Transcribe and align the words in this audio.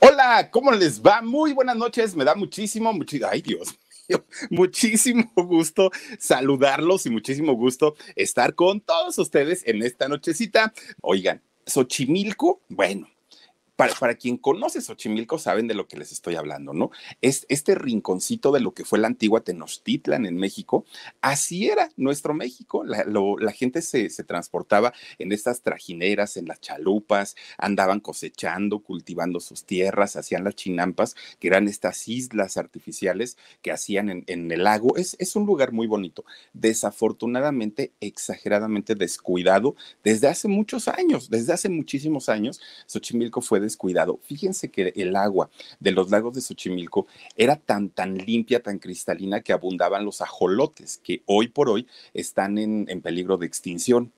Hola, 0.00 0.50
¿cómo 0.50 0.72
les 0.72 1.02
va? 1.02 1.22
Muy 1.22 1.52
buenas 1.52 1.76
noches. 1.76 2.14
Me 2.16 2.24
da 2.24 2.34
muchísimo, 2.34 2.92
muchi- 2.92 3.22
ay 3.28 3.42
Dios 3.42 3.74
mío, 4.08 4.24
muchísimo 4.50 5.30
gusto 5.36 5.90
saludarlos 6.18 7.06
y 7.06 7.10
muchísimo 7.10 7.52
gusto 7.54 7.94
estar 8.16 8.54
con 8.54 8.80
todos 8.80 9.18
ustedes 9.18 9.62
en 9.66 9.82
esta 9.82 10.08
nochecita. 10.08 10.72
Oigan, 11.02 11.42
Xochimilco, 11.66 12.62
bueno. 12.68 13.08
Para, 13.80 13.94
para 13.94 14.14
quien 14.14 14.36
conoce 14.36 14.82
Xochimilco 14.82 15.38
saben 15.38 15.66
de 15.66 15.72
lo 15.72 15.88
que 15.88 15.96
les 15.96 16.12
estoy 16.12 16.34
hablando, 16.34 16.74
¿no? 16.74 16.90
Es 17.22 17.46
este 17.48 17.74
rinconcito 17.74 18.52
de 18.52 18.60
lo 18.60 18.74
que 18.74 18.84
fue 18.84 18.98
la 18.98 19.06
antigua 19.06 19.40
Tenochtitlan 19.40 20.26
en 20.26 20.36
México. 20.36 20.84
Así 21.22 21.68
era 21.70 21.88
nuestro 21.96 22.34
México. 22.34 22.84
La, 22.84 23.52
gente 23.52 23.80
se, 23.80 24.10
se 24.10 24.22
transportaba 24.22 24.92
en 25.18 25.32
estas 25.32 25.62
trajineras, 25.62 26.36
en 26.36 26.46
las 26.46 26.60
chalupas, 26.60 27.36
andaban 27.56 28.00
cosechando, 28.00 28.80
cultivando 28.80 29.40
sus 29.40 29.64
tierras, 29.64 30.16
hacían 30.16 30.44
las 30.44 30.56
chinampas, 30.56 31.16
que 31.38 31.48
eran 31.48 31.66
estas 31.66 32.06
islas 32.06 32.58
artificiales 32.58 33.38
que 33.62 33.72
hacían 33.72 34.10
en, 34.10 34.24
en 34.26 34.50
el 34.52 34.64
lago. 34.64 34.96
Es, 34.96 35.16
es 35.18 35.36
un 35.36 35.46
lugar 35.46 35.72
muy 35.72 35.86
bonito. 35.86 36.26
Desafortunadamente, 36.52 37.92
exageradamente 38.00 38.94
descuidado 38.94 39.74
desde 40.04 40.28
hace 40.28 40.48
muchos 40.48 40.86
años, 40.86 41.30
desde 41.30 41.54
hace 41.54 41.70
muchísimos 41.70 42.28
años, 42.28 42.60
Xochimilco 42.86 43.40
fue 43.40 43.69
descuidado. 43.70 44.18
Fíjense 44.24 44.70
que 44.70 44.92
el 44.96 45.16
agua 45.16 45.50
de 45.78 45.92
los 45.92 46.10
lagos 46.10 46.34
de 46.34 46.40
Xochimilco 46.40 47.06
era 47.36 47.56
tan, 47.56 47.90
tan 47.90 48.18
limpia, 48.18 48.62
tan 48.62 48.78
cristalina 48.78 49.40
que 49.40 49.52
abundaban 49.52 50.04
los 50.04 50.20
ajolotes, 50.20 51.00
que 51.02 51.22
hoy 51.26 51.48
por 51.48 51.68
hoy 51.70 51.86
están 52.12 52.58
en, 52.58 52.86
en 52.88 53.00
peligro 53.00 53.36
de 53.36 53.46
extinción. 53.46 54.12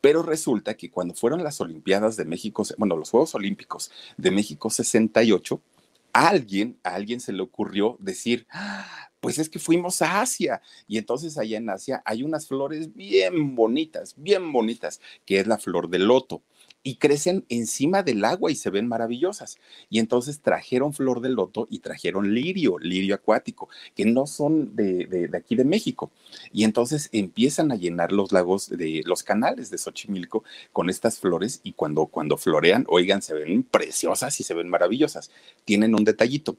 Pero 0.00 0.22
resulta 0.22 0.76
que 0.76 0.90
cuando 0.90 1.14
fueron 1.14 1.42
las 1.42 1.60
Olimpiadas 1.60 2.16
de 2.16 2.24
México, 2.24 2.64
bueno, 2.76 2.96
los 2.96 3.10
Juegos 3.10 3.34
Olímpicos 3.34 3.90
de 4.16 4.30
México 4.30 4.70
68, 4.70 5.60
a 6.12 6.28
alguien, 6.28 6.78
a 6.82 6.94
alguien 6.94 7.20
se 7.20 7.32
le 7.32 7.42
ocurrió 7.42 7.96
decir, 8.00 8.46
"Ah, 8.50 9.08
pues 9.20 9.38
es 9.38 9.48
que 9.48 9.58
fuimos 9.58 10.02
a 10.02 10.20
Asia 10.20 10.62
y 10.86 10.98
entonces 10.98 11.38
allá 11.38 11.58
en 11.58 11.70
Asia 11.70 12.02
hay 12.04 12.22
unas 12.22 12.46
flores 12.46 12.94
bien 12.94 13.54
bonitas, 13.54 14.14
bien 14.16 14.52
bonitas, 14.52 15.00
que 15.24 15.40
es 15.40 15.46
la 15.46 15.58
flor 15.58 15.88
de 15.88 15.98
loto 15.98 16.42
y 16.88 16.96
crecen 16.96 17.44
encima 17.50 18.02
del 18.02 18.24
agua 18.24 18.50
y 18.50 18.54
se 18.54 18.70
ven 18.70 18.88
maravillosas. 18.88 19.58
Y 19.90 19.98
entonces 19.98 20.40
trajeron 20.40 20.92
flor 20.92 21.20
de 21.20 21.28
loto 21.28 21.66
y 21.70 21.80
trajeron 21.80 22.32
lirio, 22.34 22.78
lirio 22.78 23.14
acuático, 23.14 23.68
que 23.94 24.04
no 24.06 24.26
son 24.26 24.74
de, 24.74 25.06
de- 25.06 25.36
aquí 25.36 25.54
de 25.56 25.64
México. 25.64 26.10
Y 26.52 26.64
entonces 26.64 27.08
empiezan 27.12 27.72
a 27.72 27.76
llenar 27.76 28.12
los 28.12 28.32
lagos 28.32 28.68
de 28.70 29.02
los 29.04 29.22
canales 29.22 29.70
de 29.70 29.78
Xochimilco 29.78 30.44
con 30.72 30.88
estas 30.88 31.18
flores 31.18 31.60
y 31.62 31.72
cuando, 31.72 32.06
cuando 32.06 32.36
florean, 32.38 32.84
oigan, 32.88 33.20
se 33.22 33.34
ven 33.34 33.62
preciosas 33.64 34.40
y 34.40 34.44
se 34.44 34.54
ven 34.54 34.68
maravillosas. 34.68 35.30
Tienen 35.66 35.94
un 35.94 36.04
detallito. 36.04 36.56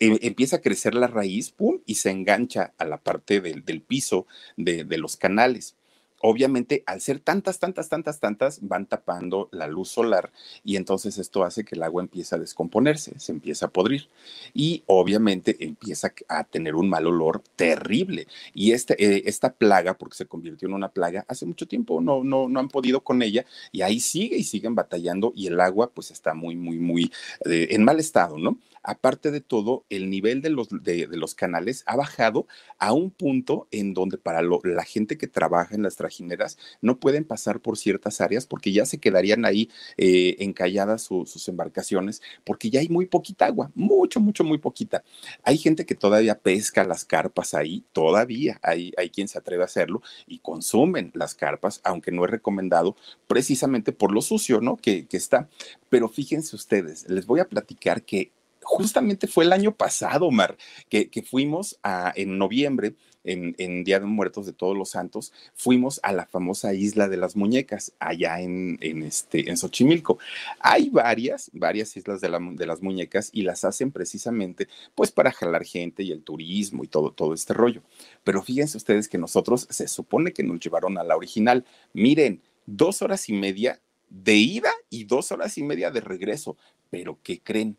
em- 0.00 0.18
empieza 0.22 0.56
a 0.56 0.60
crecer 0.60 0.94
la 0.94 1.08
raíz, 1.08 1.50
pum, 1.50 1.80
y 1.86 1.96
se 1.96 2.10
engancha 2.10 2.72
a 2.78 2.84
la 2.84 2.98
parte 2.98 3.40
del, 3.40 3.64
del 3.64 3.80
piso 3.82 4.26
de, 4.56 4.84
de 4.84 4.98
los 4.98 5.16
canales. 5.16 5.74
Obviamente, 6.20 6.82
al 6.86 7.00
ser 7.00 7.20
tantas, 7.20 7.58
tantas, 7.58 7.88
tantas, 7.88 8.18
tantas, 8.18 8.58
van 8.62 8.86
tapando 8.86 9.48
la 9.52 9.68
luz 9.68 9.88
solar 9.88 10.32
y 10.64 10.76
entonces 10.76 11.18
esto 11.18 11.44
hace 11.44 11.64
que 11.64 11.76
el 11.76 11.82
agua 11.82 12.02
empiece 12.02 12.34
a 12.34 12.38
descomponerse, 12.38 13.18
se 13.18 13.32
empieza 13.32 13.66
a 13.66 13.70
podrir 13.70 14.08
y 14.52 14.82
obviamente 14.86 15.56
empieza 15.60 16.12
a 16.28 16.44
tener 16.44 16.74
un 16.74 16.88
mal 16.88 17.06
olor 17.06 17.42
terrible. 17.56 18.26
Y 18.52 18.72
este, 18.72 18.94
eh, 19.02 19.22
esta 19.26 19.52
plaga, 19.52 19.94
porque 19.94 20.16
se 20.16 20.26
convirtió 20.26 20.66
en 20.68 20.74
una 20.74 20.88
plaga 20.88 21.24
hace 21.28 21.46
mucho 21.46 21.66
tiempo, 21.68 22.00
no, 22.00 22.24
no, 22.24 22.48
no 22.48 22.60
han 22.60 22.68
podido 22.68 23.02
con 23.02 23.22
ella 23.22 23.46
y 23.70 23.82
ahí 23.82 24.00
sigue 24.00 24.36
y 24.36 24.44
siguen 24.44 24.74
batallando 24.74 25.32
y 25.36 25.46
el 25.46 25.60
agua 25.60 25.90
pues 25.92 26.10
está 26.10 26.34
muy, 26.34 26.56
muy, 26.56 26.78
muy 26.78 27.12
eh, 27.44 27.68
en 27.70 27.84
mal 27.84 28.00
estado, 28.00 28.38
¿no? 28.38 28.58
Aparte 28.82 29.30
de 29.30 29.40
todo, 29.40 29.84
el 29.90 30.10
nivel 30.10 30.42
de 30.42 30.50
los, 30.50 30.68
de, 30.70 31.06
los 31.10 31.34
canales 31.34 31.82
ha 31.86 31.96
bajado 31.96 32.46
a 32.78 32.92
un 32.92 33.10
punto 33.10 33.68
en 33.70 33.94
donde 33.94 34.18
para 34.18 34.42
la 34.42 34.84
gente 34.84 35.18
que 35.18 35.26
trabaja 35.26 35.74
en 35.74 35.82
las 35.82 35.96
trajineras 35.96 36.58
no 36.80 36.98
pueden 36.98 37.24
pasar 37.24 37.60
por 37.60 37.76
ciertas 37.78 38.20
áreas 38.20 38.46
porque 38.46 38.72
ya 38.72 38.86
se 38.86 38.98
quedarían 38.98 39.44
ahí 39.44 39.70
eh, 39.96 40.36
encalladas 40.40 41.02
su- 41.02 41.26
sus 41.26 41.48
embarcaciones 41.48 42.22
porque 42.44 42.70
ya 42.70 42.80
hay 42.80 42.88
muy 42.88 43.06
poquita 43.06 43.46
agua, 43.46 43.70
mucho, 43.74 44.20
mucho, 44.20 44.44
muy 44.44 44.58
poquita. 44.58 45.04
Hay 45.42 45.58
gente 45.58 45.86
que 45.86 45.94
todavía 45.94 46.38
pesca 46.38 46.84
las 46.84 47.04
carpas 47.04 47.54
ahí, 47.54 47.84
todavía 47.92 48.58
hay, 48.62 48.92
hay 48.96 49.10
quien 49.10 49.28
se 49.28 49.38
atreve 49.38 49.62
a 49.62 49.66
hacerlo 49.66 50.02
y 50.26 50.38
consumen 50.38 51.10
las 51.14 51.34
carpas, 51.34 51.80
aunque 51.84 52.12
no 52.12 52.24
es 52.24 52.30
recomendado 52.30 52.96
precisamente 53.26 53.92
por 53.92 54.12
lo 54.12 54.22
sucio, 54.22 54.60
¿no? 54.60 54.76
Que, 54.76 55.06
que 55.06 55.16
está. 55.16 55.48
Pero 55.88 56.08
fíjense 56.08 56.56
ustedes, 56.56 57.08
les 57.08 57.26
voy 57.26 57.40
a 57.40 57.48
platicar 57.48 58.02
que 58.02 58.32
justamente 58.62 59.26
fue 59.26 59.44
el 59.44 59.52
año 59.52 59.74
pasado, 59.74 60.26
Omar, 60.26 60.56
que, 60.88 61.08
que 61.10 61.22
fuimos 61.22 61.78
a, 61.82 62.12
en 62.16 62.38
noviembre, 62.38 62.94
en, 63.24 63.54
en 63.58 63.84
Día 63.84 64.00
de 64.00 64.06
Muertos 64.06 64.46
de 64.46 64.52
Todos 64.52 64.76
los 64.76 64.90
Santos, 64.90 65.32
fuimos 65.54 66.00
a 66.02 66.12
la 66.12 66.26
famosa 66.26 66.72
Isla 66.72 67.08
de 67.08 67.16
las 67.16 67.36
Muñecas, 67.36 67.92
allá 67.98 68.40
en, 68.40 68.78
en, 68.80 69.02
este, 69.02 69.50
en 69.50 69.56
Xochimilco. 69.56 70.18
Hay 70.60 70.88
varias, 70.88 71.50
varias 71.52 71.96
islas 71.96 72.20
de, 72.20 72.28
de 72.52 72.66
las 72.66 72.82
muñecas 72.82 73.30
y 73.32 73.42
las 73.42 73.64
hacen 73.64 73.90
precisamente 73.90 74.68
pues 74.94 75.10
para 75.10 75.32
jalar 75.32 75.64
gente 75.64 76.02
y 76.02 76.12
el 76.12 76.22
turismo 76.22 76.84
y 76.84 76.88
todo, 76.88 77.12
todo 77.12 77.34
este 77.34 77.52
rollo. 77.52 77.82
Pero 78.24 78.42
fíjense 78.42 78.76
ustedes 78.76 79.08
que 79.08 79.18
nosotros 79.18 79.66
se 79.70 79.88
supone 79.88 80.32
que 80.32 80.42
nos 80.42 80.60
llevaron 80.60 80.96
a 80.98 81.04
la 81.04 81.16
original. 81.16 81.64
Miren, 81.92 82.40
dos 82.66 83.02
horas 83.02 83.28
y 83.28 83.32
media 83.32 83.80
de 84.08 84.36
ida 84.36 84.72
y 84.88 85.04
dos 85.04 85.32
horas 85.32 85.58
y 85.58 85.62
media 85.62 85.90
de 85.90 86.00
regreso. 86.00 86.56
Pero 86.90 87.18
¿qué 87.22 87.40
creen? 87.40 87.76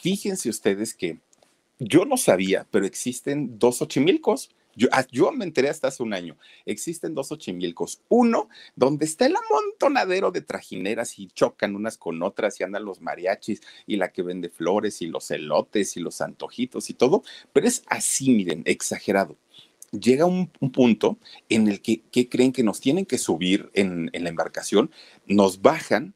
Fíjense 0.00 0.48
ustedes 0.48 0.94
que 0.94 1.18
yo 1.78 2.04
no 2.04 2.16
sabía, 2.16 2.66
pero 2.70 2.86
existen 2.86 3.58
dos 3.58 3.78
Xochimilcos. 3.78 4.50
Yo, 4.74 4.88
ah, 4.92 5.04
yo 5.10 5.32
me 5.32 5.44
enteré 5.44 5.68
hasta 5.68 5.88
hace 5.88 6.02
un 6.02 6.14
año. 6.14 6.36
Existen 6.66 7.14
dos 7.14 7.28
Xochimilcos. 7.28 8.00
Uno, 8.08 8.48
donde 8.76 9.06
está 9.06 9.26
el 9.26 9.34
amontonadero 9.36 10.30
de 10.30 10.40
trajineras 10.40 11.18
y 11.18 11.28
chocan 11.28 11.74
unas 11.74 11.98
con 11.98 12.22
otras 12.22 12.60
y 12.60 12.64
andan 12.64 12.84
los 12.84 13.00
mariachis 13.00 13.60
y 13.86 13.96
la 13.96 14.12
que 14.12 14.22
vende 14.22 14.50
flores 14.50 15.02
y 15.02 15.06
los 15.06 15.30
elotes 15.30 15.96
y 15.96 16.00
los 16.00 16.20
antojitos 16.20 16.90
y 16.90 16.94
todo. 16.94 17.22
Pero 17.52 17.66
es 17.66 17.82
así, 17.88 18.30
miren, 18.30 18.62
exagerado. 18.66 19.36
Llega 19.90 20.26
un, 20.26 20.50
un 20.60 20.70
punto 20.70 21.18
en 21.48 21.66
el 21.66 21.80
que, 21.80 22.02
¿qué 22.12 22.28
creen 22.28 22.52
que 22.52 22.62
nos 22.62 22.80
tienen 22.80 23.06
que 23.06 23.18
subir 23.18 23.70
en 23.72 24.10
la 24.12 24.28
embarcación? 24.28 24.90
Nos 25.26 25.62
bajan 25.62 26.14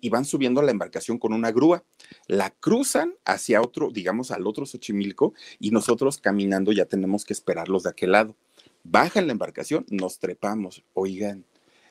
y, 0.00 0.08
van 0.08 0.24
subiendo 0.24 0.62
la 0.62 0.70
embarcación 0.70 1.18
con 1.18 1.32
una 1.32 1.52
grúa. 1.52 1.84
La 2.26 2.50
cruzan 2.50 3.14
hacia 3.24 3.60
otro, 3.60 3.90
digamos, 3.90 4.30
al 4.30 4.46
otro 4.46 4.66
Xochimilco 4.66 5.34
y 5.58 5.70
nosotros 5.70 6.18
caminando 6.18 6.72
ya 6.72 6.86
tenemos 6.86 7.24
que 7.24 7.32
esperarlos 7.32 7.82
de 7.82 7.90
aquel 7.90 8.12
lado. 8.12 8.36
Bajan 8.82 9.26
la 9.26 9.32
embarcación, 9.32 9.86
nos 9.90 10.18
trepamos. 10.18 10.84
Oigan, 10.92 11.44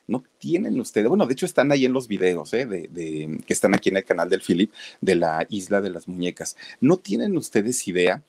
no 0.06 0.22
tienen 0.38 0.78
ustedes, 0.80 1.08
bueno, 1.08 1.26
de 1.26 1.32
hecho 1.32 1.46
están 1.46 1.72
ahí 1.72 1.84
en 1.84 1.92
los 1.92 2.08
videos 2.08 2.52
¿eh? 2.52 2.66
de, 2.66 2.88
de- 2.88 3.40
que 3.46 3.52
están 3.52 3.74
aquí 3.74 3.88
en 3.88 3.96
el 3.96 4.04
canal 4.04 4.28
del 4.28 4.42
Philip 4.42 4.72
de 5.00 5.14
la 5.14 5.46
Isla 5.48 5.80
de 5.80 5.90
las 5.90 6.08
Muñecas. 6.08 6.56
No 6.80 6.98
tienen 6.98 7.36
ustedes 7.36 7.86
idea 7.88 8.22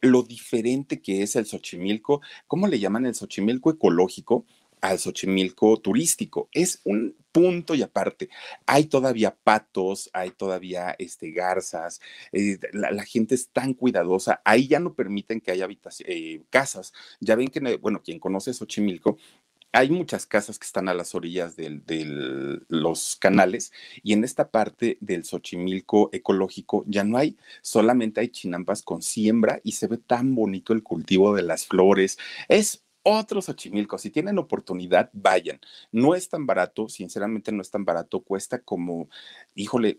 lo 0.00 0.24
diferente 0.24 1.00
que 1.00 1.22
es 1.22 1.36
el 1.36 1.46
Xochimilco, 1.46 2.20
¿cómo 2.48 2.66
le 2.66 2.80
llaman 2.80 3.06
el 3.06 3.14
Xochimilco 3.14 3.70
ecológico? 3.70 4.44
al 4.82 4.98
Xochimilco 4.98 5.78
turístico. 5.78 6.48
Es 6.52 6.80
un 6.84 7.14
punto 7.32 7.74
y 7.74 7.82
aparte. 7.82 8.28
Hay 8.66 8.84
todavía 8.84 9.34
patos, 9.34 10.10
hay 10.12 10.30
todavía 10.30 10.94
este, 10.98 11.32
garzas, 11.32 12.00
eh, 12.32 12.58
la, 12.72 13.04
gente 13.04 13.34
es 13.34 13.48
tan 13.48 13.74
cuidadosa, 13.74 14.40
ahí 14.44 14.68
ya 14.68 14.78
no 14.78 14.94
permiten 14.94 15.40
que 15.40 15.50
haya 15.50 15.68
eh, 16.06 16.42
casas. 16.50 16.92
Ya 17.20 17.34
ven 17.34 17.48
que, 17.48 17.60
bueno, 17.78 18.02
quien 18.02 18.18
conoce 18.20 18.52
Xochimilco, 18.54 19.18
hay 19.72 19.88
muchas 19.90 20.26
casas 20.26 20.58
que 20.58 20.66
están 20.66 20.88
a 20.88 20.94
las 20.94 21.14
orillas 21.14 21.56
de 21.56 22.60
los 22.68 23.16
canales 23.16 23.72
y 24.02 24.12
en 24.12 24.22
esta 24.22 24.50
parte 24.50 24.98
del 25.00 25.24
Xochimilco 25.24 26.10
ecológico 26.12 26.84
ya 26.86 27.04
no 27.04 27.16
hay, 27.16 27.38
solamente 27.62 28.20
hay 28.20 28.28
chinampas 28.28 28.82
con 28.82 29.00
siembra 29.00 29.60
y 29.64 29.72
se 29.72 29.86
ve 29.86 29.96
tan 29.96 30.34
bonito 30.34 30.74
el 30.74 30.82
cultivo 30.82 31.34
de 31.34 31.42
las 31.42 31.66
flores. 31.66 32.18
Es 32.48 32.81
otros 33.02 33.46
Xochimilco. 33.46 33.98
Si 33.98 34.10
tienen 34.10 34.38
oportunidad, 34.38 35.10
vayan. 35.12 35.60
No 35.90 36.14
es 36.14 36.28
tan 36.28 36.46
barato, 36.46 36.88
sinceramente 36.88 37.52
no 37.52 37.62
es 37.62 37.70
tan 37.70 37.84
barato, 37.84 38.20
cuesta 38.20 38.60
como, 38.60 39.08
híjole, 39.54 39.96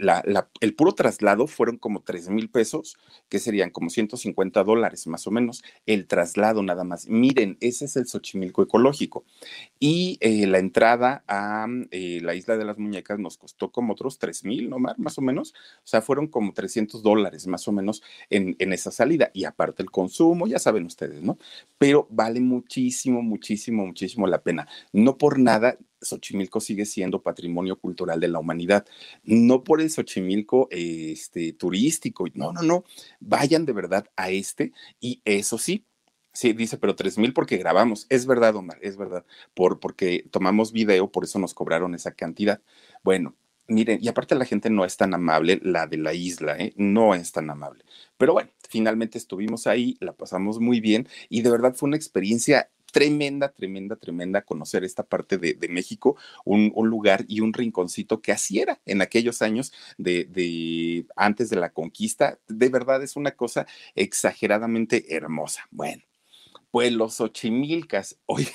el 0.62 0.76
puro 0.76 0.94
traslado 0.94 1.48
fueron 1.48 1.78
como 1.78 2.02
3 2.02 2.30
mil 2.30 2.50
pesos, 2.50 2.98
que 3.30 3.40
serían 3.40 3.72
como 3.72 3.90
150 3.90 4.64
dólares 4.64 5.08
más 5.08 5.28
o 5.28 5.32
menos, 5.32 5.64
el 5.86 6.08
traslado 6.08 6.64
nada 6.64 6.84
más. 6.84 7.08
Miren, 7.08 7.58
ese 7.60 7.86
es 7.86 7.96
el 7.96 8.08
Xochimilco 8.08 8.64
ecológico. 8.64 9.26
Y 9.80 10.18
eh, 10.22 10.48
la 10.48 10.60
entrada 10.60 11.24
a 11.28 11.68
eh, 11.92 12.20
la 12.22 12.36
isla 12.36 12.58
de 12.58 12.66
las 12.66 12.78
muñecas 12.78 13.20
nos 13.20 13.38
costó 13.38 13.72
como 13.72 13.94
otros 13.94 14.18
3 14.18 14.46
mil, 14.46 14.70
¿no, 14.70 14.78
Más 14.80 15.18
o 15.18 15.22
menos. 15.22 15.54
O 15.80 15.88
sea, 15.88 16.02
fueron 16.02 16.28
como 16.28 16.54
300 16.54 17.04
dólares 17.04 17.48
más 17.48 17.68
o 17.68 17.72
menos 17.72 18.02
en, 18.30 18.56
en 18.60 18.72
esa 18.72 18.92
salida. 18.92 19.30
Y 19.34 19.44
aparte 19.46 19.84
el 19.84 19.92
consumo, 19.92 20.48
ya 20.48 20.60
saben 20.60 20.86
ustedes, 20.86 21.22
¿no? 21.22 21.38
Pero 21.78 22.08
vale 22.10 22.40
muchísimo 22.40 22.93
muchísimo, 22.94 23.22
muchísimo, 23.22 23.86
muchísimo 23.86 24.28
la 24.28 24.42
pena. 24.44 24.68
No 24.92 25.18
por 25.18 25.40
nada, 25.40 25.78
Xochimilco 26.02 26.60
sigue 26.60 26.86
siendo 26.86 27.22
patrimonio 27.22 27.80
cultural 27.80 28.20
de 28.20 28.28
la 28.28 28.40
humanidad. 28.40 28.86
No 29.24 29.64
por 29.64 29.82
el 29.82 29.90
Xochimilco 29.90 30.68
este, 30.72 31.54
turístico, 31.54 32.26
no, 32.34 32.52
no, 32.54 32.62
no. 32.62 32.84
Vayan 33.20 33.66
de 33.66 33.74
verdad 33.74 34.06
a 34.16 34.30
este 34.30 34.72
y 35.00 35.22
eso 35.26 35.58
sí, 35.58 35.86
Sí, 36.36 36.54
dice, 36.54 36.80
pero 36.80 36.96
tres 36.96 37.20
mil 37.20 37.32
porque 37.32 37.58
grabamos. 37.58 38.08
Es 38.10 38.26
verdad, 38.26 38.56
Omar, 38.56 38.80
es 38.82 38.98
verdad. 38.98 39.24
Por, 39.54 39.80
porque 39.80 40.26
tomamos 40.32 40.72
video, 40.72 41.12
por 41.12 41.26
eso 41.26 41.38
nos 41.38 41.54
cobraron 41.54 41.94
esa 41.94 42.14
cantidad. 42.14 42.60
Bueno, 43.04 43.36
miren, 43.68 44.00
y 44.02 44.08
aparte 44.08 44.36
la 44.36 44.46
gente 44.46 44.70
no 44.70 44.86
es 44.86 44.98
tan 44.98 45.14
amable, 45.14 45.60
la 45.64 45.88
de 45.88 45.98
la 45.98 46.14
isla, 46.14 46.58
¿eh? 46.58 46.74
no 46.76 47.16
es 47.16 47.32
tan 47.32 47.50
amable. 47.50 47.86
Pero 48.18 48.34
bueno, 48.34 48.50
finalmente 48.70 49.18
estuvimos 49.18 49.68
ahí, 49.68 49.98
la 50.00 50.14
pasamos 50.14 50.60
muy 50.60 50.80
bien 50.80 51.08
y 51.30 51.42
de 51.42 51.52
verdad 51.52 51.76
fue 51.76 51.88
una 51.88 51.98
experiencia 51.98 52.70
tremenda, 52.94 53.52
tremenda, 53.52 53.96
tremenda 53.96 54.44
conocer 54.44 54.84
esta 54.84 55.04
parte 55.04 55.40
de, 55.40 55.58
México, 55.68 56.16
un, 56.46 56.72
lugar 56.88 57.26
y 57.28 57.42
un 57.42 57.52
rinconcito 57.52 58.22
que 58.22 58.32
así 58.32 58.60
era 58.60 58.80
en 58.86 59.02
aquellos 59.02 59.42
años 59.42 59.74
de, 59.98 61.06
antes 61.16 61.50
de 61.50 61.56
la 61.56 61.74
conquista. 61.74 62.40
De 62.48 62.70
verdad 62.70 63.02
es 63.02 63.16
una 63.16 63.32
cosa 63.32 63.66
exageradamente 63.96 65.16
hermosa. 65.16 65.68
Bueno, 65.72 66.04
pues 66.70 66.94
los 66.94 67.20
Ochimilcas, 67.20 68.20
oigan. 68.28 68.54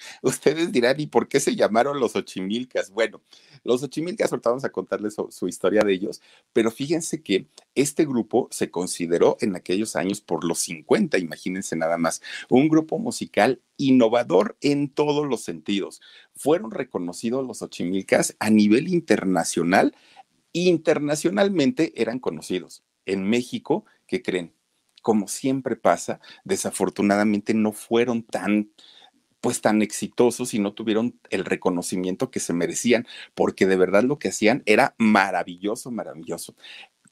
Ustedes 0.22 0.72
dirán, 0.72 1.00
¿y 1.00 1.06
por 1.06 1.28
qué 1.28 1.40
se 1.40 1.56
llamaron 1.56 2.00
los 2.00 2.16
Ochimilcas? 2.16 2.90
Bueno, 2.90 3.22
los 3.64 3.82
Ochimilcas, 3.82 4.32
ahorita 4.32 4.50
vamos 4.50 4.64
a 4.64 4.70
contarles 4.70 5.16
su, 5.30 5.48
historia 5.48 5.82
de 5.82 5.92
ellos, 5.92 6.20
pero 6.52 6.70
fíjense 6.70 7.22
que 7.22 7.48
este 7.74 8.04
grupo 8.04 8.48
se 8.50 8.70
consideró 8.70 9.36
en 9.40 9.56
aquellos 9.56 9.96
años 9.96 10.20
por 10.20 10.44
los 10.44 10.60
50, 10.60 11.18
imagínense 11.18 11.76
nada 11.76 11.98
más, 11.98 12.22
un 12.48 12.68
grupo 12.68 12.98
musical 12.98 13.60
innovador 13.76 14.56
en 14.60 14.88
todos 14.88 15.26
los 15.26 15.42
sentidos. 15.42 16.00
Fueron 16.34 16.70
reconocidos 16.70 17.46
los 17.46 17.62
Ochimilcas 17.62 18.36
a 18.38 18.50
nivel 18.50 18.88
internacional, 18.88 19.94
internacionalmente 20.52 21.92
eran 22.00 22.18
conocidos. 22.18 22.82
En 23.06 23.28
México, 23.28 23.84
¿qué 24.06 24.22
creen? 24.22 24.54
Como 25.02 25.28
siempre 25.28 25.76
pasa, 25.76 26.20
desafortunadamente 26.44 27.54
no 27.54 27.72
fueron 27.72 28.22
tan 28.22 28.70
pues 29.40 29.60
tan 29.60 29.82
exitosos 29.82 30.54
y 30.54 30.58
no 30.58 30.74
tuvieron 30.74 31.18
el 31.30 31.44
reconocimiento 31.44 32.30
que 32.30 32.40
se 32.40 32.52
merecían, 32.52 33.06
porque 33.34 33.66
de 33.66 33.76
verdad 33.76 34.02
lo 34.04 34.18
que 34.18 34.28
hacían 34.28 34.62
era 34.66 34.94
maravilloso, 34.98 35.90
maravilloso. 35.90 36.54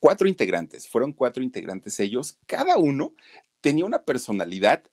Cuatro 0.01 0.29
integrantes, 0.29 0.89
fueron 0.89 1.13
cuatro 1.13 1.43
integrantes 1.43 1.99
ellos, 2.01 2.39
cada 2.47 2.77
uno 2.77 3.15
tenía 3.61 3.85
una 3.85 4.05
personalidad 4.05 4.85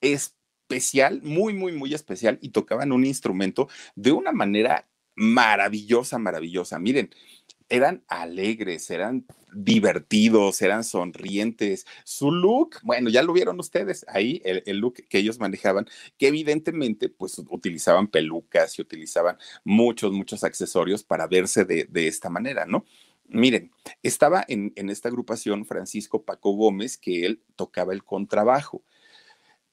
especial, 0.00 1.22
muy, 1.22 1.54
muy, 1.54 1.72
muy 1.72 1.94
especial 1.94 2.38
y 2.42 2.50
tocaban 2.50 2.92
un 2.92 3.04
instrumento 3.04 3.68
de 3.94 4.12
una 4.12 4.32
manera 4.32 4.88
maravillosa, 5.14 6.18
maravillosa. 6.18 6.78
Miren, 6.78 7.10
eran 7.72 8.04
alegres, 8.06 8.90
eran 8.90 9.24
divertidos, 9.54 10.60
eran 10.60 10.84
sonrientes. 10.84 11.86
Su 12.04 12.30
look, 12.30 12.76
bueno, 12.82 13.08
ya 13.08 13.22
lo 13.22 13.32
vieron 13.32 13.58
ustedes 13.58 14.04
ahí, 14.08 14.42
el, 14.44 14.76
look 14.76 14.96
que 15.08 15.18
ellos 15.18 15.40
manejaban, 15.40 15.86
que 16.18 16.28
evidentemente 16.28 17.08
pues 17.08 17.38
utilizaban 17.48 18.08
pelucas 18.08 18.78
y 18.78 18.82
utilizaban 18.82 19.38
muchos, 19.64 20.12
muchos 20.12 20.44
accesorios 20.44 21.02
para 21.02 21.26
verse 21.26 21.64
de, 21.64 22.06
esta 22.06 22.28
manera, 22.28 22.66
¿no? 22.66 22.84
Miren, 23.28 23.70
estaba 24.02 24.44
en, 24.46 24.74
en, 24.76 24.90
esta 24.90 25.08
agrupación 25.08 25.64
Francisco 25.64 26.24
Paco 26.24 26.52
Gómez, 26.52 26.98
que 26.98 27.24
él 27.24 27.42
tocaba 27.56 27.94
el 27.94 28.04
contrabajo 28.04 28.82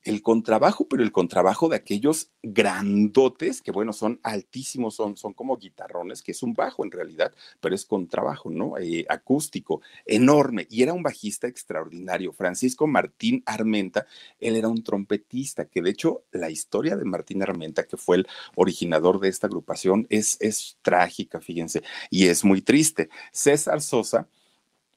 el 0.10 0.24
contrabajo, 0.24 0.88
pero 0.88 1.04
el 1.04 1.12
contrabajo 1.12 1.70
de 1.70 1.76
aquellos 1.76 2.32
grandotes 2.42 3.62
que, 3.62 3.72
bueno, 3.72 3.94
son 3.94 4.20
altísimos, 4.24 4.96
son, 4.96 5.16
son 5.16 5.34
como 5.34 5.56
guitarrones, 5.58 6.24
que 6.24 6.32
es 6.32 6.42
un 6.42 6.56
bajo 6.56 6.84
en 6.84 6.90
realidad, 6.90 7.32
pero 7.60 7.76
es 7.76 7.86
contrabajo, 7.86 8.50
¿no? 8.50 8.76
Eh, 8.80 9.06
acústico, 9.08 9.82
enorme. 10.08 10.66
Y 10.72 10.82
era 10.82 10.94
un 10.94 11.04
bajista 11.04 11.48
extraordinario. 11.48 12.34
Francisco 12.34 12.88
Martín 12.88 13.44
Armenta, 13.46 14.08
él 14.40 14.56
era 14.56 14.68
un 14.68 14.84
trompetista, 14.84 15.66
que 15.66 15.84
de 15.84 15.92
hecho 15.92 16.24
la 16.32 16.50
historia 16.50 16.98
de 16.98 17.06
Martín 17.06 17.44
Armenta, 17.44 17.86
que 17.86 17.96
fue 17.96 18.18
el 18.18 18.28
originador 18.56 19.20
de 19.20 19.30
esta 19.30 19.46
agrupación, 19.46 20.08
es, 20.10 20.38
es 20.40 20.80
trágica, 20.82 21.40
fíjense, 21.40 21.84
y 22.10 22.26
es 22.30 22.44
muy 22.44 22.64
triste. 22.64 23.10
César 23.32 23.80
Sosa, 23.80 24.28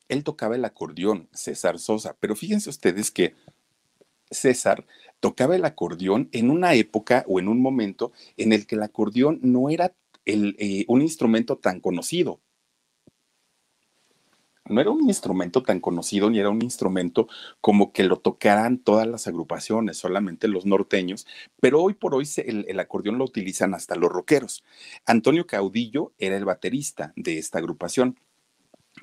él 0.09 0.25
tocaba 0.25 0.57
el 0.57 0.65
acordeón, 0.65 1.29
César 1.35 1.79
Sosa, 1.79 2.17
pero 2.19 2.35
fíjense 2.35 2.71
ustedes 2.71 3.11
que 3.11 3.35
César 4.33 4.85
tocaba 5.23 5.55
el 5.55 5.65
acordeón 5.65 6.29
en 6.33 6.51
una 6.51 6.75
época 6.75 7.25
o 7.29 7.39
en 7.39 7.47
un 7.47 7.63
momento 7.63 8.11
en 8.37 8.53
el 8.53 8.67
que 8.67 8.75
el 8.75 8.83
acordeón 8.83 9.39
no 9.41 9.71
era 9.71 9.95
eh, 10.27 10.85
un 10.89 11.01
instrumento 11.01 11.59
tan 11.59 11.79
conocido. 11.79 12.41
No 14.69 14.81
era 14.81 14.91
un 14.91 15.09
instrumento 15.09 15.63
tan 15.63 15.79
conocido 15.79 16.29
ni 16.29 16.41
era 16.41 16.51
un 16.51 16.61
instrumento 16.61 17.29
como 17.61 17.93
que 17.93 18.03
lo 18.03 18.17
tocaran 18.17 18.79
todas 18.79 19.07
las 19.07 19.29
agrupaciones, 19.29 19.97
solamente 19.97 20.49
los 20.49 20.67
norteños, 20.67 21.29
pero 21.61 21.81
hoy 21.81 21.95
por 21.95 22.17
hoy 22.17 22.29
el, 22.39 22.65
el 22.69 22.81
acordeón 22.81 23.19
lo 23.19 23.25
utilizan 23.25 23.75
hasta 23.75 23.95
los 23.95 24.11
rockeros. 24.11 24.65
Antonio 25.07 25.47
Caudillo 25.47 26.15
era 26.19 26.37
el 26.37 26.45
baterista 26.45 27.13
de 27.15 27.39
esta 27.39 27.59
agrupación. 27.59 28.19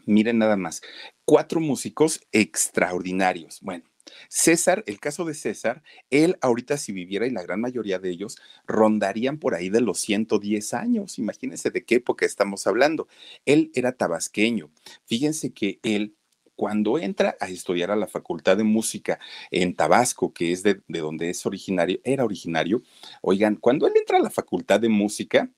Miren 0.06 0.38
nada 0.38 0.58
más, 0.58 0.82
cuatro 1.24 1.62
músicos 1.62 2.20
extraordinarios. 2.34 3.60
Bueno, 3.62 3.86
César, 4.30 4.84
el 4.88 5.00
caso 5.00 5.26
de 5.26 5.34
César, 5.34 5.84
él 6.10 6.38
ahorita 6.42 6.78
si 6.78 6.92
viviera 6.92 7.28
y 7.28 7.32
la 7.32 7.44
gran 7.44 7.62
mayoría 7.62 8.00
de 8.00 8.10
ellos 8.10 8.38
rondarían 8.68 9.38
por 9.38 9.56
ahí 9.56 9.70
de 9.70 9.82
los 9.82 10.00
110 10.00 10.74
años. 10.74 11.18
Imagínense 11.20 11.72
de 11.72 11.86
qué 11.86 11.96
época 11.96 12.26
estamos 12.26 12.68
hablando. 12.68 13.08
Él 13.46 13.72
era 13.74 13.94
tabasqueño. 13.94 14.72
Fíjense 15.06 15.52
que 15.54 15.80
él 15.84 16.16
cuando 16.60 17.00
entra 17.00 17.38
a 17.40 17.48
estudiar 17.48 17.90
a 17.90 17.96
la 17.96 18.06
Facultad 18.06 18.58
de 18.58 18.66
Música 18.66 19.18
en 19.50 19.78
Tabasco, 19.78 20.34
que 20.34 20.52
es 20.52 20.62
de, 20.62 20.82
de, 20.90 21.00
donde 21.00 21.30
es 21.30 21.46
originario, 21.46 22.02
era 22.04 22.26
originario, 22.26 22.84
oigan, 23.22 23.56
cuando 23.56 23.88
él 23.88 23.94
entra 23.96 24.18
a 24.18 24.22
la 24.22 24.30
Facultad 24.30 24.82
de 24.82 24.90
Música, 24.90 25.50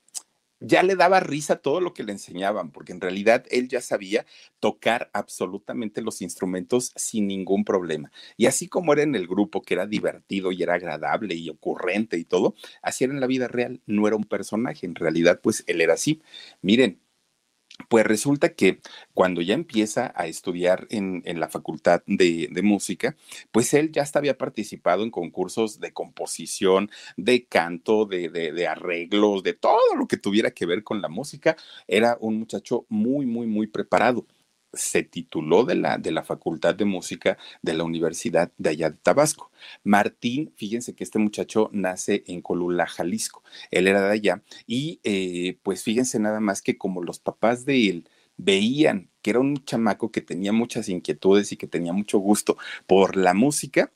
ya 0.62 0.84
le 0.84 0.96
daba 0.96 1.20
risa 1.20 1.58
todo 1.58 1.82
lo 1.82 1.94
que 1.94 2.04
le 2.04 2.14
enseñaban, 2.14 2.72
porque 2.72 2.94
en 2.94 3.02
realidad 3.02 3.46
él 3.50 3.68
ya 3.68 3.82
sabía 3.82 4.26
tocar 4.60 5.10
absolutamente 5.14 6.02
los 6.02 6.22
instrumentos 6.22 6.92
sin 6.96 7.28
ningún 7.28 7.66
problema. 7.66 8.12
Y 8.38 8.46
así 8.46 8.68
como 8.68 8.94
era 8.94 9.04
en 9.04 9.16
el 9.16 9.28
grupo, 9.28 9.62
que 9.62 9.74
era 9.74 9.88
divertido 9.88 10.52
y 10.52 10.64
era 10.64 10.76
agradable 10.76 11.36
y 11.36 11.50
ocurrente 11.50 12.18
y 12.18 12.24
todo, 12.24 12.56
así 12.82 13.04
era 13.04 13.14
en 13.14 13.20
la 13.20 13.28
vida 13.28 13.48
real, 13.48 13.82
no 13.86 14.08
era 14.08 14.16
un 14.16 14.24
personaje, 14.26 14.86
en 14.86 14.96
realidad 14.96 15.42
pues 15.42 15.64
él 15.68 15.82
era 15.82 15.94
así. 15.96 16.22
Miren, 16.62 17.02
pues 17.90 18.06
resulta 18.06 18.54
que 18.54 18.80
cuando 19.14 19.42
ya 19.42 19.54
empieza 19.54 20.14
a 20.16 20.28
estudiar 20.28 20.88
en, 20.90 21.24
la 21.40 21.50
facultad 21.50 22.02
de, 22.06 22.50
música, 22.64 23.16
pues 23.52 23.74
él 23.74 23.92
ya 23.92 24.06
había 24.14 24.38
participado 24.38 25.04
en 25.04 25.12
concursos 25.12 25.80
de 25.80 25.94
composición, 25.94 26.90
de 27.18 27.46
canto, 27.46 28.06
de, 28.06 28.30
de, 28.30 28.68
arreglos, 28.68 29.44
de 29.44 29.54
todo 29.54 29.96
lo 29.98 30.08
que 30.08 30.18
tuviera 30.18 30.52
que 30.52 30.66
ver 30.66 30.84
con 30.84 31.02
la 31.02 31.10
música. 31.10 31.56
Era 31.88 32.18
un 32.20 32.40
muchacho 32.40 32.86
muy, 32.90 33.26
muy, 33.26 33.48
muy 33.48 33.68
preparado. 33.68 34.26
Se 34.74 35.04
tituló 35.04 35.64
de 35.64 35.76
la, 35.76 35.98
de 35.98 36.12
la 36.12 36.24
Facultad 36.24 36.76
de 36.76 36.86
Música 36.86 37.38
de 37.62 37.74
la 37.74 37.84
Universidad 37.84 38.52
de 38.58 38.70
allá 38.70 38.90
de 38.90 38.98
Tabasco. 38.98 39.52
Martín, 39.84 40.54
fíjense 40.56 40.96
que 40.96 41.04
este 41.04 41.20
muchacho 41.20 41.70
nace 41.74 42.24
en 42.28 42.42
Colula, 42.42 42.88
Jalisco. 42.88 43.44
Él 43.70 43.88
era 43.88 44.02
de 44.02 44.14
allá 44.14 44.44
y 44.68 45.00
eh, 45.04 45.58
pues 45.64 45.84
fíjense 45.84 46.20
nada 46.20 46.40
más 46.40 46.62
que 46.62 46.78
como 46.78 47.04
los 47.04 47.20
papás 47.20 47.66
de 47.66 47.90
él 47.90 48.10
veían 48.38 49.10
que 49.22 49.32
era 49.32 49.40
un 49.40 49.64
chamaco 49.66 50.12
que 50.12 50.22
tenía 50.22 50.52
muchas 50.52 50.90
inquietudes 50.90 51.52
y 51.52 51.58
que 51.58 51.68
tenía 51.68 51.94
mucho 51.94 52.18
gusto 52.18 52.58
por 52.88 53.16
la 53.16 53.34
música, 53.34 53.92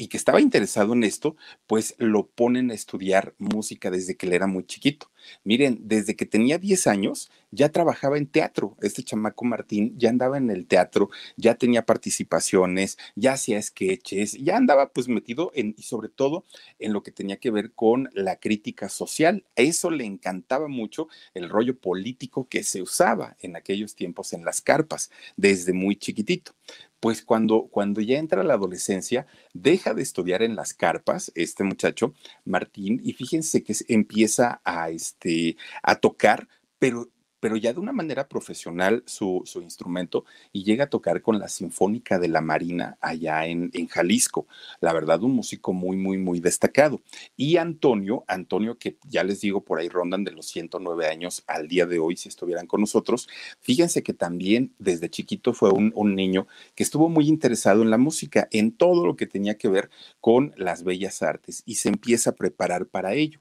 y 0.00 0.08
que 0.08 0.16
estaba 0.16 0.40
interesado 0.40 0.94
en 0.94 1.04
esto, 1.04 1.36
pues 1.66 1.94
lo 1.98 2.26
ponen 2.26 2.70
a 2.70 2.74
estudiar 2.74 3.34
música 3.36 3.90
desde 3.90 4.16
que 4.16 4.24
él 4.24 4.32
era 4.32 4.46
muy 4.46 4.64
chiquito. 4.64 5.10
Miren, 5.44 5.78
desde 5.82 6.16
que 6.16 6.24
tenía 6.24 6.56
10 6.56 6.86
años 6.86 7.30
ya 7.50 7.68
trabajaba 7.68 8.16
en 8.16 8.26
teatro. 8.26 8.78
Este 8.80 9.02
chamaco 9.02 9.44
Martín 9.44 9.94
ya 9.98 10.08
andaba 10.08 10.38
en 10.38 10.50
el 10.50 10.66
teatro, 10.66 11.10
ya 11.36 11.56
tenía 11.56 11.84
participaciones, 11.84 12.96
ya 13.14 13.34
hacía 13.34 13.60
sketches, 13.60 14.32
ya 14.32 14.56
andaba 14.56 14.90
pues 14.90 15.06
metido 15.08 15.50
en, 15.54 15.74
y 15.76 15.82
sobre 15.82 16.08
todo 16.08 16.44
en 16.78 16.94
lo 16.94 17.02
que 17.02 17.12
tenía 17.12 17.36
que 17.36 17.50
ver 17.50 17.72
con 17.72 18.08
la 18.14 18.36
crítica 18.36 18.88
social. 18.88 19.44
A 19.54 19.60
eso 19.60 19.90
le 19.90 20.06
encantaba 20.06 20.68
mucho 20.68 21.08
el 21.34 21.50
rollo 21.50 21.78
político 21.78 22.48
que 22.48 22.62
se 22.62 22.80
usaba 22.80 23.36
en 23.40 23.54
aquellos 23.54 23.94
tiempos 23.96 24.32
en 24.32 24.46
las 24.46 24.62
carpas, 24.62 25.10
desde 25.36 25.74
muy 25.74 25.96
chiquitito 25.96 26.54
pues 27.00 27.22
cuando, 27.22 27.68
cuando 27.70 28.00
ya 28.00 28.18
entra 28.18 28.44
la 28.44 28.54
adolescencia, 28.54 29.26
deja 29.54 29.94
de 29.94 30.02
estudiar 30.02 30.42
en 30.42 30.54
las 30.54 30.74
carpas, 30.74 31.32
este 31.34 31.64
muchacho, 31.64 32.14
Martín, 32.44 33.00
y 33.02 33.14
fíjense 33.14 33.62
que 33.62 33.74
empieza 33.88 34.60
a, 34.64 34.90
este, 34.90 35.56
a 35.82 35.96
tocar, 35.96 36.46
pero 36.78 37.08
pero 37.40 37.56
ya 37.56 37.72
de 37.72 37.80
una 37.80 37.92
manera 37.92 38.28
profesional 38.28 39.02
su, 39.06 39.42
su, 39.44 39.62
instrumento 39.62 40.24
y 40.52 40.62
llega 40.64 40.84
a 40.84 40.90
tocar 40.90 41.22
con 41.22 41.38
la 41.38 41.48
Sinfónica 41.48 42.18
de 42.18 42.28
la 42.28 42.40
Marina 42.40 42.98
allá 43.00 43.46
en, 43.46 43.70
en, 43.72 43.88
Jalisco. 43.88 44.46
La 44.80 44.92
verdad, 44.92 45.22
un 45.22 45.32
músico 45.32 45.72
muy, 45.72 45.96
muy, 45.96 46.18
muy 46.18 46.40
destacado. 46.40 47.00
Y 47.36 47.56
Antonio, 47.56 48.24
Antonio, 48.28 48.78
que 48.78 48.96
ya 49.08 49.24
les 49.24 49.40
digo, 49.40 49.64
por 49.64 49.78
ahí 49.78 49.88
rondan 49.88 50.24
de 50.24 50.32
los 50.32 50.46
109 50.46 51.06
años 51.06 51.42
al 51.46 51.68
día 51.68 51.86
de 51.86 51.98
hoy, 51.98 52.16
si 52.16 52.28
estuvieran 52.28 52.66
con 52.66 52.80
nosotros, 52.80 53.28
fíjense 53.60 54.02
que 54.02 54.12
también 54.12 54.74
desde 54.78 55.10
chiquito 55.10 55.54
fue 55.54 55.70
un, 55.70 55.92
un 55.94 56.14
niño 56.14 56.46
que 56.74 56.82
estuvo 56.82 57.08
muy 57.08 57.28
interesado 57.28 57.82
en 57.82 57.90
la 57.90 57.98
música, 57.98 58.48
en 58.52 58.72
todo 58.72 59.06
lo 59.06 59.16
que 59.16 59.26
tenía 59.26 59.56
que 59.56 59.68
ver 59.68 59.90
con 60.20 60.52
las 60.56 60.84
bellas 60.84 61.22
artes 61.22 61.62
y 61.64 61.76
se 61.76 61.88
empieza 61.88 62.30
a 62.30 62.34
preparar 62.34 62.86
para 62.86 63.14
ello. 63.14 63.40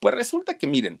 Pues 0.00 0.14
resulta 0.14 0.58
que 0.58 0.66
miren, 0.66 1.00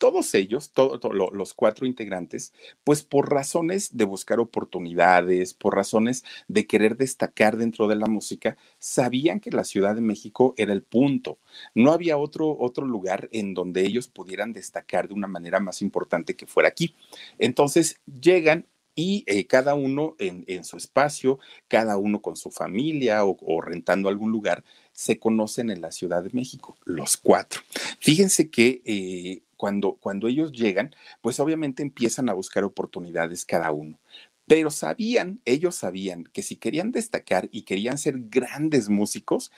todos 0.00 0.34
ellos, 0.34 0.72
los 1.12 1.52
cuatro 1.52 1.86
integrantes, 1.86 2.54
pues 2.84 3.02
por 3.02 3.30
razones 3.30 3.98
de 3.98 4.06
buscar 4.06 4.40
oportunidades, 4.40 5.52
por 5.52 5.76
razones 5.76 6.24
de 6.48 6.66
querer 6.66 6.96
destacar 6.96 7.58
dentro 7.58 7.86
de 7.86 7.96
la 7.96 8.06
música, 8.06 8.56
sabían 8.78 9.40
que 9.40 9.50
la 9.50 9.62
Ciudad 9.62 9.94
de 9.94 10.00
México 10.00 10.54
era 10.56 10.72
el 10.72 10.82
punto. 10.82 11.38
No 11.74 11.92
había 11.92 12.16
otro, 12.16 12.56
otro 12.58 12.86
lugar 12.86 13.28
en 13.30 13.52
donde 13.52 13.82
ellos 13.82 14.08
pudieran 14.08 14.54
destacar 14.54 15.06
de 15.06 15.12
una 15.12 15.26
manera 15.26 15.60
más 15.60 15.82
importante 15.82 16.34
que 16.34 16.46
fuera 16.46 16.70
aquí. 16.70 16.94
Entonces 17.38 18.00
llegan 18.06 18.66
y 18.94 19.22
eh, 19.26 19.46
cada 19.46 19.74
uno 19.74 20.16
en, 20.18 20.64
su 20.64 20.78
espacio, 20.78 21.40
cada 21.68 21.98
uno 21.98 22.22
con 22.22 22.36
su 22.36 22.50
familia 22.50 23.22
o, 23.26 23.60
rentando 23.60 24.08
algún 24.08 24.32
lugar, 24.32 24.64
se 24.92 25.18
conocen 25.18 25.70
en 25.70 25.82
la 25.82 25.92
Ciudad 25.92 26.22
de 26.22 26.30
México, 26.32 26.78
los 26.86 27.18
cuatro. 27.18 27.60
Fíjense 27.98 28.48
que 28.50 28.80
eh, 28.86 29.42
cuando, 29.60 30.26
ellos 30.26 30.52
llegan, 30.52 30.94
pues 31.20 31.38
obviamente 31.38 31.82
empiezan 31.82 32.30
a 32.30 32.32
buscar 32.32 32.64
oportunidades 32.64 33.44
cada 33.44 33.70
uno. 33.72 33.98
Pero 34.46 34.70
sabían, 34.70 35.40
ellos 35.44 35.76
sabían 35.76 36.24
que 36.24 36.42
si 36.42 36.56
querían 36.56 36.92
destacar 36.92 37.48
y 37.52 37.62
querían 37.62 37.98
ser 37.98 38.16
grandes 38.30 38.88
músicos, 38.88 39.52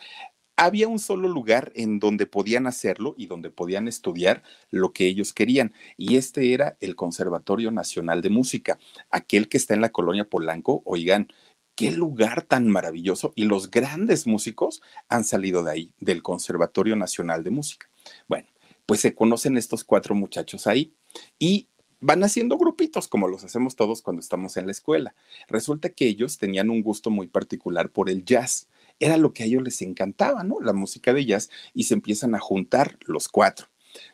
había 0.56 0.88
un 0.88 0.98
solo 0.98 1.28
lugar 1.28 1.72
en 1.76 2.00
donde 2.00 2.26
podían 2.26 2.66
hacerlo 2.66 3.14
y 3.16 3.26
donde 3.26 3.50
podían 3.50 3.86
estudiar 3.86 4.42
lo 4.70 4.92
que 4.92 5.06
ellos 5.06 5.32
querían. 5.32 5.72
Y 5.96 6.16
este 6.16 6.52
era 6.52 6.76
el 6.80 6.96
Conservatorio 6.96 7.70
Nacional 7.70 8.22
de 8.22 8.30
Música, 8.30 8.78
aquel 9.10 9.48
que 9.48 9.56
está 9.56 9.74
en 9.74 9.80
la 9.80 9.92
colonia 9.92 10.28
Polanco. 10.28 10.82
Oigan, 10.84 11.28
qué 11.76 11.92
lugar 11.92 12.42
tan 12.42 12.68
maravilloso. 12.68 13.32
Y 13.36 13.44
los 13.44 13.70
grandes 13.70 14.26
músicos 14.26 14.82
han 15.08 15.24
salido 15.24 15.62
de 15.62 15.70
ahí, 15.70 15.94
del 16.00 16.22
Conservatorio 16.22 16.96
Nacional 16.96 17.44
de 17.44 17.50
Música. 17.50 17.88
Bueno, 18.28 18.48
pues 18.86 19.00
se 19.00 19.14
conocen 19.14 19.56
estos 19.56 19.84
cuatro 19.84 20.14
muchachos 20.14 20.66
ahí 20.66 20.94
y 21.38 21.68
van 22.00 22.24
haciendo 22.24 22.58
grupitos 22.58 23.08
como 23.08 23.28
los 23.28 23.44
hacemos 23.44 23.76
todos 23.76 24.02
cuando 24.02 24.20
estamos 24.20 24.56
en 24.56 24.66
la 24.66 24.72
escuela. 24.72 25.14
Resulta 25.48 25.90
que 25.90 26.06
ellos 26.06 26.36
tenían 26.36 26.68
un 26.68 26.82
gusto 26.82 27.10
muy 27.10 27.28
particular 27.28 27.90
por 27.90 28.10
el 28.10 28.24
jazz. 28.24 28.68
Era 28.98 29.16
lo 29.16 29.32
que 29.32 29.44
a 29.44 29.46
ellos 29.46 29.62
les 29.62 29.80
encantaba, 29.82 30.42
¿no? 30.42 30.60
La 30.60 30.72
música 30.72 31.14
de 31.14 31.24
jazz 31.24 31.48
y 31.72 31.84
se 31.84 31.94
empiezan 31.94 32.34
a 32.34 32.40
juntar 32.40 32.98
los 33.06 33.28
cuatro. 33.28 33.68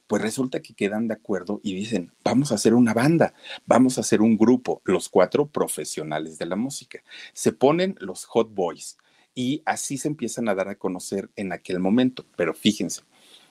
Pues 0.07 0.23
resulta 0.23 0.61
que 0.61 0.75
quedan 0.75 1.09
de 1.09 1.15
acuerdo 1.15 1.61
y 1.63 1.75
dicen, 1.75 2.13
vamos 2.25 2.53
a 2.53 2.57
hacer 2.57 2.75
una 2.75 2.95
banda, 2.95 3.35
vamos 3.65 3.97
a 3.97 4.03
hacer 4.03 4.21
un 4.21 4.37
grupo, 4.37 4.83
los 4.85 5.09
cuatro 5.09 5.47
profesionales 5.47 6.39
de 6.39 6.47
la 6.47 6.57
música. 6.57 7.03
Se 7.33 7.53
ponen 7.53 7.97
los 8.01 8.25
Hot 8.27 8.53
Boys 8.53 8.99
y 9.35 9.63
así 9.65 9.99
se 9.99 10.09
empiezan 10.09 10.49
a 10.49 10.55
dar 10.55 10.69
a 10.69 10.79
conocer 10.79 11.31
en 11.37 11.53
aquel 11.53 11.79
momento. 11.79 12.27
Pero 12.37 12.55
fíjense, 12.55 13.03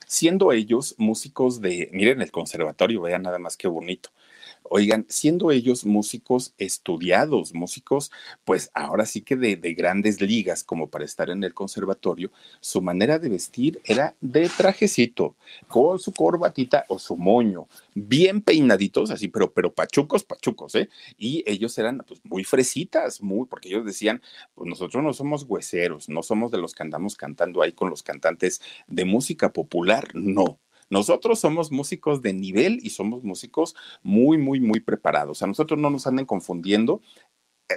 siendo 0.08 0.52
ellos 0.52 0.96
músicos 0.98 1.60
de, 1.60 1.90
miren 1.92 2.22
el 2.22 2.32
conservatorio, 2.32 3.02
vean 3.02 3.22
nada 3.22 3.38
más 3.38 3.56
qué 3.56 3.68
bonito. 3.68 4.10
Oigan, 4.70 5.06
siendo 5.08 5.50
ellos 5.50 5.86
músicos 5.86 6.54
estudiados, 6.58 7.54
músicos, 7.54 8.10
pues 8.44 8.70
ahora 8.74 9.06
sí 9.06 9.22
que 9.22 9.36
de, 9.36 9.56
grandes 9.74 10.20
ligas, 10.20 10.64
como 10.64 10.88
para 10.88 11.04
estar 11.04 11.30
en 11.30 11.42
el 11.44 11.54
conservatorio, 11.54 12.30
su 12.60 12.82
manera 12.82 13.18
de 13.18 13.28
vestir 13.28 13.80
era 13.84 14.14
de 14.20 14.48
trajecito, 14.48 15.36
con 15.68 15.98
su 15.98 16.12
corbatita 16.12 16.84
o 16.88 16.98
su 16.98 17.16
moño, 17.16 17.68
bien 17.94 18.42
peinaditos, 18.42 19.10
así, 19.10 19.28
pero, 19.28 19.52
pero 19.52 19.72
pachucos, 19.72 20.24
pachucos, 20.24 20.74
¿eh? 20.74 20.88
Y 21.16 21.42
ellos 21.46 21.76
eran 21.78 22.02
pues 22.06 22.20
muy 22.24 22.44
fresitas, 22.44 23.22
muy, 23.22 23.46
porque 23.46 23.68
ellos 23.68 23.84
decían, 23.84 24.22
pues 24.54 24.68
nosotros 24.68 25.02
no 25.02 25.12
somos 25.12 25.44
hueseros, 25.44 26.08
no 26.08 26.22
somos 26.22 26.50
de 26.50 26.58
los 26.58 26.74
que 26.74 26.82
andamos 26.82 27.16
cantando 27.16 27.62
ahí 27.62 27.72
con 27.72 27.90
los 27.90 28.02
cantantes 28.02 28.60
de 28.86 29.04
música 29.04 29.52
popular, 29.52 30.08
no 30.14 30.58
nosotros 30.90 31.38
somos 31.38 31.70
músicos 31.70 32.22
de 32.22 32.32
nivel 32.32 32.78
y 32.82 32.90
somos 32.90 33.22
músicos 33.24 33.74
muy, 34.02 34.38
muy, 34.38 34.60
muy 34.60 34.80
preparados. 34.80 35.42
A 35.42 35.46
nosotros 35.46 35.78
no 35.78 35.90
nos 35.90 36.06
anden 36.06 36.26
confundiendo 36.26 37.02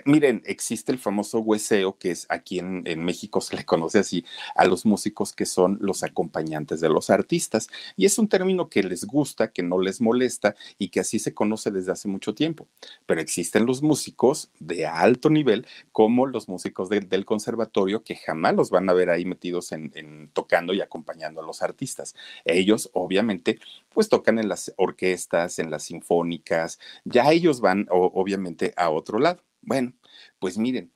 miren, 0.05 0.41
existe 0.45 0.91
el 0.91 0.99
famoso 0.99 1.39
hueseo, 1.39 1.97
que 1.97 2.11
es 2.11 2.25
aquí 2.29 2.59
en, 2.59 2.83
México 3.03 3.41
se 3.41 3.55
le 3.55 3.65
conoce 3.65 3.99
así 3.99 4.25
a 4.55 4.65
los 4.65 4.85
músicos 4.85 5.33
que 5.33 5.45
son 5.45 5.77
los 5.81 6.03
acompañantes 6.03 6.79
de 6.79 6.89
los 6.89 7.09
artistas. 7.09 7.67
Y 7.97 8.05
es 8.05 8.17
un 8.17 8.27
término 8.29 8.69
que 8.69 8.83
les 8.83 9.05
gusta, 9.05 9.51
que 9.51 9.63
no 9.63 9.79
les 9.79 10.01
molesta 10.01 10.55
y 10.77 10.89
que 10.89 11.01
así 11.01 11.19
se 11.19 11.33
conoce 11.33 11.71
desde 11.71 11.91
hace 11.91 12.07
mucho 12.07 12.33
tiempo. 12.33 12.67
Pero 13.05 13.21
existen 13.21 13.65
los 13.65 13.81
músicos 13.81 14.49
de 14.59 14.85
alto 14.85 15.29
nivel, 15.29 15.67
como 15.91 16.25
los 16.25 16.47
músicos 16.47 16.89
del 16.89 17.25
conservatorio, 17.25 18.03
que 18.03 18.15
jamás 18.15 18.55
los 18.55 18.69
van 18.69 18.89
a 18.89 18.93
ver 18.93 19.09
ahí 19.09 19.25
metidos 19.25 19.71
en, 19.71 19.91
en 19.95 20.29
tocando 20.29 20.73
y 20.73 20.81
acompañando 20.81 21.41
a 21.41 21.45
los 21.45 21.61
artistas. 21.61 22.15
Ellos, 22.45 22.89
obviamente, 22.93 23.59
pues 23.93 24.09
tocan 24.09 24.39
en 24.39 24.47
las 24.47 24.73
orquestas, 24.77 25.59
en 25.59 25.69
las 25.69 25.83
sinfónicas, 25.83 26.79
ya 27.03 27.31
ellos 27.31 27.59
van, 27.61 27.87
obviamente, 27.89 28.73
a 28.77 28.89
otro 28.89 29.19
lado. 29.19 29.41
Bueno, 29.61 29.93
pues 30.39 30.57
miren, 30.57 30.91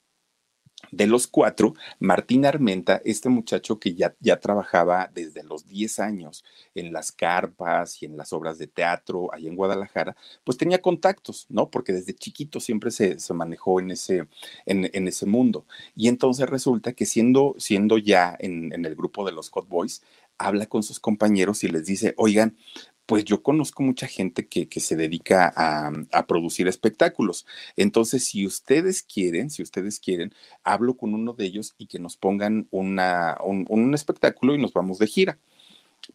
de 0.92 1.08
los 1.08 1.28
cuatro, 1.28 1.74
Martín 2.00 2.46
Armenta, 2.46 3.02
este 3.06 3.30
muchacho 3.30 3.80
que 3.80 3.96
ya, 3.96 4.16
ya 4.20 4.40
trabajaba 4.40 5.10
desde 5.14 5.44
los 5.44 5.68
10 5.68 6.00
años 6.00 6.44
en 6.74 6.94
las 6.94 7.12
carpas 7.12 8.02
y 8.02 8.06
en 8.06 8.18
las 8.18 8.34
obras 8.34 8.58
de 8.58 8.68
teatro 8.68 9.34
allá 9.34 9.48
en 9.50 9.56
Guadalajara, 9.56 10.16
pues 10.44 10.58
tenía 10.58 10.82
contactos, 10.82 11.48
¿no? 11.50 11.70
Porque 11.70 11.94
desde 11.94 12.14
chiquito 12.14 12.60
siempre 12.60 12.92
se, 12.92 13.20
se 13.20 13.34
manejó 13.34 13.80
en 13.80 13.92
ese, 13.92 14.28
en, 14.66 14.90
en, 14.94 15.08
ese 15.08 15.26
mundo. 15.26 15.66
Y 15.96 16.08
entonces 16.08 16.50
resulta 16.50 16.94
que 16.94 17.06
siendo, 17.06 17.56
siendo 17.58 17.98
ya 17.98 18.36
en, 18.40 18.74
en 18.74 18.86
el 18.86 18.96
grupo 18.96 19.26
de 19.26 19.32
los 19.32 19.50
Hot 19.50 19.68
Boys, 19.68 20.04
habla 20.38 20.66
con 20.66 20.84
sus 20.84 21.00
compañeros 21.00 21.64
y 21.64 21.70
les 21.70 21.86
dice, 21.86 22.14
oigan, 22.18 22.58
pues 23.06 23.24
yo 23.26 23.44
conozco 23.44 23.84
mucha 23.84 24.08
gente 24.08 24.48
que, 24.48 24.68
que 24.68 24.80
se 24.80 24.96
dedica 24.96 25.52
a, 25.56 25.92
a, 26.12 26.28
producir 26.28 26.68
espectáculos. 26.68 27.46
Entonces, 27.76 28.26
si 28.26 28.46
ustedes 28.46 29.04
quieren, 29.04 29.50
si 29.50 29.62
ustedes 29.62 30.00
quieren, 30.00 30.34
hablo 30.64 30.96
con 30.98 31.14
uno 31.14 31.34
de 31.34 31.46
ellos 31.46 31.76
y 31.78 31.88
que 31.88 32.00
nos 32.00 32.18
pongan 32.18 32.68
una, 32.72 33.38
un, 33.44 33.66
un 33.70 33.94
espectáculo 33.94 34.56
y 34.56 34.58
nos 34.58 34.74
vamos 34.74 35.00
de 35.00 35.08
gira. 35.08 35.38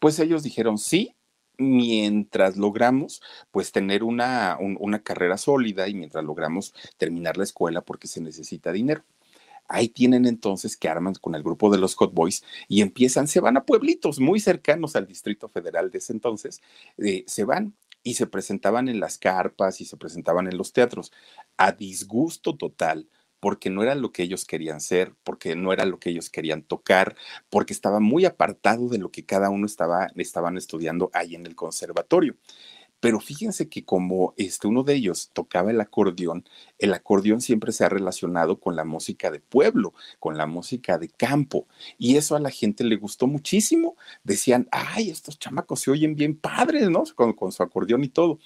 Pues 0.01 0.19
ellos 0.19 0.43
dijeron 0.43 0.79
sí, 0.79 1.15
mientras 1.59 2.57
logramos 2.57 3.23
pues 3.51 3.71
tener 3.73 4.03
una, 4.03 4.57
un, 4.59 4.77
una 4.81 5.01
carrera 5.03 5.37
sólida 5.37 5.89
y 5.89 5.95
mientras 5.95 6.25
logramos 6.25 6.75
terminar 6.97 7.37
la 7.37 7.45
escuela 7.45 7.83
porque 7.83 8.09
se 8.09 8.21
necesita 8.21 8.73
dinero. 8.73 9.05
Ahí 9.73 9.89
tienen 9.89 10.27
entonces 10.27 10.77
que 10.77 10.89
arman 10.89 11.15
con 11.15 11.37
el 11.37 11.45
grupo 11.45 11.71
de 11.71 11.79
los 11.79 11.95
Hot 11.95 12.13
Boys 12.13 12.43
y 12.69 12.83
empiezan, 12.83 13.29
se 13.29 13.39
van 13.39 13.57
a 13.57 13.65
pueblitos 13.65 14.19
muy 14.19 14.41
cercanos 14.41 14.97
al 14.97 15.07
Distrito 15.07 15.49
Federal 15.49 15.91
de 15.93 15.99
ese 15.99 16.13
entonces, 16.13 16.61
eh, 16.99 17.23
se 17.29 17.45
van 17.45 17.77
y 18.03 18.15
se 18.15 18.27
presentaban 18.27 18.89
en 18.89 18.99
las 18.99 19.17
carpas 19.17 19.81
y 19.81 19.85
se 19.85 19.97
presentaban 19.97 20.49
en 20.49 20.59
los 20.59 20.73
teatros 20.73 21.13
a 21.57 21.71
disgusto 21.71 22.57
total 22.57 23.09
porque 23.39 23.71
no 23.71 23.83
era 23.85 23.95
lo 23.95 24.13
que 24.13 24.25
ellos 24.25 24.45
querían 24.45 24.81
ser, 24.81 25.15
porque 25.25 25.55
no 25.57 25.73
era 25.73 25.87
lo 25.87 25.99
que 25.99 26.11
ellos 26.11 26.31
querían 26.31 26.63
tocar, 26.63 27.17
porque 27.49 27.73
estaba 27.73 28.01
muy 28.01 28.25
apartado 28.27 28.89
de 28.89 28.99
lo 28.99 29.11
que 29.11 29.25
cada 29.25 29.51
uno 29.51 29.67
estaba, 29.67 30.09
estaban 30.17 30.57
estudiando 30.59 31.11
ahí 31.15 31.37
en 31.37 31.47
el 31.47 31.55
conservatorio. 31.57 32.37
Pero 33.01 33.19
fíjense 33.21 33.69
que 33.69 33.85
como 33.85 34.35
este, 34.37 34.69
uno 34.69 34.83
de 34.83 34.95
ellos 34.95 35.31
tocaba 35.33 35.71
el 35.71 35.81
acordeón, 35.81 36.45
el 36.79 36.93
acordeón 36.93 37.41
siempre 37.41 37.73
se 37.73 37.85
ha 37.85 37.89
relacionado 37.89 38.61
con 38.61 38.77
la 38.77 38.85
música 38.85 39.31
de 39.31 39.41
pueblo, 39.41 39.95
con 40.19 40.37
la 40.37 40.47
música 40.47 40.99
de 40.99 41.09
campo. 41.09 41.67
Y 41.99 42.17
eso 42.17 42.37
a 42.37 42.41
la 42.41 42.51
gente 42.51 42.85
le 42.85 42.97
gustó 42.97 43.27
muchísimo. 43.27 43.97
Decían, 44.23 44.69
ay, 44.71 45.11
estos 45.11 45.39
chamacos 45.39 45.81
se 45.81 45.91
oyen 45.91 46.15
bien 46.15 46.37
padres, 46.37 46.91
¿no? 46.91 47.05
Con, 47.15 47.33
con 47.33 47.53
su 47.53 47.63
acordeón 47.63 48.05
y 48.05 48.09
todo. 48.09 48.39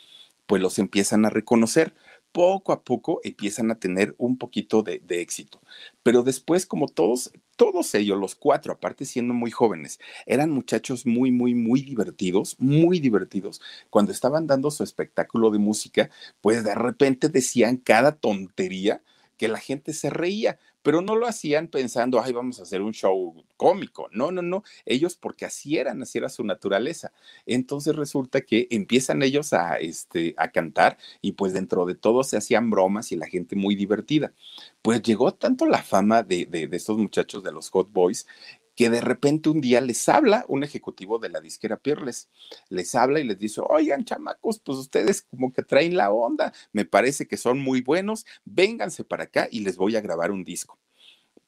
Pues 0.47 0.63
los 0.63 0.79
empiezan 0.79 1.25
a 1.25 1.31
reconocer 1.31 1.95
poco 2.35 2.73
a 2.73 2.83
poco 2.83 3.21
empiezan 3.23 3.71
a 3.71 3.79
tener 3.79 4.17
un 4.19 4.39
poquito 4.39 4.83
de, 4.83 4.99
de, 4.99 5.21
éxito. 5.21 5.61
Pero 6.03 6.25
después, 6.25 6.67
como 6.67 6.89
todos, 6.89 7.31
todos 7.57 7.95
ellos, 7.95 8.19
los 8.19 8.35
cuatro, 8.35 8.73
aparte 8.73 9.05
siendo 9.05 9.35
muy 9.35 9.51
jóvenes, 9.51 9.99
eran 10.27 10.51
muchachos 10.51 11.07
muy, 11.07 11.31
muy, 11.31 11.55
muy 11.55 11.83
divertidos, 11.83 12.57
muy 12.59 13.01
divertidos. 13.01 13.61
Cuando 13.91 14.13
estaban 14.13 14.47
dando 14.47 14.71
su 14.71 14.85
espectáculo 14.85 15.51
de 15.51 15.59
música, 15.59 16.11
pues 16.41 16.65
de 16.65 16.75
repente 16.75 17.29
decían 17.29 17.77
cada 17.77 18.13
tontería 18.13 19.03
que 19.37 19.49
la 19.49 19.59
gente 19.59 19.93
se 19.93 20.11
reía, 20.11 20.59
pero 20.85 21.01
no 21.01 21.17
lo 21.17 21.27
hacían 21.27 21.69
pensando, 21.69 22.21
ay, 22.21 22.35
vamos 22.35 22.61
a 22.61 22.65
hacer 22.65 22.83
un 22.83 22.93
show 22.93 23.43
cómico. 23.57 24.11
No, 24.13 24.31
no, 24.31 24.43
no. 24.43 24.65
Ellos 24.85 25.17
porque 25.17 25.47
así 25.47 25.79
eran, 25.79 26.03
así 26.03 26.19
era 26.19 26.29
su 26.29 26.45
naturaleza. 26.45 27.11
Entonces 27.47 27.97
resulta 27.97 28.43
que 28.43 28.69
empiezan 28.71 29.23
ellos 29.23 29.55
a, 29.55 29.79
este, 29.79 30.35
a 30.37 30.51
cantar 30.51 30.99
y 31.23 31.33
pues 31.33 31.55
dentro 31.55 31.87
de 31.87 31.95
todo 31.95 32.23
se 32.23 32.37
hacían 32.37 32.69
bromas 32.69 33.13
y 33.13 33.17
la 33.17 33.27
gente 33.27 33.57
muy 33.57 33.75
divertida. 33.75 34.35
Pues 34.83 35.01
llegó 35.01 35.33
tanto 35.33 35.65
la 35.65 35.83
fama 35.83 36.23
de, 36.23 36.45
de, 36.45 36.69
de 36.69 36.77
estos 36.77 36.99
muchachos 36.99 37.43
de 37.43 37.53
los 37.53 37.71
Hot 37.71 37.91
Boys 37.91 38.27
que 38.75 38.91
de 38.91 39.01
repente 39.01 39.49
un 39.49 39.61
día 39.61 39.81
les 39.81 40.09
habla 40.09 40.45
un 40.49 40.65
ejecutivo 40.65 41.19
de 41.19 41.29
la 41.29 41.41
disquera 41.41 41.77
Peerless, 41.77 42.29
les 42.69 42.95
habla 42.95 43.21
y 43.21 43.25
les 43.25 43.39
dice, 43.39 43.61
oigan 43.67 44.05
chamacos, 44.05 44.59
pues 44.59 44.79
ustedes 44.79 45.23
como 45.23 45.53
que 45.53 45.63
traen 45.63 45.97
la 45.97 46.11
onda, 46.11 46.53
me 46.73 46.85
parece 46.85 47.27
que 47.27 47.37
son 47.37 47.61
muy 47.61 47.83
buenos, 47.83 48.27
vénganse 48.45 49.05
para 49.05 49.25
acá 49.25 49.49
y 49.51 49.61
les 49.61 49.77
voy 49.77 49.97
a 49.97 50.01
grabar 50.01 50.31
un 50.31 50.45
disco. 50.45 50.79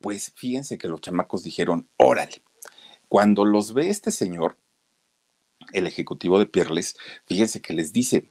Pues 0.00 0.32
fíjense 0.36 0.78
que 0.78 0.88
los 0.88 1.00
chamacos 1.00 1.42
dijeron, 1.42 1.88
órale, 1.96 2.42
cuando 3.08 3.44
los 3.44 3.72
ve 3.72 3.88
este 3.88 4.10
señor, 4.10 4.56
el 5.72 5.86
ejecutivo 5.86 6.38
de 6.38 6.46
Peerless, 6.46 6.96
fíjense 7.26 7.60
que 7.60 7.74
les 7.74 7.92
dice, 7.92 8.30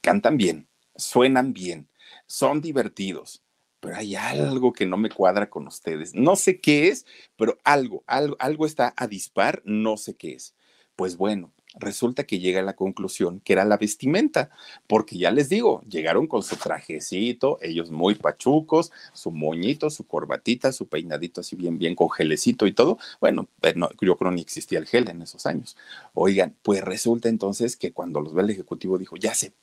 cantan 0.00 0.36
bien, 0.36 0.68
suenan 0.96 1.52
bien, 1.52 1.88
son 2.26 2.60
divertidos, 2.60 3.41
pero 3.82 3.96
hay 3.96 4.14
algo 4.14 4.72
que 4.72 4.86
no 4.86 4.96
me 4.96 5.10
cuadra 5.10 5.50
con 5.50 5.66
ustedes. 5.66 6.14
No 6.14 6.36
sé 6.36 6.60
qué 6.60 6.86
es, 6.86 7.04
pero 7.36 7.58
algo, 7.64 8.04
algo, 8.06 8.36
algo 8.38 8.64
está 8.64 8.94
a 8.96 9.08
dispar, 9.08 9.60
no 9.64 9.96
sé 9.96 10.14
qué 10.14 10.34
es. 10.34 10.54
Pues 10.94 11.16
bueno, 11.16 11.52
resulta 11.74 12.22
que 12.22 12.38
llega 12.38 12.60
a 12.60 12.62
la 12.62 12.76
conclusión 12.76 13.40
que 13.40 13.54
era 13.54 13.64
la 13.64 13.78
vestimenta, 13.78 14.50
porque 14.86 15.18
ya 15.18 15.32
les 15.32 15.48
digo, 15.48 15.82
llegaron 15.88 16.28
con 16.28 16.44
su 16.44 16.54
trajecito, 16.54 17.58
ellos 17.60 17.90
muy 17.90 18.14
pachucos, 18.14 18.92
su 19.12 19.32
moñito, 19.32 19.90
su 19.90 20.06
corbatita, 20.06 20.70
su 20.70 20.86
peinadito 20.86 21.40
así 21.40 21.56
bien, 21.56 21.76
bien 21.76 21.96
con 21.96 22.08
gelecito 22.08 22.68
y 22.68 22.72
todo. 22.72 22.98
Bueno, 23.20 23.48
eh, 23.62 23.72
no, 23.74 23.90
yo 24.00 24.16
creo 24.16 24.30
ni 24.30 24.42
existía 24.42 24.78
el 24.78 24.86
gel 24.86 25.08
en 25.08 25.22
esos 25.22 25.44
años. 25.44 25.76
Oigan, 26.14 26.54
pues 26.62 26.84
resulta 26.84 27.28
entonces 27.28 27.76
que 27.76 27.92
cuando 27.92 28.20
los 28.20 28.32
ve 28.32 28.42
el 28.42 28.50
ejecutivo 28.50 28.96
dijo, 28.96 29.16
ya 29.16 29.34
sé, 29.34 29.54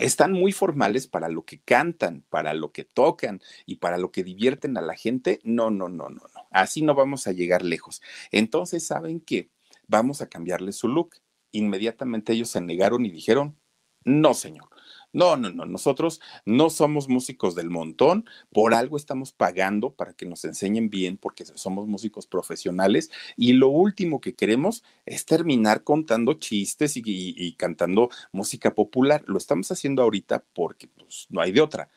están 0.00 0.32
muy 0.32 0.52
formales 0.52 1.06
para 1.06 1.28
lo 1.28 1.44
que 1.44 1.60
cantan, 1.60 2.24
para 2.28 2.54
lo 2.54 2.72
que 2.72 2.84
tocan 2.84 3.40
y 3.64 3.76
para 3.76 3.98
lo 3.98 4.10
que 4.10 4.24
divierten 4.24 4.76
a 4.76 4.82
la 4.82 4.94
gente. 4.94 5.40
No, 5.42 5.70
no, 5.70 5.88
no, 5.88 6.08
no, 6.08 6.22
no. 6.34 6.48
Así 6.50 6.82
no 6.82 6.94
vamos 6.94 7.26
a 7.26 7.32
llegar 7.32 7.64
lejos. 7.64 8.02
Entonces, 8.30 8.86
¿saben 8.86 9.20
qué? 9.20 9.50
Vamos 9.88 10.20
a 10.20 10.28
cambiarle 10.28 10.72
su 10.72 10.88
look. 10.88 11.16
Inmediatamente 11.52 12.32
ellos 12.32 12.50
se 12.50 12.60
negaron 12.60 13.06
y 13.06 13.10
dijeron, 13.10 13.56
no, 14.04 14.34
señor. 14.34 14.68
No, 15.16 15.34
no, 15.38 15.48
no, 15.48 15.64
nosotros 15.64 16.20
no 16.44 16.68
somos 16.68 17.08
músicos 17.08 17.54
del 17.54 17.70
montón, 17.70 18.26
por 18.52 18.74
algo 18.74 18.98
estamos 18.98 19.32
pagando 19.32 19.94
para 19.94 20.12
que 20.12 20.26
nos 20.26 20.44
enseñen 20.44 20.90
bien, 20.90 21.16
porque 21.16 21.46
somos 21.46 21.86
músicos 21.88 22.26
profesionales 22.26 23.10
y 23.34 23.54
lo 23.54 23.68
último 23.68 24.20
que 24.20 24.34
queremos 24.34 24.84
es 25.06 25.24
terminar 25.24 25.84
contando 25.84 26.34
chistes 26.34 26.98
y, 26.98 27.54
cantando 27.54 28.10
música 28.30 28.74
popular. 28.74 29.24
Lo 29.26 29.38
estamos 29.38 29.72
haciendo 29.72 30.02
ahorita 30.02 30.44
porque 30.52 30.86
pues, 30.86 31.28
no 31.30 31.40
hay 31.40 31.50
de 31.52 31.62
otra 31.62 31.88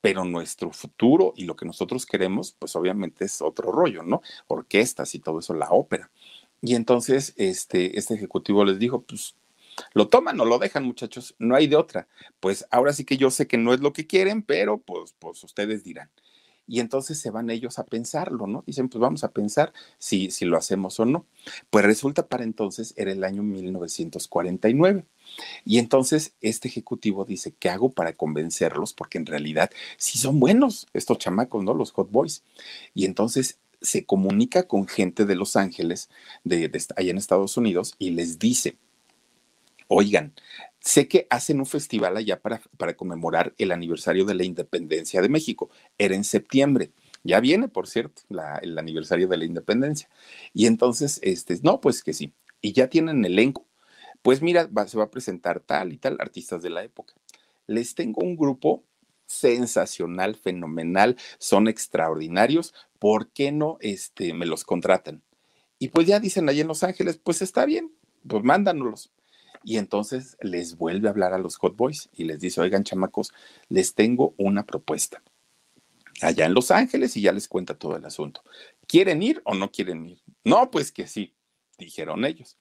pero 0.00 0.24
nuestro 0.24 0.72
futuro 0.72 1.32
y 1.36 1.44
lo 1.44 1.54
que 1.54 1.66
nosotros 1.66 2.06
queremos, 2.06 2.56
pues 2.58 2.74
obviamente 2.74 3.24
es 3.24 3.40
otro 3.40 3.70
rollo, 3.70 4.02
¿no? 4.02 4.20
Orquestas 4.48 5.14
y 5.14 5.20
todo 5.20 5.38
eso, 5.38 5.54
la 5.54 5.70
ópera. 5.70 6.10
Y 6.60 6.74
entonces 6.74 7.34
este, 7.36 7.98
este 7.98 8.14
ejecutivo 8.14 8.64
les 8.64 8.80
dijo, 8.80 9.02
pues 9.02 9.36
lo 9.92 10.08
toman 10.08 10.40
o 10.40 10.44
lo 10.44 10.58
dejan, 10.58 10.84
muchachos, 10.84 11.34
no 11.38 11.54
hay 11.54 11.66
de 11.66 11.76
otra. 11.76 12.08
Pues 12.40 12.66
ahora 12.70 12.92
sí 12.92 13.04
que 13.04 13.16
yo 13.16 13.30
sé 13.30 13.46
que 13.46 13.58
no 13.58 13.74
es 13.74 13.80
lo 13.80 13.92
que 13.92 14.06
quieren, 14.06 14.42
pero 14.42 14.78
pues, 14.78 15.14
pues 15.18 15.42
ustedes 15.44 15.84
dirán. 15.84 16.10
Y 16.66 16.80
entonces 16.80 17.18
se 17.20 17.30
van 17.30 17.50
ellos 17.50 17.78
a 17.78 17.84
pensarlo, 17.84 18.46
¿no? 18.46 18.64
Dicen, 18.66 18.88
pues 18.88 19.00
vamos 19.00 19.22
a 19.22 19.32
pensar 19.32 19.72
si, 19.98 20.30
si 20.30 20.46
lo 20.46 20.56
hacemos 20.56 20.98
o 20.98 21.04
no. 21.04 21.26
Pues 21.68 21.84
resulta 21.84 22.26
para 22.26 22.44
entonces 22.44 22.94
era 22.96 23.12
el 23.12 23.22
año 23.22 23.42
1949. 23.42 25.04
Y 25.64 25.78
entonces 25.78 26.34
este 26.40 26.68
ejecutivo 26.68 27.26
dice, 27.26 27.54
¿qué 27.58 27.68
hago 27.68 27.92
para 27.92 28.14
convencerlos? 28.14 28.94
Porque 28.94 29.18
en 29.18 29.26
realidad 29.26 29.70
sí 29.98 30.18
son 30.18 30.40
buenos 30.40 30.86
estos 30.94 31.18
chamacos, 31.18 31.62
¿no? 31.62 31.74
Los 31.74 31.92
hot 31.92 32.10
boys. 32.10 32.44
Y 32.94 33.04
entonces 33.04 33.58
se 33.82 34.06
comunica 34.06 34.66
con 34.66 34.86
gente 34.88 35.26
de 35.26 35.36
Los 35.36 35.56
Ángeles, 35.56 36.08
de, 36.42 36.70
allá 36.96 37.10
en 37.10 37.18
Estados 37.18 37.56
Unidos, 37.56 37.94
y 37.98 38.10
les 38.10 38.38
dice, 38.38 38.78
Oigan, 39.88 40.34
sé 40.80 41.08
que 41.08 41.26
hacen 41.30 41.60
un 41.60 41.66
festival 41.66 42.16
allá 42.16 42.40
para, 42.40 42.60
para 42.76 42.96
conmemorar 42.96 43.54
el 43.58 43.72
aniversario 43.72 44.24
de 44.24 44.34
la 44.34 44.44
independencia 44.44 45.20
de 45.22 45.28
México. 45.28 45.70
Era 45.98 46.14
en 46.14 46.24
septiembre. 46.24 46.92
Ya 47.22 47.40
viene, 47.40 47.68
por 47.68 47.86
cierto, 47.88 48.22
el 48.62 48.78
aniversario 48.78 49.28
de 49.28 49.38
la 49.38 49.46
independencia. 49.46 50.08
Y 50.52 50.66
entonces, 50.66 51.20
este, 51.22 51.58
no, 51.62 51.80
pues 51.80 52.02
que 52.02 52.12
sí. 52.12 52.34
Y 52.60 52.72
ya 52.72 52.88
tienen 52.88 53.24
elenco. 53.24 53.66
Pues 54.22 54.42
mira, 54.42 54.68
se 54.86 54.98
va 54.98 55.04
a 55.04 55.10
presentar 55.10 55.60
tal 55.60 55.92
y 55.92 55.98
tal 55.98 56.18
artistas 56.20 56.62
de 56.62 56.70
la 56.70 56.82
época. 56.84 57.14
Les 57.66 57.94
tengo 57.94 58.22
un 58.22 58.36
grupo 58.36 58.84
sensacional, 59.26 60.36
fenomenal, 60.36 61.16
son 61.38 61.68
extraordinarios. 61.68 62.74
¿Por 62.98 63.30
qué 63.30 63.52
no 63.52 63.78
este, 63.80 64.34
me 64.34 64.46
los 64.46 64.64
contratan? 64.64 65.22
Y 65.78 65.88
pues 65.88 66.06
ya 66.06 66.20
dicen 66.20 66.48
allá 66.48 66.62
en 66.62 66.68
Los 66.68 66.84
Ángeles, 66.84 67.18
pues 67.22 67.42
está 67.42 67.66
bien, 67.66 67.92
pues 68.26 68.42
mándanos. 68.44 69.12
Y 69.64 69.78
entonces 69.78 70.36
les 70.40 70.76
vuelve 70.76 71.08
a 71.08 71.10
hablar 71.10 71.32
a 71.32 71.38
los 71.38 71.56
Hot 71.56 71.74
Boys 71.74 72.10
y 72.12 72.24
les 72.24 72.38
dice, 72.38 72.60
oigan 72.60 72.84
chamacos, 72.84 73.32
les 73.70 73.94
tengo 73.94 74.34
una 74.36 74.66
propuesta. 74.66 75.22
Allá 76.20 76.44
en 76.44 76.54
Los 76.54 76.70
Ángeles 76.70 77.16
y 77.16 77.22
ya 77.22 77.32
les 77.32 77.48
cuenta 77.48 77.78
todo 77.78 77.96
el 77.96 78.04
asunto. 78.04 78.42
¿Quieren 78.86 79.22
ir 79.22 79.40
o 79.44 79.54
no 79.54 79.72
quieren 79.72 80.06
ir? 80.06 80.22
No, 80.44 80.70
pues 80.70 80.92
que 80.92 81.06
sí, 81.06 81.34
dijeron 81.78 82.26
ellos. 82.26 82.58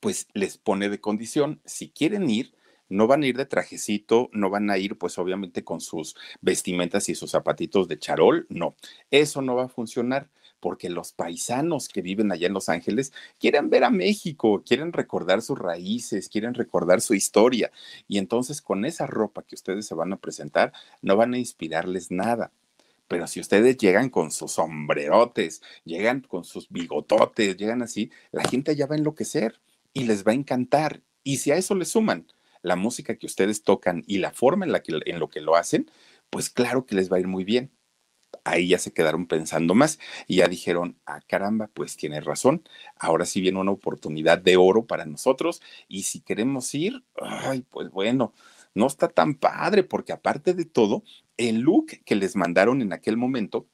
Pues 0.00 0.26
les 0.34 0.58
pone 0.58 0.88
de 0.88 1.00
condición, 1.00 1.62
si 1.64 1.90
quieren 1.90 2.28
ir, 2.28 2.52
no 2.88 3.06
van 3.06 3.22
a 3.22 3.26
ir 3.28 3.36
de 3.36 3.46
trajecito, 3.46 4.28
no 4.32 4.50
van 4.50 4.70
a 4.70 4.76
ir 4.76 4.98
pues 4.98 5.18
obviamente 5.18 5.62
con 5.62 5.80
sus 5.80 6.16
vestimentas 6.40 7.08
y 7.08 7.14
sus 7.14 7.30
zapatitos 7.30 7.86
de 7.86 7.98
charol, 7.98 8.46
no, 8.48 8.74
eso 9.12 9.40
no 9.40 9.54
va 9.54 9.66
a 9.66 9.68
funcionar 9.68 10.28
porque 10.60 10.90
los 10.90 11.12
paisanos 11.12 11.88
que 11.88 12.02
viven 12.02 12.30
allá 12.30 12.46
en 12.46 12.52
Los 12.52 12.68
Ángeles 12.68 13.12
quieren 13.38 13.70
ver 13.70 13.84
a 13.84 13.90
México, 13.90 14.62
quieren 14.64 14.92
recordar 14.92 15.42
sus 15.42 15.58
raíces, 15.58 16.28
quieren 16.28 16.54
recordar 16.54 17.00
su 17.00 17.14
historia. 17.14 17.72
Y 18.06 18.18
entonces 18.18 18.62
con 18.62 18.84
esa 18.84 19.06
ropa 19.06 19.42
que 19.42 19.54
ustedes 19.54 19.86
se 19.86 19.94
van 19.94 20.12
a 20.12 20.18
presentar, 20.18 20.72
no 21.02 21.16
van 21.16 21.34
a 21.34 21.38
inspirarles 21.38 22.10
nada. 22.10 22.52
Pero 23.08 23.26
si 23.26 23.40
ustedes 23.40 23.76
llegan 23.76 24.08
con 24.08 24.30
sus 24.30 24.52
sombrerotes, 24.52 25.62
llegan 25.84 26.20
con 26.20 26.44
sus 26.44 26.68
bigototes, 26.68 27.56
llegan 27.56 27.82
así, 27.82 28.12
la 28.30 28.44
gente 28.44 28.70
allá 28.70 28.86
va 28.86 28.94
a 28.94 28.98
enloquecer 28.98 29.60
y 29.92 30.04
les 30.04 30.24
va 30.24 30.30
a 30.30 30.36
encantar. 30.36 31.02
Y 31.24 31.38
si 31.38 31.50
a 31.50 31.56
eso 31.56 31.74
le 31.74 31.86
suman 31.86 32.28
la 32.62 32.76
música 32.76 33.16
que 33.16 33.26
ustedes 33.26 33.64
tocan 33.64 34.04
y 34.06 34.18
la 34.18 34.30
forma 34.30 34.64
en 34.64 34.72
la 34.72 34.82
que 34.82 35.00
en 35.06 35.18
lo 35.18 35.28
que 35.28 35.40
lo 35.40 35.56
hacen, 35.56 35.90
pues 36.30 36.50
claro 36.50 36.86
que 36.86 36.94
les 36.94 37.10
va 37.10 37.16
a 37.16 37.20
ir 37.20 37.26
muy 37.26 37.44
bien. 37.44 37.72
Ahí 38.44 38.68
ya 38.68 38.78
se 38.78 38.92
quedaron 38.92 39.26
pensando 39.26 39.74
más 39.74 39.98
y 40.26 40.36
ya 40.36 40.48
dijeron, 40.48 40.98
ah, 41.06 41.20
caramba, 41.26 41.70
pues 41.74 41.96
tiene 41.96 42.20
razón, 42.20 42.62
ahora 42.96 43.26
sí 43.26 43.40
viene 43.40 43.58
una 43.58 43.72
oportunidad 43.72 44.38
de 44.38 44.56
oro 44.56 44.86
para 44.86 45.06
nosotros 45.06 45.60
y 45.88 46.04
si 46.04 46.20
queremos 46.20 46.74
ir, 46.74 47.04
ay, 47.16 47.62
pues 47.68 47.90
bueno, 47.90 48.32
no 48.74 48.86
está 48.86 49.08
tan 49.08 49.34
padre 49.34 49.82
porque 49.84 50.12
aparte 50.12 50.54
de 50.54 50.64
todo, 50.64 51.02
el 51.36 51.60
look 51.60 51.86
que 52.04 52.14
les 52.14 52.36
mandaron 52.36 52.82
en 52.82 52.92
aquel 52.92 53.16
momento 53.16 53.66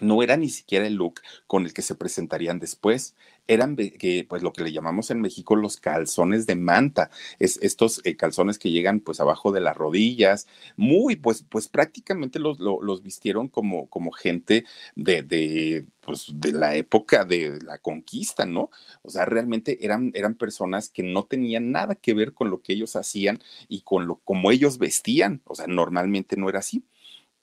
no 0.00 0.22
era 0.22 0.36
ni 0.36 0.48
siquiera 0.48 0.86
el 0.86 0.94
look 0.94 1.20
con 1.46 1.64
el 1.64 1.72
que 1.72 1.82
se 1.82 1.94
presentarían 1.94 2.58
después. 2.58 3.14
Eran 3.48 3.76
que, 3.76 4.26
pues 4.28 4.42
lo 4.42 4.52
que 4.52 4.64
le 4.64 4.72
llamamos 4.72 5.10
en 5.12 5.20
México 5.20 5.54
los 5.54 5.76
calzones 5.76 6.46
de 6.46 6.56
manta, 6.56 7.10
es 7.38 7.58
estos 7.62 8.00
eh, 8.04 8.16
calzones 8.16 8.58
que 8.58 8.70
llegan 8.70 8.98
pues 8.98 9.20
abajo 9.20 9.52
de 9.52 9.60
las 9.60 9.76
rodillas, 9.76 10.48
muy 10.76 11.14
pues 11.14 11.44
pues 11.48 11.68
prácticamente 11.68 12.40
los, 12.40 12.58
los, 12.58 13.02
vistieron 13.02 13.48
como 13.48 13.86
como 13.88 14.10
gente 14.10 14.64
de, 14.96 15.22
de 15.22 15.86
pues 16.00 16.26
de 16.34 16.52
la 16.52 16.74
época 16.74 17.24
de 17.24 17.60
la 17.62 17.78
conquista, 17.78 18.46
¿no? 18.46 18.70
O 19.02 19.10
sea, 19.10 19.26
realmente 19.26 19.84
eran 19.84 20.10
eran 20.14 20.34
personas 20.34 20.88
que 20.88 21.04
no 21.04 21.24
tenían 21.24 21.70
nada 21.70 21.94
que 21.94 22.14
ver 22.14 22.32
con 22.32 22.50
lo 22.50 22.62
que 22.62 22.72
ellos 22.72 22.96
hacían 22.96 23.40
y 23.68 23.82
con 23.82 24.08
lo 24.08 24.16
como 24.24 24.50
ellos 24.50 24.78
vestían, 24.78 25.40
o 25.44 25.54
sea, 25.54 25.68
normalmente 25.68 26.36
no 26.36 26.48
era 26.48 26.58
así. 26.60 26.84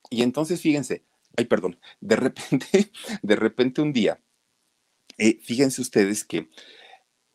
Y 0.09 0.23
entonces 0.23 0.61
fíjense, 0.61 1.03
ay, 1.37 1.45
perdón, 1.45 1.79
de 2.01 2.15
repente, 2.15 2.91
de 3.21 3.35
repente 3.35 3.81
un 3.81 3.93
día, 3.93 4.19
eh, 5.17 5.39
fíjense 5.41 5.81
ustedes 5.81 6.23
que 6.23 6.49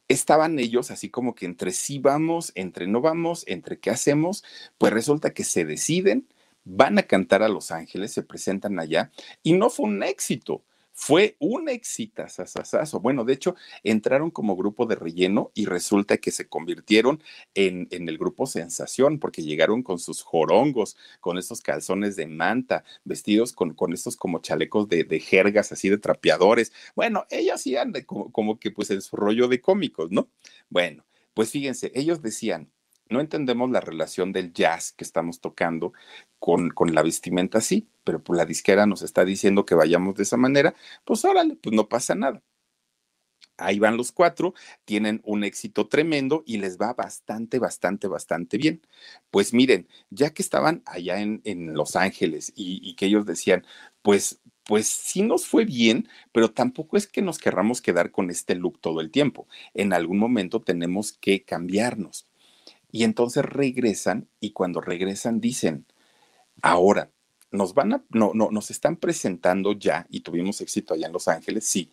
estaban 0.09 0.59
ellos 0.59 0.91
así 0.91 1.11
como 1.11 1.35
que 1.35 1.47
entre 1.47 1.73
sí 1.73 1.99
vamos, 1.99 2.53
entre 2.55 2.87
no 2.87 3.01
vamos, 3.01 3.45
entre 3.47 3.79
qué 3.79 3.91
hacemos, 3.91 4.45
pues 4.79 4.93
resulta 4.93 5.35
que 5.35 5.45
se 5.45 5.65
deciden, 5.65 6.29
van 6.65 6.99
a 6.99 7.03
cantar 7.05 7.43
a 7.43 7.49
Los 7.49 7.71
Ángeles, 7.71 8.13
se 8.13 8.23
presentan 8.23 8.79
allá 8.81 9.11
y 9.43 9.53
no 9.53 9.71
fue 9.71 9.87
un 9.87 10.03
éxito. 10.03 10.65
Fue 11.01 11.37
un 11.39 11.69
exitazazazo. 11.69 12.99
Bueno, 12.99 13.25
de 13.25 13.33
hecho, 13.33 13.55
entraron 13.85 14.33
como 14.33 14.57
grupo 14.57 14.85
de 14.85 14.97
relleno 14.97 15.53
y 15.55 15.67
resulta 15.67 16.17
que 16.17 16.33
se 16.33 16.49
convirtieron 16.49 17.23
en, 17.55 17.87
en, 17.93 18.09
el 18.09 18.19
grupo 18.19 18.47
Sensación, 18.47 19.21
porque 19.21 19.45
llegaron 19.45 19.85
con 19.85 20.01
sus 20.01 20.23
jorongos, 20.23 20.97
con 21.21 21.39
esos 21.39 21.61
calzones 21.61 22.17
de 22.17 22.27
manta, 22.27 22.83
vestidos 23.05 23.53
con, 23.53 23.75
con 23.75 23.93
estos 23.93 24.17
como 24.17 24.41
chalecos 24.41 24.89
de, 24.89 25.05
de 25.05 25.21
jergas, 25.21 25.71
así 25.71 25.89
de 25.89 25.99
trapeadores. 25.99 26.73
Bueno, 26.97 27.27
ellos 27.31 27.55
hacían 27.55 27.93
como, 28.05 28.33
como 28.33 28.59
que 28.59 28.73
pues 28.73 28.91
en 28.91 29.01
su 29.01 29.15
rollo 29.15 29.47
de 29.47 29.61
cómicos, 29.61 30.11
¿no? 30.11 30.29
Bueno, 30.69 31.07
pues 31.33 31.53
fíjense, 31.53 31.93
ellos 31.95 32.23
decían, 32.23 32.73
no 33.11 33.21
entendemos 33.21 33.71
la 33.71 33.81
relación 33.81 34.33
del 34.33 34.53
jazz 34.53 34.93
que 34.93 35.05
estamos 35.05 35.41
tocando 35.41 35.93
con, 36.39 36.71
con 36.71 36.95
la 36.95 37.03
vestimenta 37.03 37.59
así, 37.59 37.89
pero 38.05 38.23
pues 38.23 38.37
la 38.37 38.47
disquera 38.47 38.87
nos 38.87 39.03
está 39.03 39.25
diciendo 39.25 39.67
que 39.67 39.75
vayamos 39.75 40.15
de 40.17 40.23
esa 40.25 40.37
manera, 40.37 40.75
pues 41.05 41.25
órale, 41.25 41.57
pues 41.57 41.75
no 41.75 41.89
pasa 41.89 42.15
nada. 42.15 42.43
Ahí 43.61 43.81
van 43.81 43.97
los 43.97 44.13
cuatro, 44.13 44.55
tienen 44.85 45.21
un 45.25 45.43
éxito 45.43 45.89
tremendo 45.89 46.45
y 46.47 46.59
les 46.59 46.79
va 46.79 46.95
bastante, 46.95 47.59
bastante, 47.59 48.07
bastante 48.07 48.57
bien. 48.57 48.87
Pues 49.33 49.53
miren, 49.53 49.89
ya 50.11 50.31
que 50.31 50.43
estaban 50.43 50.83
allá 50.87 51.21
en, 51.21 51.41
en 51.45 51.75
Los 51.75 51.97
Ángeles 51.97 52.53
y, 52.55 52.81
y 52.89 52.95
que 52.95 53.07
ellos 53.07 53.27
decían, 53.27 53.67
pues 54.03 54.41
pues 54.69 54.87
sí 54.87 55.23
nos 55.23 55.47
fue 55.47 55.65
bien, 55.65 56.09
pero 56.31 56.51
tampoco 56.53 56.99
es 56.99 57.07
que 57.07 57.23
nos 57.23 57.39
querramos 57.39 57.81
quedar 57.81 58.11
con 58.11 58.29
este 58.31 58.55
look 58.55 58.79
todo 58.81 59.01
el 59.01 59.11
tiempo. 59.11 59.49
En 59.73 59.95
algún 59.95 60.19
momento 60.19 60.61
tenemos 60.61 61.15
que 61.15 61.43
cambiarnos. 61.43 62.29
Y 62.91 63.05
entonces 63.05 63.45
regresan 63.45 64.29
y 64.41 64.51
cuando 64.53 64.81
regresan 64.81 65.41
dicen, 65.41 65.87
ahora, 66.63 67.11
nos 67.51 67.75
van 67.75 67.95
a, 67.95 68.05
no, 68.11 68.33
no, 68.35 68.51
nos 68.51 68.71
están 68.71 68.97
presentando 68.97 69.73
ya 69.73 70.07
y 70.11 70.21
tuvimos 70.21 70.61
éxito 70.61 70.95
allá 70.95 71.07
en 71.07 71.13
Los 71.13 71.29
Ángeles, 71.29 71.65
sí, 71.65 71.93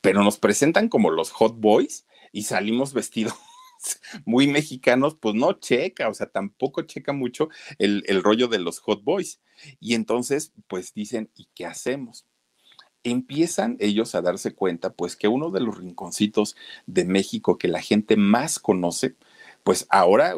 pero 0.00 0.22
nos 0.22 0.38
presentan 0.38 0.88
como 0.88 1.10
los 1.10 1.30
hot 1.30 1.56
boys 1.58 2.06
y 2.32 2.42
salimos 2.42 2.92
vestidos 2.92 3.34
muy 4.24 4.46
mexicanos, 4.46 5.16
pues 5.16 5.34
no 5.34 5.52
checa, 5.54 6.08
o 6.08 6.14
sea, 6.14 6.26
tampoco 6.26 6.82
checa 6.82 7.12
mucho 7.12 7.48
el, 7.78 8.04
rollo 8.22 8.48
de 8.48 8.58
los 8.58 8.80
hot 8.80 9.02
boys. 9.02 9.40
Y 9.78 9.94
entonces, 9.94 10.52
pues 10.68 10.94
dicen, 10.94 11.30
¿y 11.36 11.48
qué 11.54 11.66
hacemos? 11.66 12.26
Empiezan 13.02 13.76
ellos 13.80 14.14
a 14.14 14.22
darse 14.22 14.54
cuenta, 14.54 14.92
pues 14.92 15.16
que 15.16 15.28
uno 15.28 15.50
de 15.50 15.60
los 15.60 15.78
rinconcitos 15.78 16.56
de 16.86 17.04
México 17.04 17.58
que 17.58 17.68
la 17.68 17.80
gente 17.80 18.16
más 18.16 18.58
conoce, 18.58 19.16
pues 19.64 19.86
ahora 19.90 20.34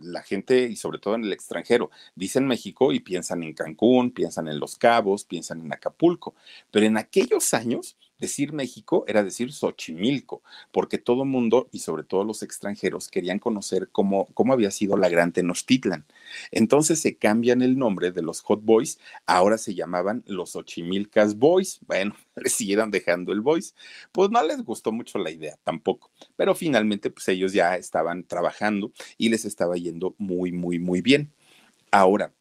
la 0.00 0.22
gente, 0.22 0.68
y 0.68 0.76
sobre 0.76 0.98
todo 0.98 1.16
en 1.16 1.24
el 1.24 1.32
extranjero, 1.32 1.90
dicen 2.14 2.46
México 2.46 2.92
y 2.92 3.00
piensan 3.00 3.42
en 3.42 3.52
Cancún, 3.52 4.10
piensan 4.10 4.48
en 4.48 4.58
Los 4.58 4.76
Cabos, 4.76 5.24
piensan 5.24 5.60
en 5.60 5.72
Acapulco, 5.72 6.34
pero 6.70 6.86
en 6.86 6.96
aquellos 6.96 7.52
años 7.52 7.96
decir 8.18 8.52
México 8.52 9.04
era 9.06 9.22
decir 9.22 9.52
Xochimilco, 9.52 10.42
porque 10.72 10.98
todo 10.98 11.24
mundo 11.24 11.68
y 11.72 11.80
sobre 11.80 12.04
todo 12.04 12.24
los 12.24 12.42
extranjeros 12.42 13.08
querían 13.08 13.38
conocer 13.38 13.88
cómo, 13.90 14.26
cómo 14.34 14.52
había 14.52 14.70
sido 14.70 14.96
la 14.96 15.08
gran 15.08 15.32
Tenochtitlan. 15.32 16.06
Entonces 16.50 17.00
se 17.00 17.16
cambian 17.16 17.62
el 17.62 17.78
nombre 17.78 18.10
de 18.10 18.22
los 18.22 18.40
Hot 18.42 18.62
Boys, 18.62 18.98
ahora 19.26 19.58
se 19.58 19.74
llamaban 19.74 20.24
los 20.26 20.50
Xochimilcas 20.52 21.36
Boys. 21.36 21.80
Bueno, 21.86 22.14
les 22.36 22.52
siguieron 22.52 22.90
dejando 22.90 23.32
el 23.32 23.40
Boys. 23.40 23.74
Pues 24.12 24.30
no 24.30 24.42
les 24.42 24.62
gustó 24.64 24.92
mucho 24.92 25.18
la 25.18 25.30
idea 25.30 25.56
tampoco, 25.64 26.10
pero 26.36 26.54
finalmente 26.54 27.10
pues 27.10 27.28
ellos 27.28 27.52
ya 27.52 27.76
estaban 27.76 28.24
trabajando 28.24 28.92
y 29.16 29.28
les 29.28 29.44
estaba 29.44 29.76
yendo 29.76 30.14
muy, 30.18 30.52
muy, 30.52 30.78
muy 30.78 31.00
bien. 31.00 31.32
Ahora, 31.90 32.32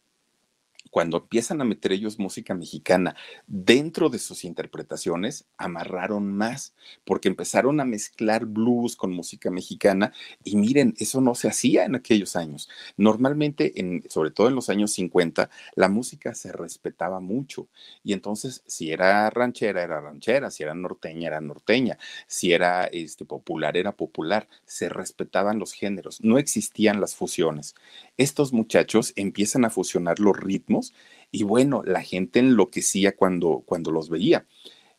cuando 0.97 1.17
empiezan 1.17 1.61
a 1.61 1.63
meter 1.63 1.91
ellos 1.91 2.17
música 2.17 2.55
mexicana 2.55 3.15
dentro 3.45 4.09
de 4.09 4.17
sus 4.17 4.43
interpretaciones, 4.43 5.45
amarraron 5.55 6.33
más, 6.33 6.73
porque 7.05 7.27
empezaron 7.27 7.79
a 7.79 7.85
mezclar 7.85 8.47
blues 8.47 8.95
con 8.95 9.11
música 9.11 9.51
mexicana 9.51 10.11
y 10.43 10.55
miren, 10.55 10.95
eso 10.97 11.21
no 11.21 11.35
se 11.35 11.49
hacía 11.49 11.85
en 11.85 11.93
aquellos 11.93 12.35
años. 12.35 12.67
Normalmente, 12.97 13.79
en, 13.79 14.05
sobre 14.09 14.31
todo 14.31 14.47
en 14.47 14.55
los 14.55 14.71
años 14.71 14.91
50, 14.93 15.51
la 15.75 15.87
música 15.87 16.33
se 16.33 16.51
respetaba 16.51 17.19
mucho 17.19 17.67
y 18.03 18.13
entonces 18.13 18.63
si 18.65 18.91
era 18.91 19.29
ranchera, 19.29 19.83
era 19.83 20.01
ranchera, 20.01 20.49
si 20.49 20.63
era 20.63 20.73
norteña, 20.73 21.27
era 21.27 21.41
norteña, 21.41 21.99
si 22.25 22.53
era 22.53 22.85
este, 22.85 23.23
popular, 23.23 23.77
era 23.77 23.91
popular, 23.91 24.47
se 24.65 24.89
respetaban 24.89 25.59
los 25.59 25.73
géneros, 25.73 26.23
no 26.23 26.39
existían 26.39 26.99
las 26.99 27.15
fusiones. 27.15 27.75
Estos 28.17 28.51
muchachos 28.51 29.13
empiezan 29.15 29.63
a 29.63 29.69
fusionar 29.69 30.19
los 30.19 30.35
ritmos 30.35 30.93
y 31.31 31.43
bueno, 31.43 31.83
la 31.85 32.01
gente 32.01 32.39
enloquecía 32.39 33.15
cuando, 33.15 33.63
cuando 33.65 33.91
los 33.91 34.09
veía. 34.09 34.47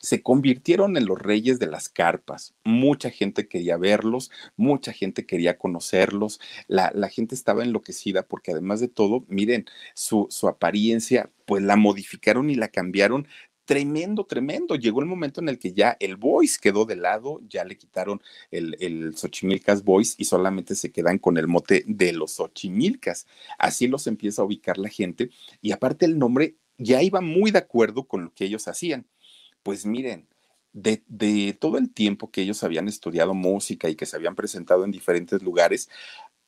Se 0.00 0.22
convirtieron 0.22 0.96
en 0.96 1.06
los 1.06 1.18
reyes 1.18 1.58
de 1.58 1.66
las 1.66 1.88
carpas. 1.88 2.54
Mucha 2.62 3.10
gente 3.10 3.48
quería 3.48 3.76
verlos, 3.76 4.30
mucha 4.56 4.92
gente 4.92 5.26
quería 5.26 5.58
conocerlos. 5.58 6.38
La, 6.68 6.92
la 6.94 7.08
gente 7.08 7.34
estaba 7.34 7.64
enloquecida 7.64 8.22
porque 8.22 8.52
además 8.52 8.78
de 8.78 8.86
todo, 8.86 9.24
miren, 9.26 9.66
su, 9.94 10.28
su 10.30 10.46
apariencia, 10.46 11.32
pues 11.46 11.64
la 11.64 11.74
modificaron 11.74 12.50
y 12.50 12.54
la 12.54 12.68
cambiaron 12.68 13.26
tremendo, 13.68 14.24
tremendo. 14.24 14.76
Llegó 14.76 15.00
el 15.00 15.06
momento 15.06 15.42
en 15.42 15.50
el 15.50 15.58
que 15.58 15.74
ya 15.74 15.98
el 16.00 16.16
voice 16.16 16.56
quedó 16.58 16.86
de 16.86 16.96
lado, 16.96 17.42
ya 17.50 17.64
le 17.64 17.76
quitaron 17.76 18.22
el, 18.50 18.74
el 18.80 19.14
Xochimilcas 19.14 19.84
voice 19.84 20.14
y 20.16 20.24
solamente 20.24 20.74
se 20.74 20.90
quedan 20.90 21.18
con 21.18 21.36
el 21.36 21.48
mote 21.48 21.84
de 21.86 22.14
los 22.14 22.32
Xochimilcas. 22.32 23.26
Así 23.58 23.86
los 23.86 24.06
empieza 24.06 24.40
a 24.40 24.46
ubicar 24.46 24.78
la 24.78 24.88
gente 24.88 25.28
y 25.60 25.72
aparte 25.72 26.06
el 26.06 26.18
nombre 26.18 26.56
ya 26.78 27.02
iba 27.02 27.20
muy 27.20 27.50
de 27.50 27.58
acuerdo 27.58 28.04
con 28.04 28.24
lo 28.24 28.32
que 28.32 28.46
ellos 28.46 28.66
hacían. 28.68 29.06
Pues 29.62 29.84
miren, 29.84 30.26
de, 30.72 31.02
de 31.06 31.52
todo 31.52 31.76
el 31.76 31.92
tiempo 31.92 32.30
que 32.30 32.40
ellos 32.40 32.64
habían 32.64 32.88
estudiado 32.88 33.34
música 33.34 33.90
y 33.90 33.96
que 33.96 34.06
se 34.06 34.16
habían 34.16 34.34
presentado 34.34 34.86
en 34.86 34.92
diferentes 34.92 35.42
lugares, 35.42 35.90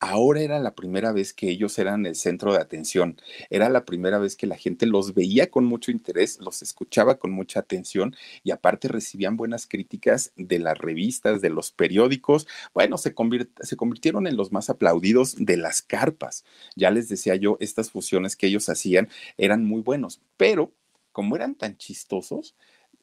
Ahora 0.02 0.40
era 0.40 0.58
la 0.60 0.74
primera 0.74 1.12
vez 1.12 1.34
que 1.34 1.50
ellos 1.50 1.78
eran 1.78 2.06
el 2.06 2.16
centro 2.16 2.54
de 2.54 2.58
atención, 2.58 3.20
era 3.50 3.68
la 3.68 3.84
primera 3.84 4.18
vez 4.18 4.34
que 4.34 4.46
la 4.46 4.56
gente 4.56 4.86
los 4.86 5.12
veía 5.12 5.50
con 5.50 5.66
mucho 5.66 5.90
interés, 5.90 6.38
los 6.40 6.62
escuchaba 6.62 7.18
con 7.18 7.32
mucha 7.32 7.60
atención 7.60 8.16
y 8.42 8.50
aparte 8.50 8.88
recibían 8.88 9.36
buenas 9.36 9.66
críticas 9.66 10.32
de 10.36 10.58
las 10.58 10.78
revistas, 10.78 11.42
de 11.42 11.50
los 11.50 11.70
periódicos. 11.70 12.48
Bueno, 12.72 12.96
se, 12.96 13.14
convirtieron 13.14 14.26
en 14.26 14.38
los 14.38 14.52
más 14.52 14.70
aplaudidos 14.70 15.36
de 15.38 15.58
las 15.58 15.82
carpas. 15.82 16.46
Ya 16.76 16.90
les 16.90 17.10
decía 17.10 17.36
yo, 17.36 17.58
estas 17.60 17.90
fusiones 17.90 18.36
que 18.36 18.46
ellos 18.46 18.70
hacían 18.70 19.10
eran 19.36 19.66
muy 19.66 19.82
buenos, 19.82 20.22
pero 20.38 20.72
como 21.12 21.36
eran 21.36 21.54
tan 21.54 21.76
chistosos, 21.76 22.54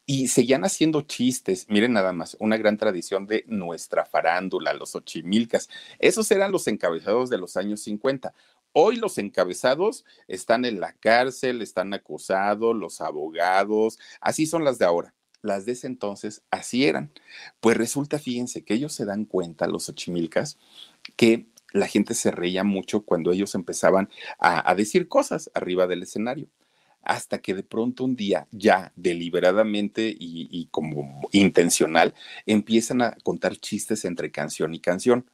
y 0.10 0.30
seguían 0.30 0.64
haciendo 0.64 1.02
chistes. 1.02 1.68
Miren 1.70 1.94
nada 1.94 2.14
más, 2.14 2.38
una 2.40 2.58
gran 2.58 2.78
tradición 2.78 3.28
de 3.28 3.44
nuestra 3.48 4.06
farándula, 4.06 4.74
los 4.74 4.96
ochimilcas. 4.96 5.70
Esos 6.00 6.32
eran 6.32 6.54
los 6.54 6.68
encabezados 6.68 7.30
de 7.30 7.38
los 7.38 7.58
años 7.58 7.82
50. 7.82 8.34
Hoy 8.72 8.96
los 8.96 9.18
encabezados 9.18 10.06
están 10.28 10.64
en 10.64 10.80
la 10.80 10.94
cárcel, 10.94 11.62
están 11.62 11.94
acusados, 11.94 12.74
los 12.74 13.02
abogados, 13.02 14.00
así 14.22 14.46
son 14.48 14.64
las 14.64 14.80
de 14.80 14.86
ahora. 14.86 15.14
Las 15.42 15.66
de 15.66 15.74
ese 15.74 15.88
entonces 15.88 16.42
así 16.52 16.86
eran. 16.86 17.12
Pues 17.60 17.76
resulta, 17.76 18.18
fíjense, 18.18 18.64
que 18.64 18.76
ellos 18.76 18.94
se 18.94 19.06
dan 19.06 19.26
cuenta, 19.26 19.68
los 19.68 19.90
ochimilcas, 19.90 20.58
que 21.18 21.48
la 21.74 21.88
gente 21.88 22.14
se 22.14 22.32
reía 22.32 22.64
mucho 22.64 23.02
cuando 23.02 23.34
ellos 23.34 23.56
empezaban 23.56 24.10
a, 24.40 24.70
a 24.70 24.74
decir 24.74 25.10
cosas 25.10 25.52
arriba 25.54 25.86
del 25.86 26.04
escenario 26.04 26.48
hasta 27.08 27.40
que 27.40 27.54
de 27.56 27.64
pronto 27.64 28.04
un 28.04 28.18
día, 28.18 28.48
ya 28.52 28.92
deliberadamente 28.98 30.14
y, 30.20 30.68
como 30.72 31.22
intencional, 31.32 32.14
empiezan 32.46 33.02
a 33.02 33.16
contar 33.24 33.56
chistes 33.56 34.04
entre 34.04 34.30
canción 34.30 34.76
y 34.76 34.82
canción 34.82 35.26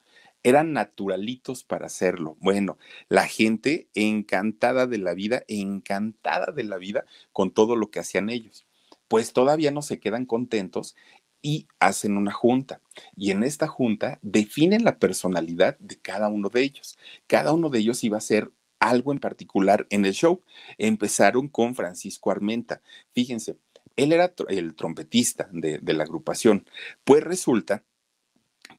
eran 0.43 0.73
naturalitos 0.73 1.63
para 1.63 1.87
hacerlo. 1.87 2.37
Bueno, 2.41 2.77
la 3.07 3.25
gente 3.27 3.87
encantada 3.95 4.87
de 4.87 4.97
la 4.97 5.13
vida, 5.13 5.43
encantada 5.47 6.51
de 6.51 6.65
la 6.65 6.77
vida 6.77 7.05
con 7.31 7.51
todo 7.51 7.75
lo 7.75 7.89
que 7.89 7.99
hacían 7.99 8.29
ellos. 8.29 8.65
Pues 9.07 9.31
todavía 9.31 9.71
no 9.71 9.81
se 9.81 9.99
quedan 9.99 10.25
contentos 10.25 10.95
y 11.41 11.67
hacen 11.79 12.17
una 12.17 12.33
junta. 12.33 12.81
Y 13.15 13.31
en 13.31 13.43
esta 13.43 13.67
junta 13.67 14.19
definen 14.21 14.83
la 14.83 14.99
personalidad 14.99 15.77
de 15.79 15.97
cada 15.99 16.27
uno 16.27 16.49
de 16.49 16.61
ellos. 16.61 16.97
Cada 17.25 17.53
uno 17.53 17.69
de 17.69 17.79
ellos 17.79 18.03
iba 18.03 18.17
a 18.17 18.21
ser 18.21 18.51
algo 18.89 19.11
en 19.11 19.19
particular 19.19 19.87
en 19.89 20.05
el 20.05 20.13
show. 20.13 20.41
Empezaron 20.77 21.47
con 21.47 21.75
Francisco 21.75 22.31
Armenta. 22.31 22.81
Fíjense, 23.13 23.57
él 23.95 24.11
era 24.11 24.33
el 24.49 24.75
trompetista 24.75 25.49
de, 25.51 25.79
la 25.93 26.03
agrupación. 26.03 26.65
Pues 27.03 27.23
resulta 27.23 27.83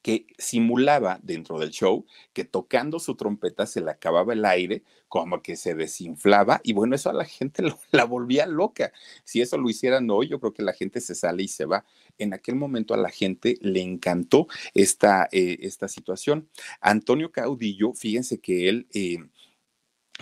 que 0.01 0.27
simulaba 0.37 1.19
dentro 1.23 1.57
del 1.57 1.71
show 1.71 2.05
que 2.33 2.43
tocando 2.43 2.99
su 2.99 3.15
trompeta 3.15 3.65
se 3.65 3.81
le 3.81 3.91
acababa 3.91 4.33
el 4.33 4.45
aire, 4.45 4.83
como 5.07 5.41
que 5.41 5.55
se 5.55 5.73
desinflaba, 5.73 6.59
y 6.63 6.73
bueno, 6.73 6.95
eso 6.95 7.09
a 7.09 7.13
la 7.13 7.25
gente 7.25 7.63
la 7.91 8.03
volvía 8.03 8.45
loca. 8.45 8.91
Si 9.23 9.41
eso 9.41 9.57
lo 9.57 9.69
hicieran 9.69 10.09
hoy, 10.11 10.27
yo 10.27 10.39
creo 10.39 10.53
que 10.53 10.63
la 10.63 10.73
gente 10.73 11.01
se 11.01 11.15
sale 11.15 11.43
y 11.43 11.47
se 11.47 11.65
va. 11.65 11.85
En 12.17 12.33
aquel 12.33 12.55
momento 12.55 12.93
a 12.93 12.97
la 12.97 13.09
gente 13.09 13.57
le 13.61 13.81
encantó 13.81 14.47
esta, 14.73 15.27
eh, 15.31 15.57
esta 15.61 15.87
situación. 15.87 16.49
Antonio 16.81 17.31
Caudillo, 17.31 17.93
fíjense 17.93 18.39
que 18.39 18.69
él 18.69 18.87
eh, 18.93 19.17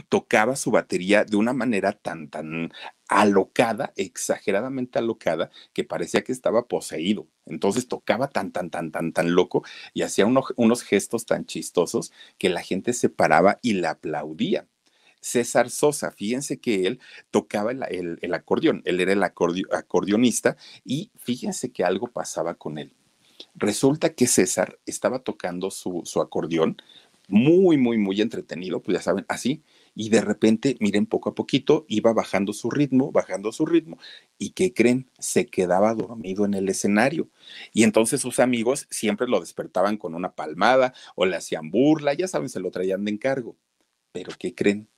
tocaba 0.09 0.55
su 0.55 0.71
batería 0.71 1.23
de 1.23 1.37
una 1.37 1.53
manera 1.53 1.93
tan, 1.93 2.29
tan 2.29 2.71
alocada, 3.07 3.93
exageradamente 3.95 4.99
alocada, 4.99 5.51
que 5.73 5.83
parecía 5.83 6.23
que 6.23 6.31
estaba 6.31 6.67
poseído. 6.67 7.27
Entonces 7.45 7.87
tocaba 7.87 8.27
tan, 8.29 8.51
tan, 8.51 8.69
tan, 8.69 8.91
tan, 8.91 9.13
tan 9.13 9.35
loco 9.35 9.63
y 9.93 10.01
hacía 10.01 10.25
unos 10.25 10.83
gestos 10.83 11.25
tan 11.25 11.45
chistosos 11.45 12.11
que 12.37 12.49
la 12.49 12.61
gente 12.61 12.93
se 12.93 13.09
paraba 13.09 13.59
y 13.61 13.73
le 13.73 13.87
aplaudía. 13.87 14.67
César 15.23 15.69
Sosa, 15.69 16.11
fíjense 16.11 16.59
que 16.59 16.85
él 16.85 16.99
tocaba 17.31 17.71
el, 17.71 18.33
acordeón, 18.33 18.81
él 18.85 18.99
era 18.99 19.13
el 19.13 19.23
acordeonista 19.23 20.57
y 20.83 21.11
fíjense 21.15 21.71
que 21.71 21.85
algo 21.85 22.07
pasaba 22.07 22.55
con 22.55 22.77
él. 22.77 22.93
Resulta 23.55 24.13
que 24.13 24.27
César 24.27 24.79
estaba 24.85 25.19
tocando 25.19 25.71
su, 25.71 26.01
su 26.03 26.19
acordeón 26.19 26.75
muy, 27.29 27.77
muy, 27.77 27.97
muy 27.97 28.21
entretenido, 28.21 28.81
pues 28.81 28.97
ya 28.97 29.01
saben, 29.01 29.25
así, 29.29 29.63
y 29.95 30.09
de 30.09 30.21
repente, 30.21 30.77
miren, 30.79 31.05
poco 31.05 31.29
a 31.29 31.35
poquito 31.35 31.85
iba 31.87 32.13
bajando 32.13 32.53
su 32.53 32.69
ritmo, 32.69 33.11
bajando 33.11 33.51
su 33.51 33.65
ritmo, 33.65 33.97
y 34.37 34.51
¿qué 34.51 34.73
creen? 34.73 35.09
Se 35.19 35.45
quedaba 35.45 35.93
dormido 35.93 36.45
en 36.45 36.53
el 36.53 36.69
escenario. 36.69 37.29
Y 37.73 37.83
entonces 37.83 38.21
sus 38.21 38.39
amigos 38.39 38.87
siempre 38.89 39.27
lo 39.27 39.39
despertaban 39.39 39.97
con 39.97 40.15
una 40.15 40.33
palmada 40.35 40.93
o 41.15 41.25
le 41.25 41.35
hacían 41.35 41.69
burla, 41.71 42.13
ya 42.13 42.27
saben, 42.27 42.49
se 42.49 42.59
lo 42.59 42.71
traían 42.71 43.05
de 43.05 43.11
encargo. 43.11 43.55
Pero 44.11 44.31
¿qué 44.37 44.55
creen? 44.55 44.89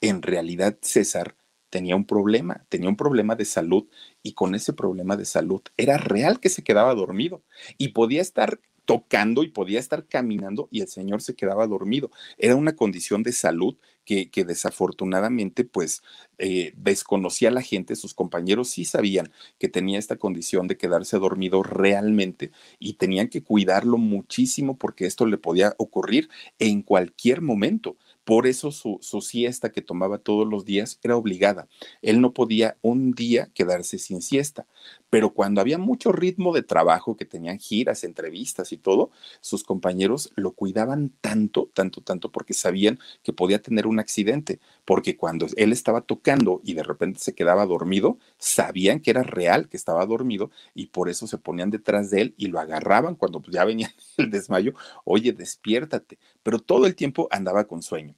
En 0.00 0.22
realidad 0.22 0.78
César 0.82 1.36
tenía 1.70 1.96
un 1.96 2.06
problema, 2.06 2.64
tenía 2.68 2.88
un 2.88 2.96
problema 2.96 3.34
de 3.34 3.44
salud 3.44 3.88
y 4.22 4.34
con 4.34 4.54
ese 4.54 4.72
problema 4.72 5.16
de 5.16 5.24
salud 5.24 5.60
era 5.76 5.96
real 5.98 6.38
que 6.38 6.48
se 6.48 6.62
quedaba 6.62 6.94
dormido 6.94 7.42
y 7.78 7.88
podía 7.88 8.22
estar 8.22 8.60
tocando 8.84 9.42
y 9.42 9.48
podía 9.48 9.80
estar 9.80 10.06
caminando 10.06 10.68
y 10.70 10.82
el 10.82 10.88
señor 10.88 11.22
se 11.22 11.34
quedaba 11.34 11.66
dormido. 11.66 12.10
Era 12.38 12.56
una 12.56 12.76
condición 12.76 13.22
de 13.22 13.32
salud 13.32 13.76
que, 14.04 14.28
desafortunadamente 14.44 15.64
pues 15.64 16.02
eh, 16.38 16.72
desconocía 16.76 17.48
a 17.48 17.52
la 17.52 17.62
gente, 17.62 17.96
sus 17.96 18.14
compañeros 18.14 18.70
sí 18.70 18.84
sabían 18.84 19.30
que 19.58 19.68
tenía 19.68 19.98
esta 19.98 20.16
condición 20.16 20.68
de 20.68 20.76
quedarse 20.76 21.18
dormido 21.18 21.62
realmente 21.62 22.50
y 22.78 22.94
tenían 22.94 23.28
que 23.28 23.42
cuidarlo 23.42 23.96
muchísimo 23.98 24.76
porque 24.76 25.06
esto 25.06 25.26
le 25.26 25.38
podía 25.38 25.74
ocurrir 25.78 26.28
en 26.58 26.82
cualquier 26.82 27.40
momento. 27.40 27.96
Por 28.24 28.46
eso 28.46 28.72
su, 28.72 28.98
siesta 29.20 29.70
que 29.70 29.82
tomaba 29.82 30.18
todos 30.18 30.48
los 30.48 30.64
días 30.64 30.98
era 31.02 31.16
obligada. 31.16 31.68
Él 32.00 32.22
no 32.22 32.32
podía 32.32 32.78
un 32.80 33.12
día 33.12 33.50
quedarse 33.54 33.98
sin 33.98 34.22
siesta. 34.22 34.66
Pero 35.10 35.32
cuando 35.32 35.60
había 35.60 35.78
mucho 35.78 36.10
ritmo 36.10 36.52
de 36.54 36.62
trabajo, 36.62 37.16
que 37.16 37.26
tenían 37.26 37.58
giras, 37.58 38.02
entrevistas 38.02 38.72
y 38.72 38.78
todo, 38.78 39.10
sus 39.40 39.62
compañeros 39.62 40.32
lo 40.36 40.52
cuidaban 40.52 41.12
tanto, 41.20 41.70
tanto, 41.74 42.00
tanto, 42.00 42.32
porque 42.32 42.54
sabían 42.54 42.98
que 43.22 43.32
podía 43.32 43.60
tener 43.60 43.86
un 43.86 43.98
accidente. 43.98 44.58
Porque 44.84 45.16
cuando 45.16 45.46
él 45.56 45.72
estaba 45.72 46.00
tocando 46.00 46.60
y 46.64 46.74
de 46.74 46.82
repente 46.82 47.20
se 47.20 47.34
quedaba 47.34 47.66
dormido, 47.66 48.18
sabían 48.38 49.00
que 49.00 49.10
era 49.10 49.22
real 49.22 49.68
que 49.68 49.76
estaba 49.76 50.06
dormido 50.06 50.50
y 50.74 50.86
por 50.86 51.08
eso 51.08 51.26
se 51.26 51.38
ponían 51.38 51.70
detrás 51.70 52.10
de 52.10 52.22
él 52.22 52.34
y 52.38 52.46
lo 52.46 52.58
agarraban 52.58 53.14
cuando 53.16 53.42
ya 53.50 53.64
venía 53.64 53.94
el 54.16 54.30
desmayo. 54.30 54.74
Oye, 55.04 55.32
despiértate. 55.32 56.18
Pero 56.42 56.58
todo 56.58 56.86
el 56.86 56.94
tiempo 56.94 57.28
andaba 57.30 57.64
con 57.64 57.82
sueño. 57.82 58.13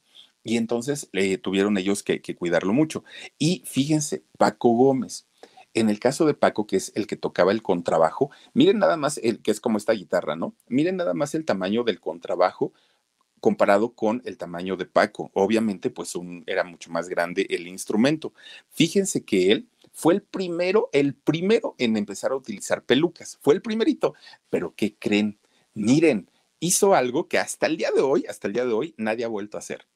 Y 0.47 0.59
entonces 0.59 1.09
le 1.11 1.39
tuvieron 1.39 1.77
ellos 1.77 2.05
que, 2.05 2.21
cuidarlo 2.37 2.73
mucho. 2.73 3.03
Y 3.37 3.65
fíjense, 3.67 4.23
Paco 4.39 4.71
Gómez. 4.71 5.27
En 5.75 5.91
el 5.91 5.99
caso 5.99 6.25
de 6.25 6.35
Paco, 6.35 6.69
que 6.69 6.77
es 6.77 6.93
el 6.95 7.09
que 7.09 7.17
tocaba 7.17 7.51
el 7.51 7.63
contrabajo, 7.63 8.31
miren 8.55 8.79
nada 8.79 8.97
más, 8.97 9.19
el, 9.19 9.43
que 9.43 9.51
es 9.51 9.61
como 9.61 9.77
esta 9.77 9.93
guitarra, 9.93 10.37
¿no? 10.37 10.55
Miren 10.69 10.97
nada 10.97 11.15
más 11.15 11.35
el 11.35 11.45
tamaño 11.45 11.83
del 11.83 11.99
contrabajo 11.99 12.73
comparado 13.41 13.93
con 13.93 14.23
el 14.25 14.39
tamaño 14.39 14.77
de 14.77 14.87
Paco. 14.87 15.33
Obviamente, 15.35 15.91
pues 15.91 16.15
era 16.47 16.63
mucho 16.63 16.93
más 16.93 17.09
grande 17.09 17.47
el 17.51 17.67
instrumento. 17.67 18.33
Fíjense 18.71 19.25
que 19.25 19.51
él 19.51 19.69
fue 19.93 20.15
el 20.15 20.23
primero, 20.23 20.91
el 20.93 21.15
primero 21.15 21.75
en 21.79 21.97
empezar 21.97 22.31
a 22.31 22.37
utilizar 22.37 22.85
pelucas. 22.85 23.37
Fue 23.43 23.53
el 23.53 23.63
primerito. 23.63 24.15
Pero 24.49 24.75
¿qué 24.77 24.95
creen? 24.97 25.41
Miren, 25.75 26.31
hizo 26.61 26.95
algo 26.95 27.27
que 27.27 27.39
hasta 27.39 27.67
el 27.67 27.77
día 27.77 27.91
de 27.91 28.01
hoy, 28.01 28.27
hasta 28.29 28.47
el 28.47 28.53
día 28.53 28.65
de 28.65 28.73
hoy, 28.73 28.95
nadie 28.97 29.25
ha 29.25 29.29
vuelto 29.29 29.57
a 29.57 29.61
hacer. 29.61 29.87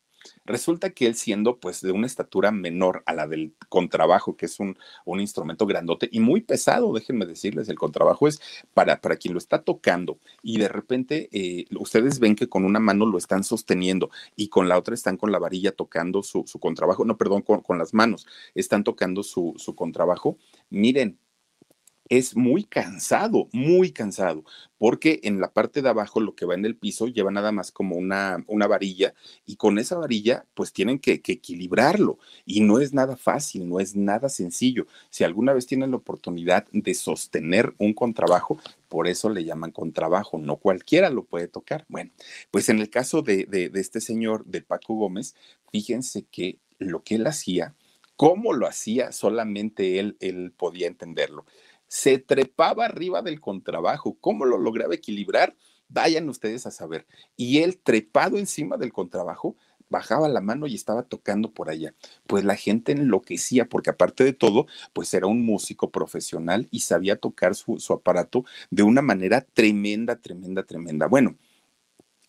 Resulta 0.44 0.90
que 0.90 1.06
él 1.06 1.14
siendo 1.14 1.58
pues 1.58 1.80
de 1.80 1.92
una 1.92 2.06
estatura 2.06 2.50
menor 2.50 3.02
a 3.06 3.14
la 3.14 3.26
del 3.26 3.54
contrabajo, 3.68 4.36
que 4.36 4.46
es 4.46 4.60
un, 4.60 4.76
un 5.04 5.20
instrumento 5.20 5.66
grandote 5.66 6.08
y 6.10 6.20
muy 6.20 6.40
pesado, 6.40 6.92
déjenme 6.92 7.26
decirles, 7.26 7.68
el 7.68 7.78
contrabajo 7.78 8.28
es 8.28 8.40
para, 8.74 9.00
para 9.00 9.16
quien 9.16 9.34
lo 9.34 9.38
está 9.38 9.62
tocando 9.62 10.18
y 10.42 10.58
de 10.58 10.68
repente 10.68 11.28
eh, 11.32 11.66
ustedes 11.78 12.18
ven 12.18 12.36
que 12.36 12.48
con 12.48 12.64
una 12.64 12.80
mano 12.80 13.06
lo 13.06 13.18
están 13.18 13.44
sosteniendo 13.44 14.10
y 14.36 14.48
con 14.48 14.68
la 14.68 14.78
otra 14.78 14.94
están 14.94 15.16
con 15.16 15.32
la 15.32 15.38
varilla 15.38 15.72
tocando 15.72 16.22
su, 16.22 16.44
contrabajo, 16.60 17.04
no, 17.04 17.16
perdón, 17.16 17.42
con, 17.42 17.60
con 17.60 17.78
las 17.78 17.94
manos 17.94 18.26
están 18.54 18.84
tocando 18.84 19.22
su 19.22 19.74
contrabajo. 19.76 20.36
Miren, 20.68 21.18
es 22.10 22.36
muy 22.36 22.64
cansado, 22.64 23.48
muy 23.52 23.92
cansado, 23.92 24.44
porque 24.78 25.20
en 25.22 25.40
la 25.40 25.52
parte 25.52 25.80
de 25.80 25.88
abajo 25.88 26.20
lo 26.20 26.34
que 26.34 26.44
va 26.44 26.54
en 26.54 26.64
el 26.64 26.76
piso 26.76 27.06
lleva 27.06 27.30
nada 27.30 27.52
más 27.52 27.70
como 27.70 27.94
una, 27.94 28.44
una 28.48 28.66
varilla 28.66 29.14
y 29.46 29.54
con 29.54 29.78
esa 29.78 29.96
varilla 29.96 30.44
pues 30.54 30.72
tienen 30.72 30.98
que, 30.98 31.22
equilibrarlo 31.24 32.18
y 32.44 32.62
no 32.62 32.80
es 32.80 32.92
nada 32.92 33.16
fácil, 33.16 33.68
no 33.68 33.78
es 33.78 33.94
nada 33.94 34.28
sencillo. 34.28 34.88
Si 35.08 35.22
alguna 35.22 35.52
vez 35.52 35.66
tienen 35.66 35.92
la 35.92 35.98
oportunidad 35.98 36.66
de 36.72 36.94
sostener 36.94 37.74
un 37.78 37.94
contrabajo, 37.94 38.58
por 38.88 39.06
eso 39.06 39.30
le 39.30 39.44
llaman 39.44 39.70
contrabajo, 39.70 40.36
no 40.36 40.56
cualquiera 40.56 41.10
lo 41.10 41.24
puede 41.24 41.46
tocar. 41.46 41.86
Bueno, 41.88 42.10
pues 42.50 42.68
en 42.68 42.80
el 42.80 42.90
caso 42.90 43.22
de, 43.22 43.46
de, 43.48 43.68
de 43.68 43.80
este 43.80 44.00
señor, 44.00 44.44
de 44.46 44.62
Paco 44.62 44.94
Gómez, 44.94 45.36
fíjense 45.70 46.26
que 46.28 46.58
lo 46.78 47.04
que 47.04 47.14
él 47.14 47.26
hacía, 47.28 47.76
cómo 48.16 48.52
lo 48.52 48.66
hacía, 48.66 49.12
solamente 49.12 50.00
él, 50.00 50.16
él 50.18 50.52
podía 50.56 50.88
entenderlo 50.88 51.44
se 51.90 52.18
trepaba 52.18 52.84
arriba 52.84 53.20
del 53.20 53.40
contrabajo. 53.40 54.16
¿Cómo 54.20 54.44
lo 54.44 54.58
lograba 54.58 54.94
equilibrar? 54.94 55.56
Vayan 55.88 56.28
ustedes 56.28 56.64
a 56.64 56.70
saber. 56.70 57.04
Y 57.36 57.58
él 57.58 57.78
trepado 57.78 58.38
encima 58.38 58.76
del 58.76 58.92
contrabajo, 58.92 59.56
bajaba 59.88 60.28
la 60.28 60.40
mano 60.40 60.68
y 60.68 60.76
estaba 60.76 61.02
tocando 61.02 61.52
por 61.52 61.68
allá. 61.68 61.92
Pues 62.28 62.44
la 62.44 62.54
gente 62.54 62.92
enloquecía 62.92 63.68
porque 63.68 63.90
aparte 63.90 64.22
de 64.22 64.32
todo, 64.32 64.68
pues 64.92 65.12
era 65.14 65.26
un 65.26 65.44
músico 65.44 65.90
profesional 65.90 66.68
y 66.70 66.80
sabía 66.80 67.16
tocar 67.16 67.56
su, 67.56 67.80
su 67.80 67.92
aparato 67.92 68.44
de 68.70 68.84
una 68.84 69.02
manera 69.02 69.40
tremenda, 69.40 70.14
tremenda, 70.14 70.62
tremenda. 70.62 71.08
Bueno, 71.08 71.34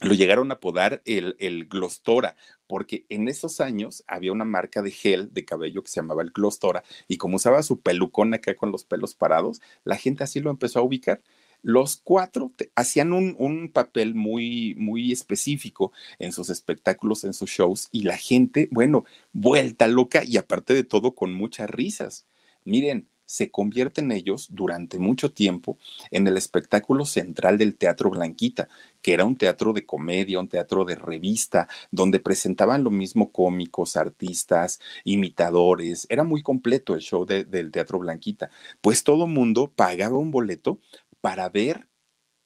lo 0.01 0.13
llegaron 0.13 0.51
a 0.51 0.55
apodar 0.55 1.01
el, 1.05 1.35
el 1.39 1.65
Glostora, 1.65 2.35
porque 2.67 3.05
en 3.09 3.27
esos 3.27 3.61
años 3.61 4.03
había 4.07 4.31
una 4.31 4.45
marca 4.45 4.81
de 4.81 4.91
gel 4.91 5.33
de 5.33 5.45
cabello 5.45 5.83
que 5.83 5.89
se 5.89 6.01
llamaba 6.01 6.23
el 6.23 6.31
Glostora, 6.31 6.83
y 7.07 7.17
como 7.17 7.35
usaba 7.35 7.63
su 7.63 7.81
pelucón 7.81 8.33
acá 8.33 8.55
con 8.55 8.71
los 8.71 8.83
pelos 8.83 9.15
parados, 9.15 9.61
la 9.83 9.97
gente 9.97 10.23
así 10.23 10.39
lo 10.39 10.49
empezó 10.49 10.79
a 10.79 10.83
ubicar. 10.83 11.21
Los 11.63 11.97
cuatro 11.97 12.51
hacían 12.75 13.13
un, 13.13 13.35
un, 13.37 13.71
papel 13.71 14.15
muy, 14.15 14.73
muy 14.79 15.11
específico 15.11 15.91
en 16.17 16.31
sus 16.31 16.49
espectáculos, 16.49 17.23
en 17.23 17.33
sus 17.33 17.51
shows, 17.51 17.87
y 17.91 18.01
la 18.01 18.17
gente, 18.17 18.67
bueno, 18.71 19.05
vuelta 19.31 19.87
loca 19.87 20.23
y 20.23 20.37
aparte 20.37 20.73
de 20.73 20.83
todo 20.83 21.13
con 21.13 21.33
muchas 21.33 21.69
risas. 21.69 22.25
Miren, 22.63 23.07
se 23.31 23.49
convierten 23.49 24.11
ellos 24.11 24.49
durante 24.51 24.99
mucho 24.99 25.31
tiempo 25.31 25.77
en 26.11 26.27
el 26.27 26.35
espectáculo 26.35 27.05
central 27.05 27.57
del 27.57 27.77
Teatro 27.77 28.09
Blanquita, 28.09 28.67
que 29.01 29.13
era 29.13 29.23
un 29.23 29.37
teatro 29.37 29.71
de 29.71 29.85
comedia, 29.85 30.41
un 30.41 30.49
teatro 30.49 30.83
de 30.83 30.95
revista, 30.95 31.69
donde 31.91 32.19
presentaban 32.19 32.83
lo 32.83 32.89
mismo 32.91 33.31
cómicos, 33.31 33.95
artistas, 33.95 34.81
imitadores. 35.05 36.07
Era 36.09 36.25
muy 36.25 36.43
completo 36.43 36.93
el 36.93 36.99
show 36.99 37.25
de, 37.25 37.45
del 37.45 37.71
Teatro 37.71 37.99
Blanquita. 37.99 38.51
Pues 38.81 39.05
todo 39.05 39.27
mundo 39.27 39.71
pagaba 39.73 40.17
un 40.17 40.31
boleto 40.31 40.79
para 41.21 41.47
ver 41.47 41.87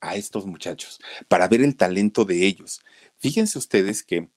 a 0.01 0.15
estos 0.15 0.45
muchachos, 0.45 0.99
para 1.27 1.47
ver 1.47 1.61
el 1.61 1.75
talento 1.75 2.25
de 2.25 2.45
ellos. 2.45 2.83
Fíjense 3.17 3.57
ustedes 3.57 4.03
que 4.03 4.29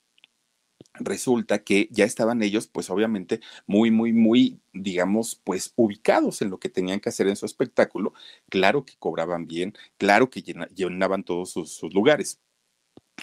resulta 1.00 1.60
que 1.64 1.88
ya 1.90 2.04
estaban 2.04 2.42
ellos, 2.42 2.66
pues 2.66 2.90
obviamente, 2.90 3.40
muy, 3.66 3.90
muy, 3.90 4.12
muy, 4.12 4.60
digamos, 4.72 5.40
pues 5.44 5.72
ubicados 5.76 6.42
en 6.42 6.50
lo 6.50 6.58
que 6.58 6.68
tenían 6.68 7.00
que 7.00 7.08
hacer 7.08 7.28
en 7.28 7.36
su 7.36 7.46
espectáculo. 7.46 8.12
Claro 8.48 8.84
que 8.84 8.94
cobraban 8.98 9.46
bien, 9.46 9.74
claro 9.96 10.30
que 10.30 10.42
llenaban 10.42 11.24
todos 11.24 11.50
sus, 11.50 11.82
lugares. 11.92 12.40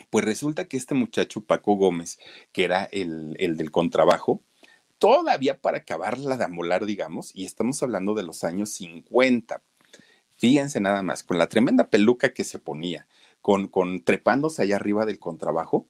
Pues 0.10 0.26
resulta 0.26 0.66
que 0.68 0.78
este 0.78 0.94
muchacho, 0.96 1.42
Paco 1.42 1.76
Gómez, 1.76 2.20
que 2.52 2.66
era 2.66 2.86
el, 2.86 3.36
el 3.40 3.58
del 3.58 3.72
contrabajo, 3.72 4.42
todavía 5.00 5.60
para 5.60 5.80
acabarla 5.80 6.38
de 6.38 6.46
amolar, 6.46 6.86
digamos, 6.86 7.32
y 7.36 7.46
estamos 7.46 7.82
hablando 7.84 8.14
de 8.14 8.24
los 8.24 8.44
años 8.44 8.72
50. 8.72 9.62
Fíjense 10.38 10.80
nada 10.80 11.02
más, 11.02 11.24
con 11.24 11.38
la 11.38 11.48
tremenda 11.48 11.90
peluca 11.90 12.34
que 12.34 12.44
se 12.44 12.60
ponía, 12.60 13.08
con, 13.42 13.68
con 13.68 14.04
trepándose 14.04 14.64
allá 14.64 14.76
arriba 14.76 15.06
del 15.06 15.20
contrabajo, 15.20 15.88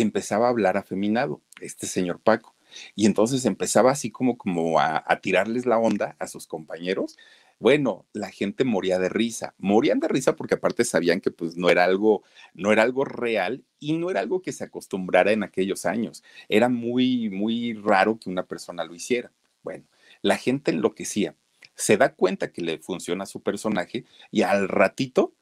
empezaba 0.00 0.46
a 0.46 0.50
hablar 0.50 0.76
afeminado, 0.76 1.42
este 1.60 1.86
señor 1.86 2.20
Paco. 2.20 2.54
Y 2.94 3.06
entonces 3.06 3.44
empezaba 3.44 3.90
así 3.90 4.10
como, 4.10 4.36
como 4.36 4.78
a, 4.78 5.02
a, 5.06 5.20
tirarles 5.20 5.66
la 5.66 5.78
onda 5.78 6.16
a 6.18 6.26
sus 6.28 6.46
compañeros. 6.46 7.16
Bueno, 7.60 8.06
la 8.12 8.30
gente 8.30 8.64
moría 8.64 8.98
de 9.00 9.08
risa, 9.08 9.54
morían 9.58 9.98
de 9.98 10.06
risa 10.06 10.36
porque 10.36 10.54
aparte 10.54 10.84
sabían 10.84 11.20
que 11.20 11.32
pues 11.32 11.56
no 11.56 11.70
era 11.70 11.84
algo, 11.84 12.22
no 12.54 12.72
era 12.72 12.82
algo 12.82 13.04
real 13.04 13.64
y 13.80 13.94
no 13.94 14.10
era 14.10 14.20
algo 14.20 14.42
que 14.42 14.52
se 14.52 14.64
acostumbrara 14.64 15.32
en 15.32 15.42
aquellos 15.42 15.84
años. 15.84 16.22
Era 16.48 16.68
muy, 16.68 17.30
muy 17.30 17.74
raro 17.74 18.18
que 18.18 18.30
una 18.30 18.46
persona 18.46 18.84
lo 18.84 18.94
hiciera. 18.94 19.32
Bueno, 19.62 19.84
la 20.22 20.36
gente 20.36 20.70
enloquecía, 20.70 21.34
se 21.74 21.96
da 21.96 22.14
cuenta 22.14 22.52
que 22.52 22.62
le 22.62 22.78
funciona 22.78 23.26
su 23.26 23.42
personaje 23.42 24.04
y 24.30 24.42
al 24.42 24.68
ratito 24.68 25.34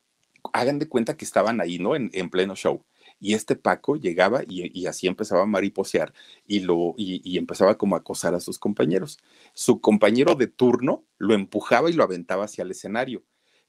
hagan 0.54 0.78
de 0.78 0.88
cuenta 0.88 1.16
que 1.16 1.24
estaban 1.24 1.60
ahí, 1.60 1.78
¿no? 1.78 1.96
En, 1.96 2.10
en 2.14 2.30
pleno 2.30 2.54
show 2.56 2.82
y 3.18 3.34
este 3.34 3.56
Paco 3.56 3.96
llegaba 3.96 4.42
y, 4.46 4.86
así 4.86 5.06
empezaba 5.06 5.42
a 5.42 5.46
mariposear 5.46 6.12
y, 6.46 6.60
lo, 6.60 6.94
y, 6.96 7.38
empezaba 7.38 7.78
como 7.78 7.96
a 7.96 8.00
acosar 8.00 8.34
a 8.34 8.40
sus 8.40 8.58
compañeros. 8.58 9.18
Su 9.54 9.80
compañero 9.80 10.34
de 10.34 10.46
turno 10.46 11.04
lo 11.18 11.34
empujaba 11.34 11.90
y 11.90 11.94
lo 11.94 12.04
aventaba 12.04 12.44
hacia 12.44 12.62
el 12.62 12.70
escenario. 12.70 13.24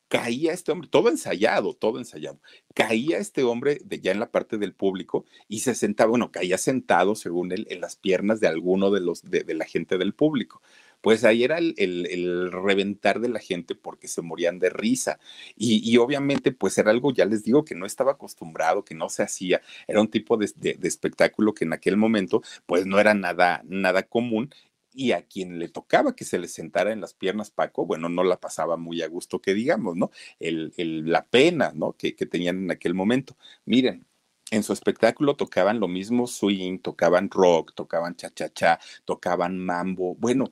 Caía 0.09 0.53
este 0.53 0.71
hombre, 0.71 0.87
todo 0.89 1.09
ensayado, 1.09 1.73
todo 1.73 1.99
ensayado. 1.99 2.39
Caía 2.73 3.17
este 3.17 3.43
hombre 3.43 3.79
de 3.83 3.99
ya 3.99 4.11
en 4.11 4.21
la 4.21 4.31
parte 4.31 4.57
del 4.57 4.73
público 4.73 5.25
y 5.49 5.59
se 5.59 5.75
sentaba, 5.75 6.11
bueno, 6.11 6.31
caía 6.31 6.57
sentado, 6.57 7.15
según 7.15 7.51
él, 7.51 7.67
en 7.69 7.81
las 7.81 7.97
piernas 7.97 8.39
de 8.39 8.47
alguno 8.47 8.89
de 8.89 9.01
los 9.01 9.21
de 9.23 9.53
la 9.53 9.65
gente 9.65 9.97
del 9.97 10.13
público 10.13 10.61
pues 11.01 11.23
ahí 11.23 11.43
era 11.43 11.57
el, 11.57 11.75
el, 11.77 12.51
reventar 12.51 13.19
de 13.19 13.29
la 13.29 13.39
gente 13.39 13.75
porque 13.75 14.07
se 14.07 14.21
morían 14.21 14.59
de 14.59 14.69
risa. 14.69 15.19
Y, 15.55 15.89
y, 15.89 15.97
obviamente, 15.97 16.51
pues 16.51 16.77
era 16.77 16.91
algo, 16.91 17.13
ya 17.13 17.25
les 17.25 17.43
digo, 17.43 17.63
que 17.65 17.75
no 17.75 17.85
estaba 17.85 18.13
acostumbrado, 18.13 18.83
que 18.83 18.95
no 18.95 19.09
se 19.09 19.23
hacía. 19.23 19.61
Era 19.87 20.01
un 20.01 20.09
tipo 20.09 20.37
de, 20.37 20.51
de, 20.55 20.73
de 20.75 20.87
espectáculo 20.87 21.53
que 21.53 21.65
en 21.65 21.73
aquel 21.73 21.97
momento, 21.97 22.41
pues 22.65 22.85
no 22.85 22.99
era 22.99 23.13
nada, 23.13 23.61
nada 23.65 24.03
común 24.03 24.49
y 24.97 25.11
a 25.11 25.21
quien 25.27 25.59
le 25.59 25.69
tocaba 25.69 26.15
que 26.15 26.25
se 26.25 26.39
le 26.39 26.47
sentara 26.47 26.91
en 26.91 27.01
las 27.01 27.13
piernas 27.13 27.51
Paco, 27.51 27.85
bueno, 27.85 28.09
no 28.09 28.23
la 28.23 28.39
pasaba 28.39 28.77
muy 28.77 29.03
a 29.03 29.07
gusto 29.07 29.39
que 29.39 29.53
digamos, 29.53 29.95
¿no? 29.95 30.09
El, 30.39 30.73
el, 30.77 31.11
la 31.11 31.23
pena, 31.27 31.71
¿no? 31.75 31.93
Que, 31.93 32.15
que 32.15 32.25
tenían 32.25 32.63
en 32.63 32.71
aquel 32.71 32.95
momento. 32.95 33.37
Miren, 33.65 34.07
en 34.49 34.63
su 34.63 34.73
espectáculo 34.73 35.35
tocaban 35.35 35.79
lo 35.79 35.87
mismo 35.87 36.25
swing, 36.25 36.79
tocaban 36.79 37.29
rock, 37.29 37.73
tocaban 37.75 38.15
cha-cha-cha, 38.15 38.79
tocaban 39.05 39.59
mambo. 39.59 40.15
Bueno, 40.15 40.51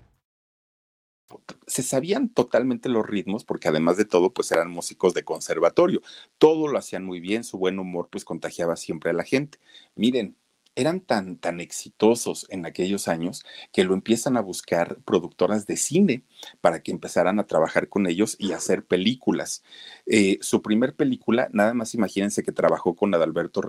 se 1.67 1.83
sabían 1.83 2.29
totalmente 2.29 2.89
los 2.89 3.05
ritmos 3.05 3.43
porque 3.43 3.67
además 3.67 3.97
de 3.97 4.05
todo 4.05 4.33
pues 4.33 4.51
eran 4.51 4.69
músicos 4.69 5.13
de 5.13 5.23
conservatorio, 5.23 6.01
todo 6.37 6.67
lo 6.67 6.77
hacían 6.77 7.05
muy 7.05 7.19
bien, 7.19 7.43
su 7.43 7.57
buen 7.57 7.79
humor 7.79 8.09
pues 8.11 8.25
contagiaba 8.25 8.75
siempre 8.75 9.11
a 9.11 9.13
la 9.13 9.23
gente. 9.23 9.59
Miren, 9.95 10.35
eran 10.75 11.01
tan, 11.01 11.37
tan 11.37 11.59
exitosos 11.59 12.45
en 12.49 12.65
aquellos 12.65 13.07
años 13.07 13.43
que 13.71 13.83
lo 13.83 13.93
empiezan 13.93 14.37
a 14.37 14.41
buscar 14.41 14.97
productoras 15.03 15.67
de 15.67 15.77
cine 15.77 16.23
para 16.61 16.81
que 16.81 16.91
empezaran 16.91 17.39
a 17.39 17.47
trabajar 17.47 17.89
con 17.89 18.07
ellos 18.07 18.35
y 18.39 18.53
hacer 18.53 18.85
películas. 18.85 19.63
Eh, 20.05 20.37
su 20.41 20.61
primer 20.61 20.95
película, 20.95 21.49
nada 21.51 21.73
más 21.73 21.93
imagínense 21.93 22.43
que 22.43 22.51
trabajó 22.51 22.95
con 22.95 23.13
Adalberto, 23.13 23.61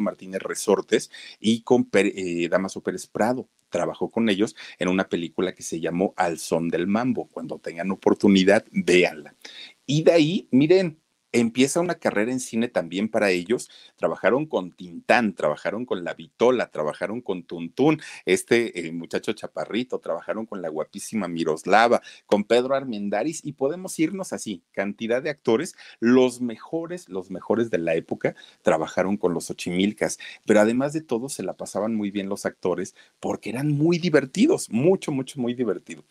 Martínez 0.00 0.42
Resortes 0.42 1.10
y 1.40 1.62
con 1.62 1.88
eh, 1.92 2.48
Damaso 2.48 2.82
Pérez 2.82 3.06
Prado. 3.06 3.48
Trabajó 3.68 4.10
con 4.10 4.28
ellos 4.28 4.56
en 4.78 4.88
una 4.88 5.08
película 5.08 5.54
que 5.54 5.62
se 5.62 5.80
llamó 5.80 6.12
Al 6.16 6.38
Son 6.38 6.68
del 6.68 6.86
Mambo. 6.86 7.28
Cuando 7.28 7.58
tengan 7.58 7.90
oportunidad, 7.90 8.64
véanla. 8.72 9.34
Y 9.86 10.02
de 10.02 10.12
ahí, 10.12 10.48
miren, 10.50 11.00
empieza 11.32 11.80
una 11.80 11.94
carrera 11.94 12.32
en 12.32 12.40
cine 12.40 12.68
también 12.68 13.08
para 13.08 13.30
ellos. 13.30 13.70
Trabajaron 13.96 14.46
con 14.46 14.72
Tintán, 14.72 15.34
trabajaron 15.34 15.86
con 15.86 16.04
La 16.04 16.14
Vitola, 16.14 16.70
trabajaron 16.70 17.20
con 17.20 17.44
Tuntún, 17.44 18.00
este 18.24 18.86
eh, 18.86 18.92
muchacho 18.92 19.32
chaparrito, 19.32 19.98
trabajaron 19.98 20.46
con 20.46 20.62
la 20.62 20.68
guapísima 20.68 21.28
Miroslava, 21.28 22.02
con 22.26 22.44
Pedro 22.44 22.74
Armendáriz 22.74 23.40
y 23.44 23.52
podemos 23.52 23.98
irnos 23.98 24.32
así, 24.32 24.62
cantidad 24.72 25.22
de 25.22 25.30
actores, 25.30 25.76
los 26.00 26.40
mejores, 26.40 27.08
los 27.08 27.30
mejores 27.30 27.70
de 27.70 27.78
la 27.78 27.94
época, 27.94 28.34
trabajaron 28.62 29.16
con 29.16 29.34
los 29.34 29.50
Ochimilcas, 29.50 30.18
pero 30.46 30.60
además 30.60 30.92
de 30.92 31.02
todo 31.02 31.28
se 31.28 31.42
la 31.42 31.54
pasaban 31.54 31.94
muy 31.94 32.10
bien 32.10 32.28
los 32.28 32.46
actores 32.46 32.94
porque 33.20 33.50
eran 33.50 33.72
muy 33.72 33.98
divertidos, 33.98 34.70
mucho, 34.70 35.12
mucho, 35.12 35.40
muy 35.40 35.54
divertidos 35.54 36.04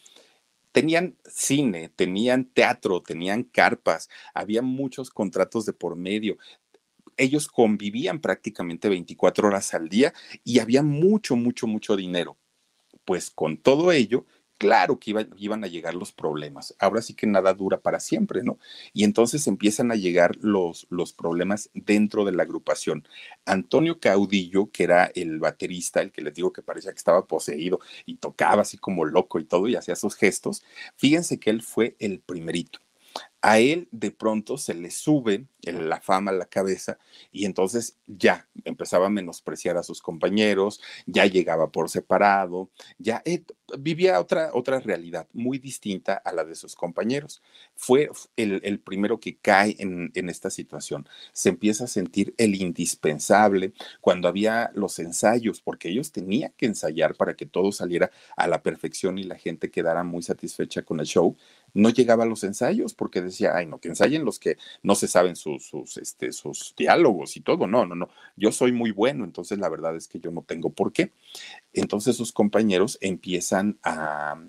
tenían 0.80 1.18
cine, 1.26 1.90
tenían 1.90 2.46
teatro, 2.46 3.02
tenían 3.02 3.44
carpas, 3.44 4.10
había 4.34 4.62
muchos 4.62 5.10
contratos 5.10 5.66
de 5.66 5.74
por 5.74 5.98
medio. 5.98 6.38
Ellos 7.18 7.50
convivían 7.50 8.22
prácticamente 8.22 8.88
24 8.88 9.50
horas 9.50 9.74
al 9.74 9.90
día 9.90 10.14
y 10.46 10.60
había 10.60 10.82
mucho, 10.82 11.36
mucho, 11.36 11.68
mucho 11.68 11.98
dinero. 11.98 12.38
Pues 13.04 13.30
con 13.30 13.58
todo 13.58 13.92
ello, 13.92 14.26
claro 14.60 15.00
que 15.00 15.12
iba, 15.12 15.26
iban 15.38 15.64
a 15.64 15.68
llegar 15.68 15.96
los 15.96 16.12
problemas. 16.12 16.76
Ahora 16.78 17.02
sí 17.02 17.16
que 17.16 17.26
nada 17.26 17.54
dura 17.54 17.80
para 17.82 18.00
siempre, 18.00 18.44
¿no? 18.44 18.60
Y 18.94 19.04
entonces 19.06 19.48
empiezan 19.48 19.92
a 19.92 19.96
llegar 19.96 20.38
los, 20.42 20.86
los 20.92 21.14
problemas 21.14 21.72
dentro 21.74 22.26
de 22.26 22.34
la 22.34 22.44
agrupación. 22.44 23.08
Antonio 23.46 24.00
Caudillo, 24.00 24.70
que 24.72 24.84
era 24.84 25.06
el 25.16 25.40
baterista, 25.40 26.02
el 26.02 26.12
que 26.12 26.22
les 26.22 26.36
digo 26.36 26.54
que 26.54 26.62
parecía 26.62 26.92
que 26.92 26.98
estaba 27.00 27.26
poseído 27.26 27.80
y 28.06 28.18
tocaba 28.18 28.62
así 28.62 28.78
como 28.78 29.06
loco 29.06 29.40
y 29.40 29.46
todo 29.46 29.68
y 29.68 29.76
hacía 29.76 29.96
sus 29.96 30.16
gestos, 30.16 30.64
fíjense 30.98 31.40
que 31.40 31.50
él 31.50 31.64
fue 31.64 31.96
el 32.00 32.20
primerito. 32.20 32.80
A 33.42 33.60
él 33.60 33.88
de 33.92 34.12
pronto 34.12 34.58
se 34.58 34.74
le 34.74 34.92
sube 34.92 35.46
la 35.64 36.02
fama 36.02 36.32
a 36.32 36.34
la 36.34 36.46
cabeza 36.46 36.98
y 37.32 37.46
entonces 37.46 37.98
ya 38.08 38.48
empezaba 38.64 39.08
a 39.08 39.10
menospreciar 39.10 39.78
a 39.78 39.84
sus 39.84 40.02
compañeros, 40.02 40.82
ya 41.06 41.26
llegaba 41.26 41.70
por 41.72 41.90
separado, 41.90 42.70
ya 42.98 43.22
eh, 43.26 43.44
vivía 43.78 44.20
otra, 44.20 44.52
otra 44.54 44.80
realidad 44.80 45.28
muy 45.34 45.60
distinta 45.60 46.14
a 46.14 46.34
la 46.34 46.44
de 46.44 46.56
sus 46.56 46.76
compañeros. 46.76 47.42
Fue 47.76 48.10
el, 48.36 48.80
primero 48.80 49.20
que 49.20 49.38
cae 49.38 49.76
en, 49.80 50.12
en, 50.16 50.30
esta 50.30 50.50
situación. 50.50 51.08
Se 51.34 51.50
empieza 51.50 51.84
a 51.84 51.88
sentir 51.88 52.34
el 52.38 52.56
indispensable 52.56 53.74
cuando 54.02 54.28
había 54.28 54.72
los 54.74 54.98
ensayos, 55.00 55.62
porque 55.62 55.90
ellos 55.90 56.12
tenían 56.12 56.54
que 56.58 56.66
ensayar 56.66 57.16
para 57.16 57.36
que 57.36 57.46
todo 57.46 57.72
saliera 57.72 58.12
a 58.36 58.48
la 58.48 58.64
perfección 58.64 59.18
y 59.18 59.24
la 59.24 59.36
gente 59.36 59.70
quedara 59.72 60.04
muy 60.04 60.24
satisfecha 60.24 60.82
con 60.82 61.00
el 61.00 61.06
show 61.06 61.36
no 61.74 61.90
llegaba 61.90 62.24
a 62.24 62.28
los 62.28 62.44
ensayos 62.44 62.94
porque 62.94 63.22
decía, 63.22 63.56
ay, 63.56 63.66
no, 63.66 63.80
que 63.80 63.90
ensayen 63.90 64.26
los 64.26 64.40
que 64.40 64.58
no 64.84 64.96
se 64.96 65.08
saben 65.08 65.36
sus, 65.36 65.66
sus, 65.66 65.98
este, 65.98 66.32
sus 66.32 66.74
diálogos 66.78 67.38
y 67.38 67.42
todo. 67.42 67.68
No, 67.68 67.86
no, 67.86 67.96
no. 67.96 68.10
Yo 68.36 68.52
soy 68.52 68.72
muy 68.72 68.92
bueno, 68.92 69.24
entonces 69.24 69.60
la 69.60 69.70
verdad 69.70 69.96
es 69.96 70.08
que 70.08 70.20
yo 70.20 70.32
no 70.32 70.42
tengo 70.42 70.70
por 70.70 70.92
qué. 70.92 71.12
Entonces 71.74 72.16
sus 72.16 72.32
compañeros 72.32 72.98
empiezan 73.02 73.78
a, 73.84 74.42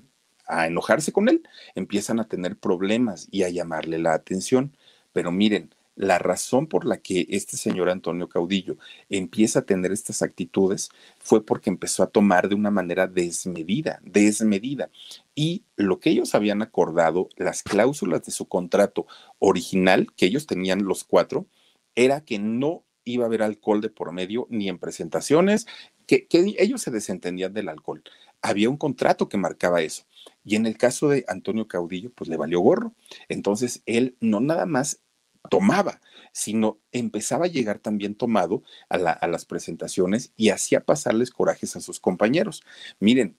a 0.47 0.67
enojarse 0.67 1.13
con 1.13 1.29
él, 1.29 1.43
empiezan 1.75 2.21
a 2.21 2.29
tener 2.29 2.57
problemas 2.57 3.29
y 3.31 3.45
a 3.45 3.49
llamarle 3.49 3.99
la 3.99 4.15
atención. 4.15 4.77
Pero 5.13 5.33
miren, 5.33 5.75
la 6.01 6.19
razón 6.19 6.67
por 6.67 6.87
la 6.87 6.97
que 6.97 7.27
este 7.29 7.59
señor 7.59 7.91
Antonio 7.91 8.27
Caudillo 8.27 8.79
empieza 9.11 9.59
a 9.59 9.67
tener 9.67 9.93
estas 9.93 10.23
actitudes 10.23 10.89
fue 11.19 11.45
porque 11.45 11.69
empezó 11.69 12.03
a 12.03 12.07
tomar 12.07 12.49
de 12.49 12.55
una 12.55 12.71
manera 12.71 13.07
desmedida, 13.07 14.01
desmedida. 14.03 14.89
Y 15.35 15.65
lo 15.77 16.01
que 16.01 16.09
ellos 16.09 16.35
habían 16.35 16.63
acordado, 16.63 17.29
las 17.37 17.63
cláusulas 17.63 18.25
de 18.25 18.33
su 18.33 18.49
contrato 18.49 19.07
original, 19.39 20.07
que 20.17 20.25
ellos 20.25 20.47
tenían 20.47 20.85
los 20.85 21.05
cuatro, 21.05 21.47
era 21.95 22.23
que 22.23 22.39
no 22.39 22.83
iba 23.05 23.25
a 23.25 23.27
haber 23.27 23.43
alcohol 23.43 23.83
de 23.83 23.91
por 23.91 24.13
medio 24.13 24.47
ni 24.49 24.71
en 24.71 24.79
presentaciones, 24.79 25.67
que, 26.07 26.27
ellos 26.31 26.81
se 26.81 26.91
desentendían 26.91 27.53
del 27.53 27.69
alcohol. 27.69 28.03
Había 28.41 28.71
un 28.71 28.79
contrato 28.79 29.29
que 29.29 29.37
marcaba 29.37 29.83
eso. 29.83 30.05
Y 30.45 30.57
en 30.57 30.65
el 30.65 30.79
caso 30.79 31.11
de 31.11 31.27
Antonio 31.29 31.69
Caudillo, 31.69 32.11
pues 32.15 32.31
le 32.31 32.39
valió 32.39 32.61
gorro. 32.61 32.95
Entonces, 33.29 33.83
él 33.85 34.17
no 34.21 34.41
nada 34.41 34.65
más 34.65 35.03
tomaba, 35.51 36.01
sino 36.33 36.79
empezaba 36.93 37.45
a 37.45 37.49
llegar 37.49 37.79
también 37.79 38.15
tomado 38.15 38.63
a, 38.89 38.97
a 38.97 39.29
las 39.29 39.45
presentaciones 39.45 40.33
y 40.39 40.49
hacía 40.49 40.81
pasarles 40.81 41.31
corajes 41.31 41.77
a 41.77 41.81
sus 41.81 42.01
compañeros. 42.01 42.63
Miren, 43.01 43.37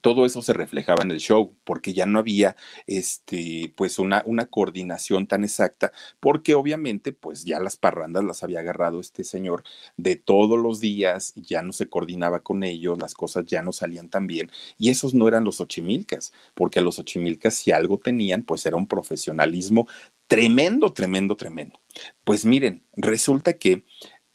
todo 0.00 0.24
eso 0.24 0.42
se 0.42 0.52
reflejaba 0.52 1.02
en 1.02 1.10
el 1.10 1.18
show, 1.18 1.56
porque 1.64 1.92
ya 1.92 2.06
no 2.06 2.18
había 2.20 2.56
este, 2.86 3.72
pues 3.76 3.98
una, 3.98 4.22
una 4.26 4.46
coordinación 4.46 5.26
tan 5.26 5.44
exacta, 5.44 5.92
porque 6.20 6.54
obviamente, 6.54 7.12
pues 7.12 7.44
ya 7.44 7.60
las 7.60 7.76
parrandas 7.76 8.24
las 8.24 8.42
había 8.42 8.60
agarrado 8.60 9.00
este 9.00 9.24
señor 9.24 9.64
de 9.96 10.16
todos 10.16 10.58
los 10.58 10.80
días, 10.80 11.32
ya 11.36 11.62
no 11.62 11.72
se 11.72 11.88
coordinaba 11.88 12.40
con 12.40 12.62
ellos, 12.62 12.98
las 12.98 13.14
cosas 13.14 13.46
ya 13.46 13.62
no 13.62 13.72
salían 13.72 14.08
tan 14.08 14.26
bien, 14.26 14.50
y 14.78 14.90
esos 14.90 15.14
no 15.14 15.28
eran 15.28 15.44
los 15.44 15.60
ochimilcas, 15.60 16.32
porque 16.54 16.80
los 16.80 16.98
ochimilcas, 16.98 17.54
si 17.54 17.72
algo 17.72 17.98
tenían, 17.98 18.42
pues 18.42 18.64
era 18.66 18.76
un 18.76 18.86
profesionalismo 18.86 19.88
tremendo, 20.26 20.92
tremendo, 20.92 21.36
tremendo. 21.36 21.80
Pues 22.24 22.44
miren, 22.44 22.84
resulta 22.94 23.54
que 23.58 23.84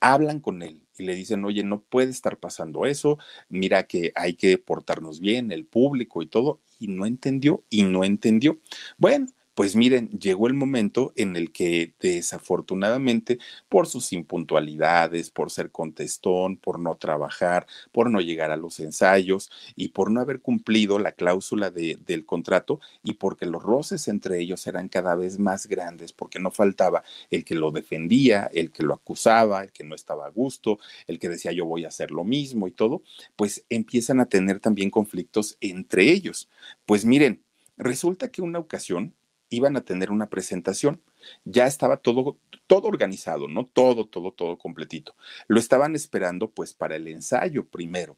hablan 0.02 0.40
con 0.42 0.62
él 0.62 0.85
y 0.98 1.04
le 1.04 1.16
dicen, 1.16 1.44
oye, 1.46 1.64
no 1.64 1.82
puede 1.82 2.10
estar 2.12 2.38
pasando 2.38 2.86
eso, 2.86 3.18
mira 3.50 3.88
que 3.88 4.12
hay 4.16 4.36
que 4.36 4.58
portarnos 4.58 5.20
bien, 5.20 5.52
el 5.52 5.66
público 5.66 6.22
y 6.22 6.28
todo, 6.28 6.62
y 6.80 6.88
no 6.88 7.06
entendió, 7.06 7.64
y 7.70 7.84
no 7.84 8.04
entendió. 8.04 8.60
Bueno, 8.98 9.28
pues 9.56 9.76
miren, 9.78 10.10
llegó 10.10 10.48
el 10.48 10.54
momento 10.54 11.14
en 11.16 11.38
el 11.38 11.54
que 11.54 11.94
desafortunadamente 12.02 13.40
por 13.70 13.88
sus 13.88 14.12
impuntualidades, 14.12 15.32
por 15.32 15.50
ser 15.50 15.72
contestón, 15.72 16.58
por 16.58 16.78
no 16.78 16.96
trabajar, 16.98 17.66
por 17.94 18.12
no 18.12 18.20
llegar 18.20 18.52
a 18.52 18.58
los 18.58 18.82
ensayos 18.82 19.50
y 19.76 19.90
por 19.90 20.12
no 20.12 20.20
haber 20.20 20.42
cumplido 20.42 21.00
la 21.00 21.14
cláusula 21.14 21.72
de, 21.72 21.98
del 22.06 22.26
contrato 22.26 22.82
y 23.02 23.14
porque 23.14 23.46
los 23.46 23.64
roces 23.64 24.10
entre 24.10 24.40
ellos 24.40 24.68
eran 24.68 24.90
cada 24.90 25.16
vez 25.16 25.40
más 25.40 25.68
grandes, 25.68 26.12
porque 26.12 26.40
no 26.40 26.52
faltaba 26.52 27.04
el 27.32 27.46
que 27.46 27.56
lo 27.56 27.72
defendía, 27.72 28.50
el 28.54 28.72
que 28.72 28.84
lo 28.84 28.94
acusaba, 28.94 29.64
el 29.64 29.72
que 29.72 29.86
no 29.86 29.96
estaba 29.96 30.26
a 30.26 30.32
gusto, 30.32 30.80
el 31.08 31.18
que 31.18 31.30
decía 31.30 31.54
yo 31.54 31.66
voy 31.66 31.86
a 31.86 31.90
hacer 31.90 32.12
lo 32.12 32.26
mismo 32.26 32.68
y 32.68 32.72
todo, 32.72 33.04
pues 33.38 33.66
empiezan 33.70 34.20
a 34.20 34.26
tener 34.26 34.60
también 34.60 34.90
conflictos 34.90 35.58
entre 35.62 36.12
ellos. 36.12 36.50
Pues 36.86 37.06
miren, 37.06 37.42
resulta 37.78 38.30
que 38.32 38.42
una 38.42 38.60
ocasión 38.60 39.14
iban 39.50 39.78
a 39.78 39.82
tener 39.82 40.12
una 40.12 40.30
presentación. 40.30 41.02
Ya 41.44 41.68
estaba 41.68 41.98
todo, 41.98 42.38
todo 42.68 42.88
organizado, 42.88 43.48
¿no? 43.48 43.66
Todo, 43.66 44.08
todo, 44.08 44.32
todo 44.32 44.58
completito. 44.58 45.16
Lo 45.48 45.60
estaban 45.60 45.96
esperando 45.96 46.52
pues 46.52 46.74
para 46.74 46.96
el 46.96 47.08
ensayo 47.08 47.66
primero. 47.66 48.18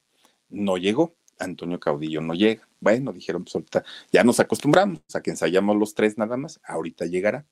No 0.50 0.78
llegó. 0.78 1.16
Antonio 1.40 1.80
Caudillo 1.80 2.22
no 2.22 2.34
llega. 2.34 2.68
Bueno, 2.80 3.14
dijeron, 3.14 3.44
pues 3.44 3.56
ahorita 3.56 3.84
ya 4.12 4.24
nos 4.24 4.40
acostumbramos 4.40 5.02
a 5.14 5.22
que 5.22 5.32
ensayamos 5.32 5.76
los 5.76 5.94
tres 5.94 6.18
nada 6.18 6.38
más, 6.38 6.60
ahorita 6.64 7.06
llegará. 7.06 7.46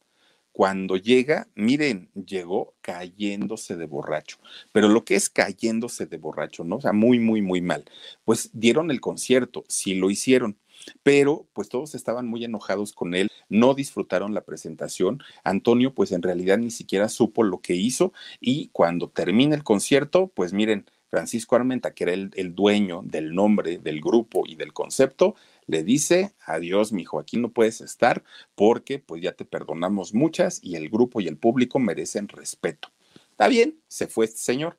Cuando 0.51 0.95
llega, 0.95 1.49
miren, 1.53 2.09
llegó 2.13 2.76
cayéndose 2.80 3.76
de 3.76 3.88
borracho, 3.88 4.38
pero 4.71 4.88
lo 4.88 5.03
que 5.03 5.15
es 5.15 5.30
cayéndose 5.30 6.05
de 6.05 6.17
borracho, 6.17 6.63
¿no? 6.63 6.78
O 6.78 6.82
sea, 6.82 6.93
muy, 6.93 7.19
muy, 7.19 7.41
muy 7.41 7.59
mal. 7.59 7.84
Pues 8.23 8.51
dieron 8.53 8.89
el 8.89 9.01
concierto, 9.01 9.65
sí 9.67 9.95
lo 9.95 10.09
hicieron, 10.09 10.57
pero 11.03 11.47
pues 11.53 11.69
todos 11.69 11.95
estaban 11.95 12.27
muy 12.27 12.43
enojados 12.43 12.93
con 12.93 13.15
él, 13.15 13.29
no 13.49 13.73
disfrutaron 13.73 14.33
la 14.33 14.41
presentación. 14.41 15.21
Antonio 15.43 15.93
pues 15.93 16.11
en 16.11 16.21
realidad 16.21 16.57
ni 16.57 16.71
siquiera 16.71 17.09
supo 17.09 17.43
lo 17.43 17.59
que 17.59 17.75
hizo 17.75 18.13
y 18.39 18.69
cuando 18.69 19.09
termina 19.09 19.55
el 19.55 19.63
concierto, 19.63 20.31
pues 20.33 20.53
miren, 20.53 20.86
Francisco 21.09 21.55
Armenta, 21.55 21.93
que 21.93 22.03
era 22.03 22.13
el, 22.13 22.55
dueño 22.55 23.01
del 23.03 23.33
nombre 23.33 23.77
del 23.77 24.01
grupo 24.01 24.43
y 24.45 24.55
del 24.55 24.73
concepto, 24.73 25.36
le 25.65 25.83
dice, 25.83 26.33
adiós, 26.45 26.91
mijo, 26.91 27.19
aquí 27.19 27.38
no 27.38 27.53
puedes 27.53 27.79
estar 27.79 28.23
porque 28.53 28.99
pues 28.99 29.21
ya 29.21 29.31
te 29.31 29.45
perdonamos 29.45 30.13
muchas 30.13 30.59
y 30.61 30.75
el 30.75 30.89
grupo 30.89 31.21
y 31.21 31.27
el 31.27 31.38
público 31.38 31.79
merecen 31.79 32.27
respeto. 32.27 32.89
Está 33.31 33.47
bien, 33.47 33.79
se 33.88 34.07
fue 34.07 34.25
este 34.25 34.39
señor 34.39 34.77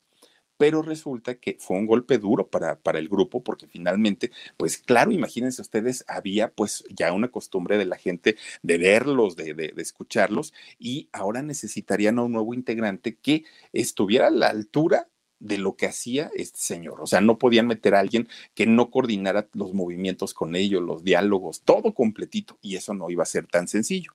pero 0.56 0.82
resulta 0.82 1.36
que 1.36 1.56
fue 1.60 1.76
un 1.76 1.86
golpe 1.86 2.18
duro 2.18 2.48
para, 2.48 2.78
para 2.78 2.98
el 2.98 3.08
grupo 3.08 3.42
porque 3.42 3.66
finalmente, 3.66 4.30
pues 4.56 4.78
claro, 4.78 5.12
imagínense 5.12 5.62
ustedes, 5.62 6.04
había 6.08 6.52
pues 6.52 6.84
ya 6.90 7.12
una 7.12 7.28
costumbre 7.28 7.78
de 7.78 7.86
la 7.86 7.96
gente 7.96 8.36
de 8.62 8.78
verlos, 8.78 9.36
de, 9.36 9.54
de, 9.54 9.68
de 9.68 9.82
escucharlos 9.82 10.52
y 10.78 11.08
ahora 11.12 11.42
necesitarían 11.42 12.18
a 12.18 12.24
un 12.24 12.32
nuevo 12.32 12.54
integrante 12.54 13.16
que 13.16 13.44
estuviera 13.72 14.28
a 14.28 14.30
la 14.30 14.48
altura 14.48 15.08
de 15.38 15.58
lo 15.58 15.76
que 15.76 15.86
hacía 15.86 16.30
este 16.34 16.58
señor. 16.58 17.00
O 17.00 17.06
sea, 17.06 17.20
no 17.20 17.38
podían 17.38 17.66
meter 17.66 17.94
a 17.94 18.00
alguien 18.00 18.28
que 18.54 18.66
no 18.66 18.90
coordinara 18.90 19.48
los 19.52 19.74
movimientos 19.74 20.34
con 20.34 20.56
ellos, 20.56 20.82
los 20.82 21.04
diálogos, 21.04 21.62
todo 21.62 21.94
completito. 21.94 22.58
Y 22.62 22.76
eso 22.76 22.94
no 22.94 23.10
iba 23.10 23.22
a 23.22 23.26
ser 23.26 23.46
tan 23.46 23.68
sencillo. 23.68 24.12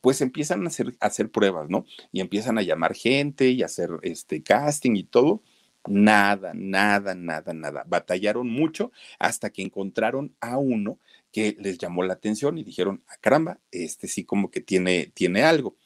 Pues 0.00 0.20
empiezan 0.20 0.64
a 0.64 0.68
hacer, 0.68 0.96
a 1.00 1.06
hacer 1.06 1.30
pruebas, 1.30 1.68
¿no? 1.68 1.84
Y 2.12 2.20
empiezan 2.20 2.58
a 2.58 2.62
llamar 2.62 2.94
gente 2.94 3.50
y 3.50 3.62
a 3.62 3.66
hacer 3.66 3.90
este 4.02 4.42
casting 4.42 4.96
y 4.96 5.04
todo. 5.04 5.42
Nada, 5.88 6.52
nada, 6.54 7.14
nada, 7.14 7.54
nada. 7.54 7.84
Batallaron 7.86 8.48
mucho 8.48 8.92
hasta 9.18 9.50
que 9.50 9.62
encontraron 9.62 10.36
a 10.40 10.58
uno 10.58 10.98
que 11.32 11.56
les 11.58 11.78
llamó 11.78 12.02
la 12.02 12.12
atención 12.14 12.58
y 12.58 12.64
dijeron, 12.64 13.02
ah, 13.08 13.16
caramba, 13.20 13.60
este 13.70 14.06
sí 14.06 14.24
como 14.24 14.50
que 14.50 14.60
tiene, 14.60 15.10
tiene 15.14 15.42
algo. 15.42 15.76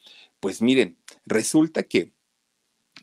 Pues 0.41 0.61
miren, 0.63 0.99
resulta 1.27 1.85
que 1.85 2.13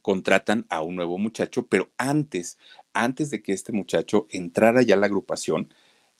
contratan 0.02 0.66
a 0.70 0.82
un 0.82 0.96
nuevo 0.96 1.18
muchacho, 1.18 1.68
pero 1.68 1.92
antes, 1.98 2.58
antes 2.94 3.30
de 3.32 3.42
que 3.44 3.54
este 3.54 3.72
muchacho 3.74 4.28
entrara 4.30 4.82
ya 4.82 4.96
a 4.96 4.98
la 4.98 5.08
agrupación, 5.08 5.74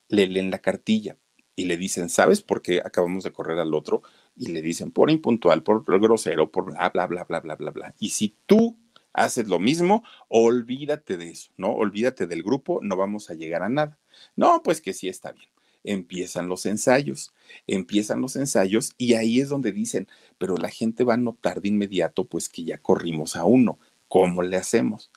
le 0.10 0.28
leen 0.28 0.52
la 0.52 0.60
cartilla 0.60 1.18
y 1.56 1.66
le 1.66 1.78
dicen, 1.78 2.10
¿sabes 2.10 2.42
por 2.42 2.62
qué 2.62 2.82
acabamos 2.84 3.24
de 3.24 3.34
correr 3.34 3.60
al 3.60 3.74
otro? 3.74 4.04
Y 4.36 4.48
le 4.48 4.62
dicen, 4.62 4.92
por 4.92 5.12
impuntual, 5.12 5.64
por 5.64 5.84
grosero, 6.02 6.52
por 6.52 6.66
bla, 6.66 6.90
bla, 6.90 7.08
bla, 7.08 7.24
bla, 7.26 7.40
bla, 7.42 7.56
bla, 7.56 7.72
bla. 7.72 7.96
Y 8.00 8.10
si 8.12 8.38
tú 8.46 8.78
haces 9.14 9.48
lo 9.48 9.60
mismo, 9.60 10.04
olvídate 10.28 11.18
de 11.18 11.30
eso, 11.30 11.52
¿no? 11.58 11.72
Olvídate 11.74 12.28
del 12.28 12.44
grupo, 12.44 12.80
no 12.82 12.96
vamos 12.96 13.30
a 13.30 13.34
llegar 13.34 13.64
a 13.64 13.70
nada. 13.70 13.98
No, 14.36 14.62
pues 14.64 14.82
que 14.82 14.94
sí 14.94 15.10
está 15.10 15.32
bien. 15.32 15.50
Empiezan 15.84 16.48
los 16.48 16.66
ensayos, 16.66 17.34
empiezan 17.66 18.22
los 18.22 18.36
ensayos 18.36 18.94
y 18.98 19.16
ahí 19.16 19.40
es 19.40 19.50
donde 19.50 19.72
dicen, 19.72 20.08
pero 20.38 20.56
la 20.56 20.70
gente 20.70 21.04
va 21.04 21.16
a 21.16 21.18
notar 21.18 21.62
de 21.62 21.70
inmediato 21.70 22.26
pues 22.26 22.50
que 22.50 22.64
ya 22.64 22.78
corrimos 22.78 23.36
a 23.36 23.46
uno. 23.46 23.80
¿Cómo 24.08 24.44
le 24.44 24.58
hacemos? 24.58 25.12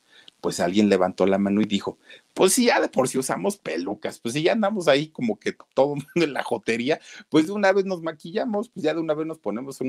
Pues 0.45 0.61
alguien 0.61 0.91
levantó 0.91 1.25
la 1.25 1.39
mano 1.39 1.63
y 1.63 1.65
dijo, 1.65 1.97
pues 2.35 2.53
si 2.53 2.67
ya 2.67 2.79
de 2.79 2.91
por 2.91 3.09
sí 3.09 3.17
usamos 3.17 3.57
pelucas, 3.57 4.19
pues 4.19 4.35
si 4.35 4.43
ya 4.43 4.53
andamos 4.53 4.89
ahí 4.89 5.09
como 5.09 5.39
que 5.39 5.57
todo 5.73 5.95
mundo 5.97 6.05
en 6.17 6.35
la 6.35 6.43
jotería, 6.43 7.01
pues 7.31 7.47
de 7.47 7.53
una 7.53 7.73
vez 7.73 7.87
nos 7.87 8.03
maquillamos, 8.03 8.69
pues 8.69 8.85
ya 8.85 8.93
de 8.93 9.01
una 9.01 9.15
vez 9.15 9.27
nos 9.27 9.39
ponemos 9.39 9.81
un, 9.81 9.89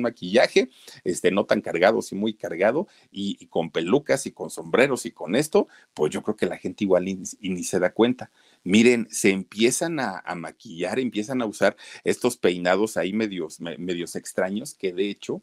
maquillaje, 0.00 0.70
este, 1.02 1.32
no 1.32 1.46
tan 1.46 1.62
cargado, 1.62 2.00
sí 2.00 2.14
muy 2.14 2.34
cargado, 2.34 2.86
y, 3.10 3.44
con 3.46 3.72
pelucas 3.72 4.24
y 4.26 4.30
con 4.30 4.50
sombreros 4.50 5.04
y 5.04 5.10
con 5.10 5.34
esto, 5.34 5.66
pues 5.94 6.12
yo 6.12 6.22
creo 6.22 6.36
que 6.36 6.46
la 6.46 6.58
gente 6.58 6.84
igual 6.84 7.08
y, 7.08 7.18
ni 7.40 7.64
se 7.64 7.80
da 7.80 7.92
cuenta. 7.92 8.30
Miren, 8.62 9.08
se 9.10 9.30
empiezan 9.30 9.98
a, 9.98 10.22
a 10.24 10.36
maquillar, 10.36 11.00
empiezan 11.00 11.42
a 11.42 11.46
usar 11.46 11.76
estos 12.04 12.36
peinados 12.36 12.96
ahí 12.96 13.12
medios, 13.12 13.60
me- 13.60 13.78
medios 13.78 14.14
extraños 14.14 14.74
que 14.74 14.92
de 14.92 15.10
hecho 15.10 15.42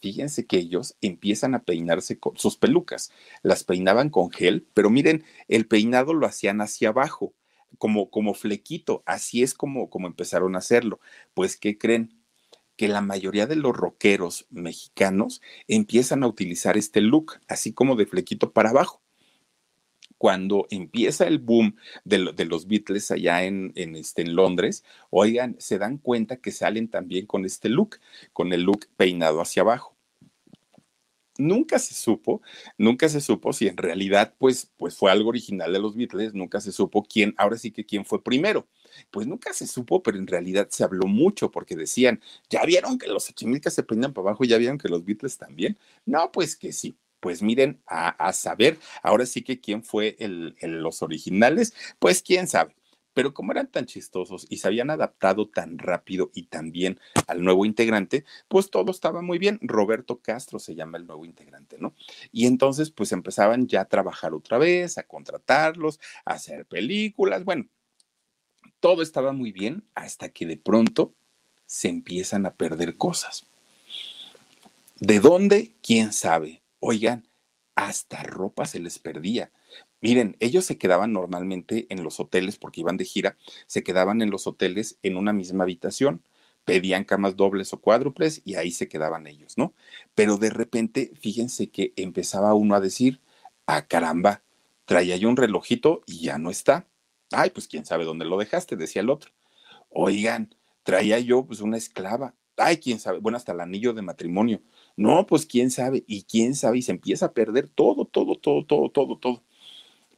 fíjense 0.00 0.46
que 0.46 0.58
ellos 0.58 0.96
empiezan 1.00 1.54
a 1.54 1.64
peinarse 1.64 2.18
con 2.18 2.36
sus 2.36 2.56
pelucas. 2.56 3.10
Las 3.42 3.64
peinaban 3.64 4.10
con 4.10 4.30
gel, 4.30 4.66
pero 4.74 4.90
miren, 4.90 5.24
el 5.48 5.66
peinado 5.66 6.14
lo 6.14 6.26
hacían 6.26 6.60
hacia 6.60 6.90
abajo, 6.90 7.34
como, 7.78 8.10
como 8.10 8.34
flequito. 8.34 9.02
Así 9.06 9.42
es 9.42 9.54
como, 9.54 9.90
como 9.90 10.06
empezaron 10.06 10.54
a 10.54 10.58
hacerlo. 10.58 11.00
Pues, 11.34 11.56
¿qué 11.56 11.78
creen? 11.78 12.22
Que 12.76 12.88
la 12.88 13.00
mayoría 13.00 13.46
de 13.46 13.56
los 13.56 13.76
rockeros 13.76 14.46
mexicanos 14.50 15.42
empiezan 15.66 16.22
a 16.22 16.28
utilizar 16.28 16.76
este 16.76 17.00
look, 17.00 17.40
así 17.48 17.72
como 17.72 17.96
de 17.96 18.06
flequito 18.06 18.52
para 18.52 18.70
abajo 18.70 19.02
cuando 20.18 20.66
empieza 20.70 21.26
el 21.26 21.38
boom 21.38 21.76
de, 22.04 22.18
lo- 22.18 22.32
de 22.32 22.44
los 22.44 22.66
Beatles 22.66 23.10
allá 23.10 23.42
este, 23.44 24.22
en 24.22 24.34
Londres, 24.36 24.84
oigan, 25.10 25.56
se 25.58 25.78
dan 25.78 25.98
cuenta 25.98 26.36
que 26.38 26.50
salen 26.52 26.88
también 26.88 27.26
con 27.26 27.44
este 27.46 27.68
look, 27.68 27.98
con 28.32 28.52
el 28.52 28.62
look 28.62 28.86
peinado 28.96 29.40
hacia 29.40 29.62
abajo. 29.62 29.96
Nunca 31.40 31.78
se 31.78 31.94
supo, 31.94 32.42
nunca 32.78 33.08
se 33.08 33.20
supo 33.20 33.52
si 33.52 33.68
en 33.68 33.76
realidad 33.76 34.34
pues, 34.38 34.72
pues 34.76 34.96
fue 34.96 35.12
algo 35.12 35.28
original 35.28 35.72
de 35.72 35.78
los 35.78 35.94
Beatles, 35.94 36.34
nunca 36.34 36.60
se 36.60 36.72
supo 36.72 37.04
quién, 37.04 37.32
ahora 37.38 37.56
sí 37.56 37.70
que 37.70 37.86
quién 37.86 38.04
fue 38.04 38.24
primero. 38.24 38.66
Pues 39.12 39.28
nunca 39.28 39.52
se 39.52 39.68
supo, 39.68 40.02
pero 40.02 40.18
en 40.18 40.26
realidad 40.26 40.66
se 40.68 40.82
habló 40.82 41.06
mucho 41.06 41.52
porque 41.52 41.76
decían, 41.76 42.20
ya 42.50 42.64
vieron 42.64 42.98
que 42.98 43.06
los 43.06 43.30
Ochimilcas 43.30 43.72
se 43.74 43.84
peinan 43.84 44.12
para 44.12 44.30
abajo, 44.30 44.42
ya 44.44 44.58
vieron 44.58 44.78
que 44.78 44.88
los 44.88 45.04
Beatles 45.04 45.38
también. 45.38 45.78
No, 46.06 46.32
pues 46.32 46.56
que 46.56 46.72
sí. 46.72 46.96
Pues 47.20 47.42
miren, 47.42 47.80
a, 47.86 48.10
a 48.10 48.32
saber, 48.32 48.78
ahora 49.02 49.26
sí 49.26 49.42
que 49.42 49.60
quién 49.60 49.82
fue 49.82 50.16
el, 50.18 50.56
los 50.60 51.02
originales, 51.02 51.74
pues 51.98 52.22
quién 52.22 52.46
sabe. 52.46 52.76
Pero 53.14 53.34
como 53.34 53.50
eran 53.50 53.66
tan 53.66 53.86
chistosos 53.86 54.46
y 54.48 54.58
se 54.58 54.68
habían 54.68 54.90
adaptado 54.90 55.48
tan 55.48 55.78
rápido 55.78 56.30
y 56.34 56.44
tan 56.44 56.70
bien 56.70 57.00
al 57.26 57.42
nuevo 57.42 57.66
integrante, 57.66 58.24
pues 58.46 58.70
todo 58.70 58.92
estaba 58.92 59.22
muy 59.22 59.38
bien. 59.38 59.58
Roberto 59.60 60.20
Castro 60.20 60.60
se 60.60 60.76
llama 60.76 60.98
el 60.98 61.06
nuevo 61.06 61.24
integrante, 61.24 61.78
¿no? 61.80 61.94
Y 62.30 62.46
entonces 62.46 62.92
pues 62.92 63.10
empezaban 63.10 63.66
ya 63.66 63.80
a 63.80 63.88
trabajar 63.88 64.34
otra 64.34 64.58
vez, 64.58 64.98
a 64.98 65.02
contratarlos, 65.02 65.98
a 66.24 66.34
hacer 66.34 66.64
películas, 66.66 67.44
bueno, 67.44 67.66
todo 68.80 69.02
estaba 69.02 69.32
muy 69.32 69.50
bien 69.50 69.84
hasta 69.94 70.28
que 70.28 70.46
de 70.46 70.56
pronto 70.56 71.14
se 71.66 71.88
empiezan 71.88 72.46
a 72.46 72.54
perder 72.54 72.96
cosas. 72.96 73.46
¿De 75.00 75.20
dónde? 75.20 75.72
¿Quién 75.82 76.12
sabe? 76.12 76.62
Oigan, 76.80 77.28
hasta 77.74 78.22
ropa 78.22 78.66
se 78.66 78.80
les 78.80 78.98
perdía. 78.98 79.52
Miren, 80.00 80.36
ellos 80.40 80.64
se 80.64 80.78
quedaban 80.78 81.12
normalmente 81.12 81.86
en 81.90 82.02
los 82.04 82.20
hoteles 82.20 82.58
porque 82.58 82.80
iban 82.80 82.96
de 82.96 83.04
gira, 83.04 83.36
se 83.66 83.82
quedaban 83.82 84.22
en 84.22 84.30
los 84.30 84.46
hoteles 84.46 84.98
en 85.02 85.16
una 85.16 85.32
misma 85.32 85.64
habitación, 85.64 86.22
pedían 86.64 87.04
camas 87.04 87.36
dobles 87.36 87.72
o 87.72 87.80
cuádruples 87.80 88.42
y 88.44 88.54
ahí 88.56 88.70
se 88.70 88.88
quedaban 88.88 89.26
ellos, 89.26 89.56
¿no? 89.58 89.74
Pero 90.14 90.36
de 90.36 90.50
repente, 90.50 91.12
fíjense 91.20 91.70
que 91.70 91.92
empezaba 91.96 92.54
uno 92.54 92.74
a 92.74 92.80
decir, 92.80 93.20
ah, 93.66 93.86
caramba, 93.86 94.42
traía 94.84 95.16
yo 95.16 95.28
un 95.28 95.36
relojito 95.36 96.02
y 96.06 96.20
ya 96.20 96.38
no 96.38 96.50
está. 96.50 96.86
Ay, 97.32 97.50
pues 97.50 97.68
quién 97.68 97.84
sabe 97.86 98.04
dónde 98.04 98.24
lo 98.24 98.38
dejaste, 98.38 98.76
decía 98.76 99.02
el 99.02 99.10
otro. 99.10 99.32
Oigan, 99.90 100.54
traía 100.82 101.18
yo 101.20 101.44
pues 101.46 101.60
una 101.60 101.76
esclava. 101.76 102.34
Ay, 102.56 102.78
quién 102.78 102.98
sabe, 103.00 103.18
bueno, 103.18 103.36
hasta 103.38 103.52
el 103.52 103.60
anillo 103.60 103.92
de 103.94 104.02
matrimonio. 104.02 104.62
No, 104.98 105.26
pues 105.26 105.46
quién 105.46 105.70
sabe, 105.70 106.02
y 106.08 106.24
quién 106.24 106.56
sabe, 106.56 106.78
y 106.78 106.82
se 106.82 106.90
empieza 106.90 107.26
a 107.26 107.32
perder 107.32 107.68
todo, 107.68 108.04
todo, 108.04 108.34
todo, 108.36 108.64
todo, 108.66 108.90
todo, 108.90 109.16
todo. 109.16 109.44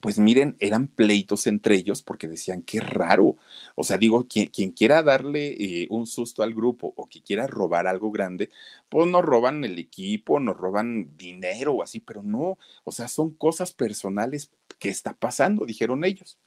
Pues 0.00 0.18
miren, 0.18 0.56
eran 0.60 0.88
pleitos 0.88 1.46
entre 1.46 1.76
ellos 1.76 2.02
porque 2.02 2.28
decían, 2.28 2.62
qué 2.62 2.80
raro. 2.80 3.36
O 3.76 3.84
sea, 3.84 3.98
digo, 3.98 4.26
quien, 4.28 4.48
quien 4.48 4.72
quiera 4.72 5.02
darle 5.02 5.48
eh, 5.84 5.88
un 5.90 6.06
susto 6.06 6.42
al 6.42 6.54
grupo 6.54 6.94
o 6.96 7.08
que 7.08 7.22
quiera 7.22 7.46
robar 7.46 7.86
algo 7.86 8.10
grande, 8.10 8.50
pues 8.88 9.08
nos 9.08 9.24
roban 9.24 9.64
el 9.64 9.78
equipo, 9.78 10.40
nos 10.40 10.56
roban 10.56 11.16
dinero 11.18 11.74
o 11.74 11.82
así, 11.82 12.00
pero 12.00 12.22
no, 12.22 12.58
o 12.84 12.92
sea, 12.92 13.08
son 13.08 13.30
cosas 13.32 13.72
personales 13.74 14.50
que 14.78 14.88
está 14.90 15.14
pasando, 15.14 15.66
dijeron 15.66 16.04
ellos. 16.04 16.38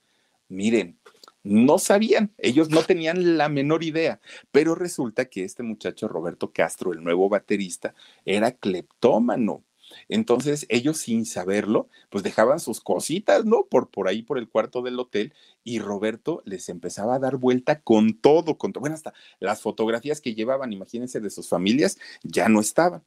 Miren, 0.49 0.97
no 1.43 1.77
sabían, 1.77 2.33
ellos 2.37 2.69
no 2.69 2.83
tenían 2.83 3.37
la 3.37 3.49
menor 3.49 3.83
idea, 3.83 4.19
pero 4.51 4.75
resulta 4.75 5.25
que 5.25 5.43
este 5.43 5.63
muchacho 5.63 6.07
Roberto 6.07 6.51
Castro, 6.53 6.93
el 6.93 7.03
nuevo 7.03 7.29
baterista, 7.29 7.93
era 8.25 8.51
cleptómano. 8.51 9.63
Entonces 10.09 10.65
ellos 10.69 10.97
sin 10.97 11.25
saberlo, 11.25 11.89
pues 12.09 12.23
dejaban 12.23 12.59
sus 12.59 12.81
cositas, 12.81 13.45
¿no? 13.45 13.65
Por, 13.65 13.89
por 13.89 14.07
ahí, 14.07 14.23
por 14.23 14.37
el 14.37 14.49
cuarto 14.49 14.81
del 14.81 14.99
hotel, 14.99 15.33
y 15.63 15.79
Roberto 15.79 16.41
les 16.45 16.69
empezaba 16.69 17.15
a 17.15 17.19
dar 17.19 17.37
vuelta 17.37 17.81
con 17.81 18.13
todo, 18.19 18.57
con 18.57 18.73
todo. 18.73 18.81
Bueno, 18.81 18.95
hasta 18.95 19.13
las 19.39 19.61
fotografías 19.61 20.21
que 20.21 20.35
llevaban, 20.35 20.73
imagínense, 20.73 21.19
de 21.19 21.29
sus 21.29 21.49
familias, 21.49 21.97
ya 22.23 22.49
no 22.49 22.59
estaban. 22.59 23.03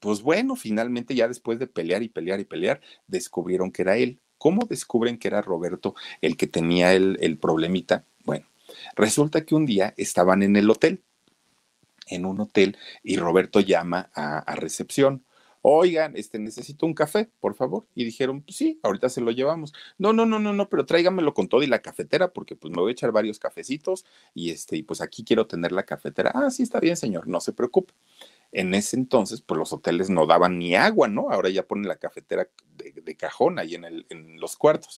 Pues 0.00 0.22
bueno, 0.22 0.56
finalmente 0.56 1.14
ya 1.14 1.28
después 1.28 1.58
de 1.58 1.66
pelear 1.66 2.02
y 2.02 2.08
pelear 2.08 2.40
y 2.40 2.44
pelear, 2.44 2.80
descubrieron 3.06 3.72
que 3.72 3.82
era 3.82 3.96
él. 3.98 4.20
¿Cómo 4.40 4.64
descubren 4.64 5.18
que 5.18 5.28
era 5.28 5.42
Roberto 5.42 5.94
el 6.22 6.38
que 6.38 6.46
tenía 6.46 6.94
el, 6.94 7.18
el 7.20 7.36
problemita? 7.36 8.06
Bueno, 8.24 8.46
resulta 8.96 9.44
que 9.44 9.54
un 9.54 9.66
día 9.66 9.92
estaban 9.98 10.42
en 10.42 10.56
el 10.56 10.70
hotel, 10.70 11.02
en 12.06 12.24
un 12.24 12.40
hotel, 12.40 12.78
y 13.02 13.18
Roberto 13.18 13.60
llama 13.60 14.08
a, 14.14 14.54
recepción. 14.56 15.26
Oigan, 15.60 16.16
este, 16.16 16.38
necesito 16.38 16.86
un 16.86 16.94
café, 16.94 17.28
por 17.38 17.54
favor. 17.54 17.86
Y 17.94 18.04
dijeron, 18.04 18.40
pues 18.40 18.56
sí, 18.56 18.80
ahorita 18.82 19.10
se 19.10 19.20
lo 19.20 19.30
llevamos. 19.30 19.74
No, 19.98 20.14
no, 20.14 20.24
no, 20.24 20.38
no, 20.38 20.54
no, 20.54 20.70
pero 20.70 20.86
tráigamelo 20.86 21.34
con 21.34 21.46
todo 21.46 21.62
y 21.62 21.66
la 21.66 21.82
cafetera, 21.82 22.32
porque 22.32 22.56
pues 22.56 22.74
me 22.74 22.80
voy 22.80 22.88
a 22.88 22.92
echar 22.92 23.12
varios 23.12 23.38
cafecitos 23.38 24.06
y 24.32 24.52
este, 24.52 24.78
y 24.78 24.82
pues 24.82 25.02
aquí 25.02 25.22
quiero 25.22 25.46
tener 25.46 25.72
la 25.72 25.82
cafetera. 25.82 26.32
Ah, 26.34 26.50
sí, 26.50 26.62
está 26.62 26.80
bien, 26.80 26.96
señor, 26.96 27.28
no 27.28 27.40
se 27.40 27.52
preocupe. 27.52 27.92
En 28.52 28.74
ese 28.74 28.96
entonces, 28.96 29.42
pues 29.42 29.58
los 29.58 29.72
hoteles 29.72 30.10
no 30.10 30.26
daban 30.26 30.58
ni 30.58 30.74
agua, 30.74 31.08
¿no? 31.08 31.30
Ahora 31.30 31.50
ya 31.50 31.66
ponen 31.66 31.88
la 31.88 31.96
cafetera 31.96 32.48
de, 32.76 32.92
de 33.02 33.16
cajón 33.16 33.58
ahí 33.58 33.74
en, 33.76 33.84
el, 33.84 34.06
en 34.10 34.40
los 34.40 34.56
cuartos. 34.56 34.99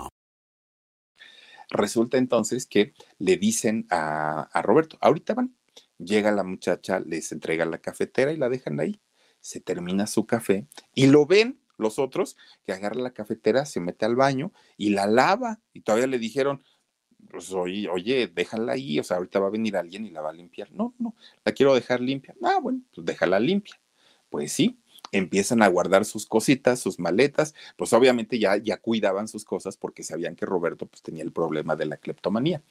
Resulta 1.71 2.17
entonces 2.17 2.65
que 2.67 2.93
le 3.17 3.37
dicen 3.37 3.87
a, 3.89 4.61
Roberto, 4.61 4.97
ahorita 4.99 5.33
van, 5.33 5.55
llega 5.97 6.31
la 6.31 6.43
muchacha, 6.43 6.99
les 6.99 7.31
entrega 7.31 7.65
la 7.65 7.77
cafetera 7.77 8.33
y 8.33 8.37
la 8.37 8.49
dejan 8.49 8.79
ahí. 8.79 9.01
Se 9.39 9.61
termina 9.61 10.05
su 10.05 10.25
café 10.25 10.67
y 10.93 11.07
lo 11.07 11.25
ven 11.25 11.61
los 11.77 11.97
otros 11.97 12.37
que 12.63 12.73
agarra 12.73 13.01
la 13.01 13.13
cafetera, 13.13 13.65
se 13.65 13.79
mete 13.79 14.05
al 14.05 14.15
baño 14.15 14.51
y 14.77 14.89
la 14.91 15.07
lava. 15.07 15.61
Y 15.73 15.81
todavía 15.81 16.07
le 16.07 16.19
dijeron, 16.19 16.61
pues, 17.29 17.51
oye, 17.53 17.87
oye, 17.87 18.27
déjala 18.27 18.73
ahí, 18.73 18.99
o 18.99 19.03
sea, 19.03 19.17
ahorita 19.17 19.39
va 19.39 19.47
a 19.47 19.51
venir 19.51 19.77
alguien 19.77 20.05
y 20.05 20.11
la 20.11 20.21
va 20.21 20.29
a 20.29 20.33
limpiar. 20.33 20.71
No, 20.73 20.93
no, 20.99 21.15
la 21.45 21.53
quiero 21.53 21.73
dejar 21.73 22.01
limpia. 22.01 22.35
Ah, 22.43 22.59
bueno, 22.61 22.81
pues 22.93 23.05
déjala 23.05 23.39
limpia. 23.39 23.79
Pues 24.29 24.51
sí, 24.51 24.80
empiezan 25.11 25.61
a 25.61 25.67
guardar 25.67 26.05
sus 26.05 26.25
cositas, 26.25 26.79
sus 26.79 26.99
maletas, 26.99 27.53
pues 27.77 27.93
obviamente 27.93 28.39
ya, 28.39 28.57
ya 28.57 28.77
cuidaban 28.77 29.27
sus 29.27 29.45
cosas 29.45 29.77
porque 29.77 30.03
sabían 30.03 30.35
que 30.35 30.45
Roberto 30.45 30.85
pues 30.85 31.01
tenía 31.01 31.23
el 31.23 31.31
problema 31.31 31.75
de 31.75 31.85
la 31.85 31.97
cleptomanía. 31.97 32.61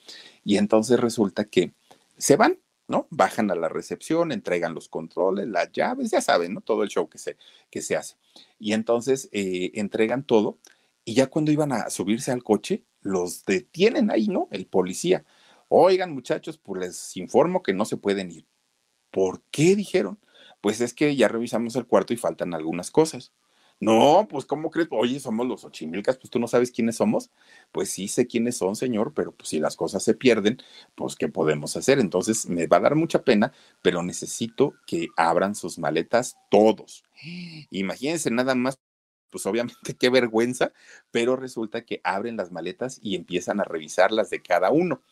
Y 0.45 0.57
entonces 0.57 0.99
resulta 0.99 1.45
que 1.45 1.74
se 2.16 2.36
van, 2.36 2.59
¿no? 2.88 3.07
Bajan 3.11 3.51
a 3.51 3.55
la 3.55 3.68
recepción, 3.68 4.32
entregan 4.32 4.74
los 4.74 4.88
controles, 4.88 5.49
las 5.49 5.70
llaves, 5.72 6.11
ya 6.11 6.20
saben, 6.20 6.55
¿no? 6.55 6.61
Todo 6.61 6.82
el 6.82 6.88
show 6.88 7.09
que 7.09 7.18
se, 7.18 7.36
que 7.70 7.82
se 7.82 7.97
hace. 7.97 8.16
Y 8.59 8.72
entonces 8.72 9.28
eh, 9.32 9.72
entregan 9.74 10.24
todo 10.24 10.59
y 11.05 11.14
ya 11.14 11.28
cuando 11.28 11.53
iban 11.53 11.72
a 11.72 11.91
subirse 11.91 12.32
al 12.32 12.43
coche, 12.43 12.84
los 13.01 13.45
detienen 13.45 14.11
ahí, 14.11 14.28
¿no? 14.28 14.49
El 14.51 14.66
policía. 14.66 15.24
Oigan, 15.68 16.12
muchachos, 16.12 16.59
pues 16.59 16.80
les 16.80 17.16
informo 17.16 17.62
que 17.62 17.72
no 17.72 17.84
se 17.84 17.97
pueden 17.97 18.30
ir. 18.30 18.47
¿Por 19.11 19.43
qué 19.51 19.76
dijeron? 19.76 20.18
Pues 20.61 20.81
es 20.81 20.95
que 20.95 21.17
ya 21.17 21.29
revisamos 21.29 21.77
el 21.77 21.87
cuarto 21.87 22.13
y 22.13 22.17
faltan 22.17 22.55
algunas 22.55 22.91
cosas. 22.91 23.33
No, 23.81 24.27
pues 24.29 24.45
¿cómo 24.45 24.71
crees? 24.71 24.89
Oye, 24.91 25.21
somos 25.21 25.47
los 25.47 25.65
Ochimilcas, 25.65 26.19
pues 26.19 26.31
tú 26.31 26.39
no 26.39 26.47
sabes 26.49 26.71
quiénes 26.71 26.97
somos. 26.97 27.31
Pues 27.73 27.91
sí 27.91 28.09
sé 28.09 28.27
quiénes 28.27 28.59
son, 28.59 28.77
señor, 28.77 29.15
pero 29.15 29.33
pues 29.33 29.49
si 29.49 29.59
las 29.59 29.75
cosas 29.77 30.03
se 30.05 30.13
pierden, 30.15 30.59
pues 30.95 31.17
¿qué 31.17 31.29
podemos 31.29 31.77
hacer? 31.77 31.99
Entonces 31.99 32.47
me 32.47 32.67
va 32.67 32.77
a 32.77 32.81
dar 32.81 32.95
mucha 32.95 33.23
pena, 33.25 33.53
pero 33.83 34.03
necesito 34.03 34.75
que 34.87 35.09
abran 35.17 35.55
sus 35.55 35.79
maletas 35.79 36.37
todos. 36.51 37.05
Imagínense 37.71 38.31
nada 38.31 38.55
más 38.55 38.79
pues 39.31 39.47
obviamente 39.47 39.95
qué 39.99 40.11
vergüenza, 40.11 40.73
pero 41.11 41.37
resulta 41.37 41.85
que 41.85 42.01
abren 42.05 42.37
las 42.37 42.53
maletas 42.53 42.99
y 43.03 43.15
empiezan 43.15 43.61
a 43.61 43.65
revisarlas 43.65 44.29
de 44.31 44.43
cada 44.43 44.71
uno. 44.71 45.03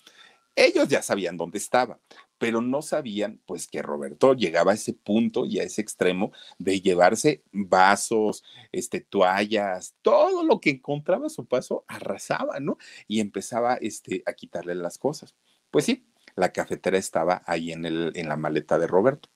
Ellos 0.58 0.88
ya 0.88 1.02
sabían 1.02 1.36
dónde 1.36 1.58
estaba, 1.58 2.00
pero 2.36 2.60
no 2.60 2.82
sabían 2.82 3.40
pues 3.46 3.68
que 3.68 3.80
Roberto 3.80 4.34
llegaba 4.34 4.72
a 4.72 4.74
ese 4.74 4.92
punto 4.92 5.46
y 5.46 5.60
a 5.60 5.62
ese 5.62 5.80
extremo 5.82 6.32
de 6.58 6.80
llevarse 6.80 7.44
vasos, 7.52 8.42
este, 8.72 9.00
toallas, 9.00 9.94
todo 10.02 10.42
lo 10.42 10.58
que 10.58 10.70
encontraba 10.70 11.26
a 11.26 11.30
su 11.30 11.46
paso 11.46 11.84
arrasaba, 11.86 12.58
¿no? 12.58 12.76
Y 13.06 13.20
empezaba 13.20 13.74
este, 13.76 14.24
a 14.26 14.32
quitarle 14.32 14.74
las 14.74 14.98
cosas. 14.98 15.36
Pues 15.70 15.84
sí, 15.84 16.08
la 16.34 16.52
cafetera 16.52 16.98
estaba 16.98 17.42
ahí 17.46 17.70
en, 17.70 17.84
el, 17.84 18.10
en 18.16 18.28
la 18.28 18.36
maleta 18.36 18.80
de 18.80 18.88
Roberto 18.88 19.28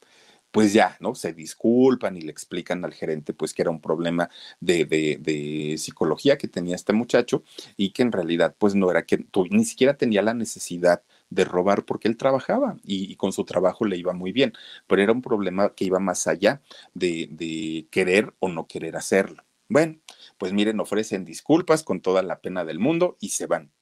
pues 0.53 0.75
ya, 0.75 0.97
¿no? 1.01 1.15
Se 1.15 1.33
disculpan 1.33 2.17
y 2.17 2.21
le 2.21 2.31
explican 2.31 2.85
al 2.85 2.93
gerente, 2.93 3.33
pues 3.33 3.55
que 3.55 3.63
era 3.63 3.71
un 3.71 3.81
problema 3.81 4.29
de, 4.61 4.85
de, 4.85 5.79
psicología 5.79 6.37
que 6.37 6.47
tenía 6.47 6.77
este 6.77 6.93
muchacho 6.93 7.43
y 7.77 7.91
que 7.93 8.03
en 8.03 8.13
realidad, 8.13 8.55
pues 8.59 8.75
no 8.75 8.91
era 8.91 9.05
que 9.07 9.25
ni 9.51 9.65
siquiera 9.65 9.97
tenía 9.97 10.21
la 10.23 10.35
necesidad 10.35 11.03
de 11.35 11.45
robar 11.45 11.85
porque 11.85 12.09
él 12.09 12.17
trabajaba 12.17 12.77
y, 12.85 13.17
con 13.17 13.33
su 13.33 13.45
trabajo 13.45 13.85
le 13.85 13.97
iba 13.97 14.13
muy 14.13 14.33
bien, 14.33 14.53
pero 14.87 15.03
era 15.03 15.13
un 15.13 15.23
problema 15.23 15.75
que 15.75 15.85
iba 15.85 15.99
más 15.99 16.27
allá 16.27 16.61
de, 16.95 17.29
de 17.31 17.87
querer 17.91 18.35
o 18.39 18.49
no 18.49 18.67
querer 18.67 18.97
hacerlo. 18.97 19.45
Bueno, 19.69 19.99
pues 20.39 20.53
miren, 20.53 20.81
ofrecen 20.81 21.25
disculpas 21.25 21.83
con 21.83 22.01
toda 22.01 22.23
la 22.23 22.41
pena 22.41 22.65
del 22.65 22.79
mundo 22.79 23.17
y 23.21 23.31
se 23.31 23.47
van. 23.47 23.73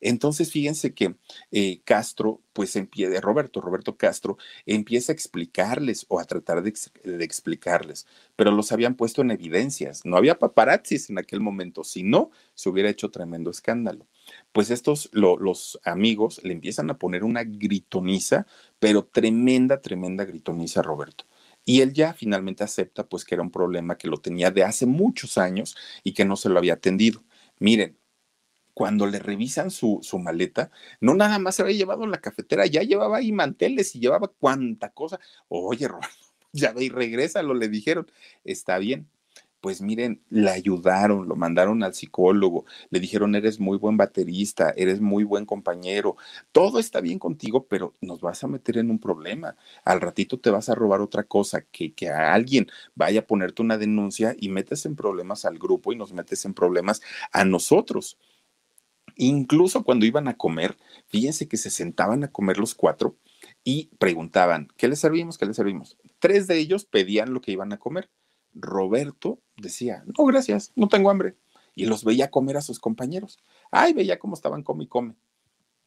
Entonces, 0.00 0.50
fíjense 0.50 0.94
que 0.94 1.16
eh, 1.50 1.80
Castro, 1.84 2.42
pues 2.52 2.76
empieza, 2.76 3.20
Roberto, 3.20 3.60
Roberto 3.60 3.96
Castro, 3.96 4.38
empieza 4.66 5.12
a 5.12 5.14
explicarles 5.14 6.06
o 6.08 6.20
a 6.20 6.24
tratar 6.24 6.62
de, 6.62 6.72
explicarles, 7.24 8.06
pero 8.36 8.50
los 8.50 8.72
habían 8.72 8.94
puesto 8.94 9.22
en 9.22 9.30
evidencias. 9.30 10.04
No 10.04 10.16
había 10.16 10.38
paparazzis 10.38 11.10
en 11.10 11.18
aquel 11.18 11.40
momento, 11.40 11.84
si 11.84 12.02
no, 12.02 12.30
se 12.54 12.68
hubiera 12.68 12.90
hecho 12.90 13.10
tremendo 13.10 13.50
escándalo. 13.50 14.06
Pues 14.52 14.70
estos, 14.70 15.10
los 15.12 15.80
amigos, 15.84 16.40
le 16.44 16.52
empiezan 16.52 16.90
a 16.90 16.98
poner 16.98 17.24
una 17.24 17.44
gritoniza, 17.44 18.46
pero 18.78 19.04
tremenda, 19.04 19.80
tremenda 19.80 20.24
gritoniza 20.24 20.80
a 20.80 20.82
Roberto. 20.84 21.24
Y 21.64 21.82
él 21.82 21.92
ya 21.92 22.14
finalmente 22.14 22.64
acepta 22.64 23.06
pues 23.08 23.24
que 23.24 23.34
era 23.34 23.42
un 23.42 23.50
problema 23.50 23.98
que 23.98 24.08
lo 24.08 24.16
tenía 24.18 24.50
de 24.50 24.64
hace 24.64 24.86
muchos 24.86 25.38
años 25.38 25.76
y 26.02 26.14
que 26.14 26.24
no 26.24 26.36
se 26.36 26.48
lo 26.48 26.58
había 26.58 26.74
atendido. 26.74 27.22
Miren, 27.58 27.96
cuando 28.80 29.06
le 29.06 29.18
revisan 29.18 29.70
su, 29.70 29.98
su, 30.00 30.18
maleta, 30.18 30.70
no 31.02 31.12
nada 31.12 31.38
más 31.38 31.56
se 31.56 31.60
había 31.60 31.76
llevado 31.76 32.06
la 32.06 32.18
cafetera, 32.18 32.64
ya 32.64 32.80
llevaba 32.82 33.18
ahí 33.18 33.30
manteles 33.30 33.94
y 33.94 34.00
llevaba 34.00 34.28
cuánta 34.28 34.88
cosa. 34.88 35.20
Oye, 35.48 35.86
Roberto, 35.88 36.08
ya 36.52 36.72
ve 36.72 36.84
y 36.84 36.88
regresa, 36.88 37.42
lo 37.42 37.52
le 37.52 37.68
dijeron, 37.68 38.10
está 38.42 38.78
bien. 38.78 39.06
Pues 39.60 39.82
miren, 39.82 40.22
le 40.30 40.48
ayudaron, 40.48 41.28
lo 41.28 41.36
mandaron 41.36 41.82
al 41.82 41.92
psicólogo, 41.92 42.64
le 42.88 43.00
dijeron, 43.00 43.34
eres 43.34 43.60
muy 43.60 43.76
buen 43.76 43.98
baterista, 43.98 44.72
eres 44.74 45.02
muy 45.02 45.24
buen 45.24 45.44
compañero, 45.44 46.16
todo 46.50 46.78
está 46.78 47.02
bien 47.02 47.18
contigo, 47.18 47.66
pero 47.66 47.94
nos 48.00 48.22
vas 48.22 48.42
a 48.44 48.48
meter 48.48 48.78
en 48.78 48.90
un 48.90 48.98
problema. 48.98 49.56
Al 49.84 50.00
ratito 50.00 50.40
te 50.40 50.48
vas 50.48 50.70
a 50.70 50.74
robar 50.74 51.02
otra 51.02 51.24
cosa, 51.24 51.60
que, 51.70 51.92
que 51.92 52.08
a 52.08 52.32
alguien 52.32 52.68
vaya 52.94 53.20
a 53.20 53.26
ponerte 53.26 53.60
una 53.60 53.76
denuncia 53.76 54.34
y 54.38 54.48
metes 54.48 54.86
en 54.86 54.96
problemas 54.96 55.44
al 55.44 55.58
grupo 55.58 55.92
y 55.92 55.96
nos 55.96 56.14
metes 56.14 56.46
en 56.46 56.54
problemas 56.54 57.02
a 57.30 57.44
nosotros. 57.44 58.16
Incluso 59.22 59.84
cuando 59.84 60.06
iban 60.06 60.28
a 60.28 60.38
comer, 60.38 60.78
fíjense 61.08 61.46
que 61.46 61.58
se 61.58 61.68
sentaban 61.68 62.24
a 62.24 62.32
comer 62.32 62.56
los 62.56 62.74
cuatro 62.74 63.18
y 63.62 63.90
preguntaban, 63.98 64.68
¿qué 64.78 64.88
les 64.88 64.98
servimos? 64.98 65.36
¿Qué 65.36 65.44
les 65.44 65.56
servimos? 65.56 65.98
Tres 66.20 66.46
de 66.46 66.56
ellos 66.56 66.86
pedían 66.86 67.34
lo 67.34 67.42
que 67.42 67.52
iban 67.52 67.70
a 67.74 67.78
comer. 67.78 68.08
Roberto 68.54 69.38
decía, 69.58 70.04
no, 70.06 70.24
gracias, 70.24 70.72
no 70.74 70.88
tengo 70.88 71.10
hambre. 71.10 71.36
Y 71.74 71.84
los 71.84 72.02
veía 72.02 72.30
comer 72.30 72.56
a 72.56 72.62
sus 72.62 72.80
compañeros. 72.80 73.38
Ay, 73.70 73.92
veía 73.92 74.18
cómo 74.18 74.32
estaban 74.32 74.62
come 74.62 74.84
y 74.84 74.86
come. 74.86 75.16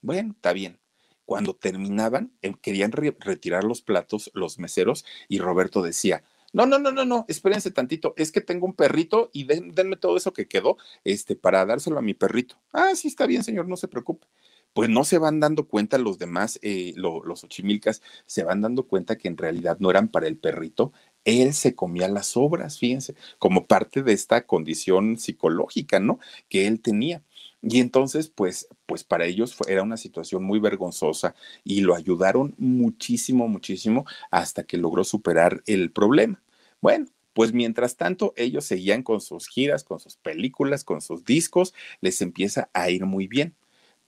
Bueno, 0.04 0.34
está 0.34 0.54
bien. 0.54 0.80
Cuando 1.26 1.56
terminaban, 1.56 2.34
em, 2.44 2.54
querían 2.54 2.92
retirar 2.92 3.64
los 3.64 3.82
platos 3.82 4.30
los 4.36 4.60
meseros 4.60 5.06
y 5.28 5.40
Roberto 5.40 5.82
decía, 5.82 6.24
no, 6.54 6.66
no, 6.66 6.80
no, 6.80 6.92
no, 6.92 7.04
no, 7.06 7.26
espérense 7.28 7.72
tantito, 7.72 8.14
es 8.16 8.32
que 8.32 8.42
tengo 8.42 8.66
un 8.66 8.76
perrito 8.76 9.30
y 9.34 9.46
denme 9.46 9.98
todo 9.98 10.16
eso 10.18 10.34
que 10.34 10.48
quedó, 10.48 10.78
este, 11.04 11.36
para 11.36 11.66
dárselo 11.66 11.98
a 12.00 12.02
mi 12.02 12.14
perrito. 12.14 12.56
Ah, 12.72 12.92
sí, 12.96 13.08
está 13.10 13.26
bien, 13.26 13.44
señor, 13.44 13.68
no 13.68 13.76
se 13.76 13.88
preocupe. 13.88 14.28
Pues 14.74 14.90
no 14.90 15.04
se 15.04 15.20
van 15.20 15.40
dando 15.40 15.68
cuenta 15.68 16.00
los 16.00 16.18
demás, 16.18 16.60
eh, 16.64 16.94
los 16.96 17.44
ochimilcas, 17.44 18.02
se 18.26 18.44
van 18.44 18.62
dando 18.62 18.88
cuenta 18.88 19.18
que 19.18 19.28
en 19.28 19.38
realidad 19.38 19.78
no 19.80 19.92
eran 19.92 20.08
para 20.10 20.28
el 20.28 20.38
perrito, 20.38 20.94
él 21.26 21.54
se 21.54 21.76
comía 21.76 22.08
las 22.08 22.36
obras, 22.36 22.80
fíjense, 22.80 23.16
como 23.38 23.68
parte 23.68 24.02
de 24.02 24.14
esta 24.14 24.46
condición 24.48 25.18
psicológica, 25.18 26.00
¿no? 26.00 26.20
Que 26.50 26.68
él 26.68 26.82
tenía. 26.82 27.24
Y 27.64 27.80
entonces, 27.80 28.28
pues, 28.30 28.68
pues 28.86 29.04
para 29.06 29.26
ellos 29.26 29.56
era 29.68 29.84
una 29.84 29.98
situación 29.98 30.44
muy 30.44 30.60
vergonzosa 30.60 31.34
y 31.64 31.82
lo 31.82 31.96
ayudaron 31.96 32.54
muchísimo, 32.58 33.48
muchísimo 33.48 34.06
hasta 34.32 34.64
que 34.66 34.78
logró 34.78 35.04
superar 35.06 35.64
el 35.66 35.92
problema. 35.92 36.44
Bueno, 36.82 37.06
pues 37.34 37.54
mientras 37.54 37.96
tanto, 37.96 38.34
ellos 38.36 38.66
seguían 38.66 39.02
con 39.02 39.22
sus 39.22 39.48
giras, 39.48 39.84
con 39.86 40.00
sus 40.00 40.18
películas, 40.18 40.84
con 40.84 41.02
sus 41.02 41.24
discos, 41.24 41.74
les 42.02 42.22
empieza 42.22 42.70
a 42.74 42.90
ir 42.90 43.06
muy 43.06 43.28
bien. 43.28 43.56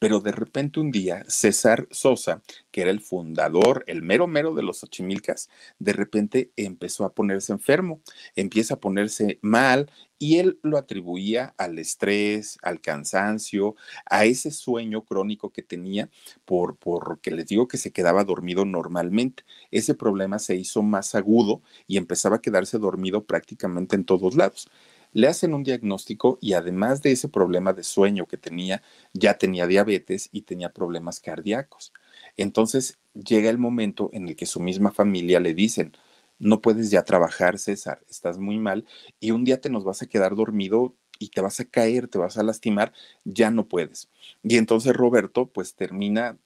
Pero 0.06 0.20
de 0.20 0.32
repente 0.32 0.80
un 0.80 0.92
día, 0.92 1.24
César 1.28 1.88
Sosa, 1.90 2.44
que 2.70 2.82
era 2.82 2.92
el 2.92 3.02
fundador, 3.02 3.84
el 3.88 4.04
mero 4.04 4.28
mero 4.28 4.54
de 4.54 4.62
los 4.62 4.84
Ochimilcas, 4.84 5.50
de 5.80 5.94
repente 5.94 6.52
empezó 6.58 7.06
a 7.06 7.16
ponerse 7.16 7.54
enfermo, 7.54 8.02
empieza 8.36 8.76
a 8.76 8.80
ponerse 8.80 9.40
mal 9.42 9.90
y 10.20 10.38
él 10.38 10.60
lo 10.62 10.78
atribuía 10.78 11.56
al 11.58 11.80
estrés, 11.80 12.60
al 12.62 12.82
cansancio, 12.82 13.76
a 14.06 14.26
ese 14.26 14.52
sueño 14.52 15.04
crónico 15.06 15.50
que 15.50 15.64
tenía 15.64 16.12
por 16.46 16.78
porque 16.78 17.32
les 17.32 17.48
digo 17.48 17.68
que 17.68 17.78
se 17.78 17.92
quedaba 17.92 18.24
dormido 18.24 18.64
normalmente. 18.64 19.44
Ese 19.72 19.96
problema 19.96 20.38
se 20.38 20.56
hizo 20.56 20.84
más 20.84 21.16
agudo 21.16 21.64
y 21.88 21.98
empezaba 21.98 22.36
a 22.36 22.42
quedarse 22.42 22.78
dormido 22.78 23.26
prácticamente 23.26 23.96
en 23.96 24.06
todos 24.06 24.36
lados 24.36 24.70
le 25.16 25.28
hacen 25.30 25.54
un 25.54 25.64
diagnóstico 25.64 26.38
y 26.42 26.54
además 26.54 27.02
de 27.02 27.14
ese 27.14 27.30
problema 27.30 27.72
de 27.72 27.84
sueño 27.84 28.26
que 28.26 28.36
tenía, 28.36 28.84
ya 29.14 29.38
tenía 29.38 29.66
diabetes 29.66 30.28
y 30.34 30.42
tenía 30.42 30.74
problemas 30.74 31.22
cardíacos. 31.22 31.94
Entonces 32.36 33.00
llega 33.14 33.50
el 33.50 33.58
momento 33.58 34.10
en 34.12 34.28
el 34.28 34.36
que 34.36 34.46
su 34.46 34.60
misma 34.60 34.92
familia 34.92 35.40
le 35.40 35.54
dicen, 35.54 35.94
no 36.38 36.62
puedes 36.62 36.92
ya 36.92 37.04
trabajar, 37.04 37.58
César, 37.60 38.02
estás 38.10 38.38
muy 38.40 38.58
mal 38.58 38.86
y 39.22 39.32
un 39.32 39.46
día 39.46 39.62
te 39.62 39.70
nos 39.70 39.86
vas 39.86 40.02
a 40.02 40.08
quedar 40.08 40.36
dormido 40.36 40.94
y 41.18 41.30
te 41.30 41.40
vas 41.40 41.62
a 41.62 41.66
caer, 41.66 42.10
te 42.10 42.18
vas 42.18 42.38
a 42.38 42.44
lastimar, 42.44 42.92
ya 43.24 43.52
no 43.52 43.70
puedes. 43.70 44.10
Y 44.44 44.58
entonces 44.58 44.94
Roberto 44.94 45.46
pues 45.48 45.76
termina 45.76 46.38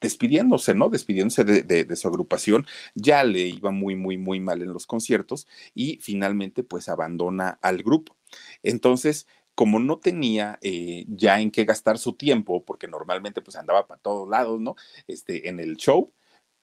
despidiéndose, 0.00 0.74
¿no? 0.74 0.88
Despidiéndose 0.88 1.44
de, 1.44 1.96
su 1.96 2.08
agrupación, 2.08 2.66
ya 2.94 3.24
le 3.24 3.40
iba 3.40 3.70
muy, 3.70 3.96
muy, 3.96 4.18
muy 4.18 4.40
mal 4.40 4.62
en 4.62 4.72
los 4.72 4.86
conciertos 4.86 5.46
y 5.74 5.98
finalmente 6.02 6.62
pues 6.62 6.88
abandona 6.88 7.58
al 7.62 7.82
grupo. 7.82 8.16
Entonces, 8.62 9.26
como 9.54 9.78
no 9.78 9.98
tenía 9.98 10.58
eh, 10.62 11.04
ya 11.08 11.40
en 11.40 11.50
qué 11.50 11.64
gastar 11.64 11.98
su 11.98 12.14
tiempo, 12.14 12.64
porque 12.64 12.88
normalmente 12.88 13.40
pues 13.40 13.56
andaba 13.56 13.86
para 13.86 14.00
todos 14.00 14.28
lados, 14.28 14.60
¿no? 14.60 14.76
Este, 15.06 15.48
en 15.48 15.60
el 15.60 15.76
show, 15.76 16.12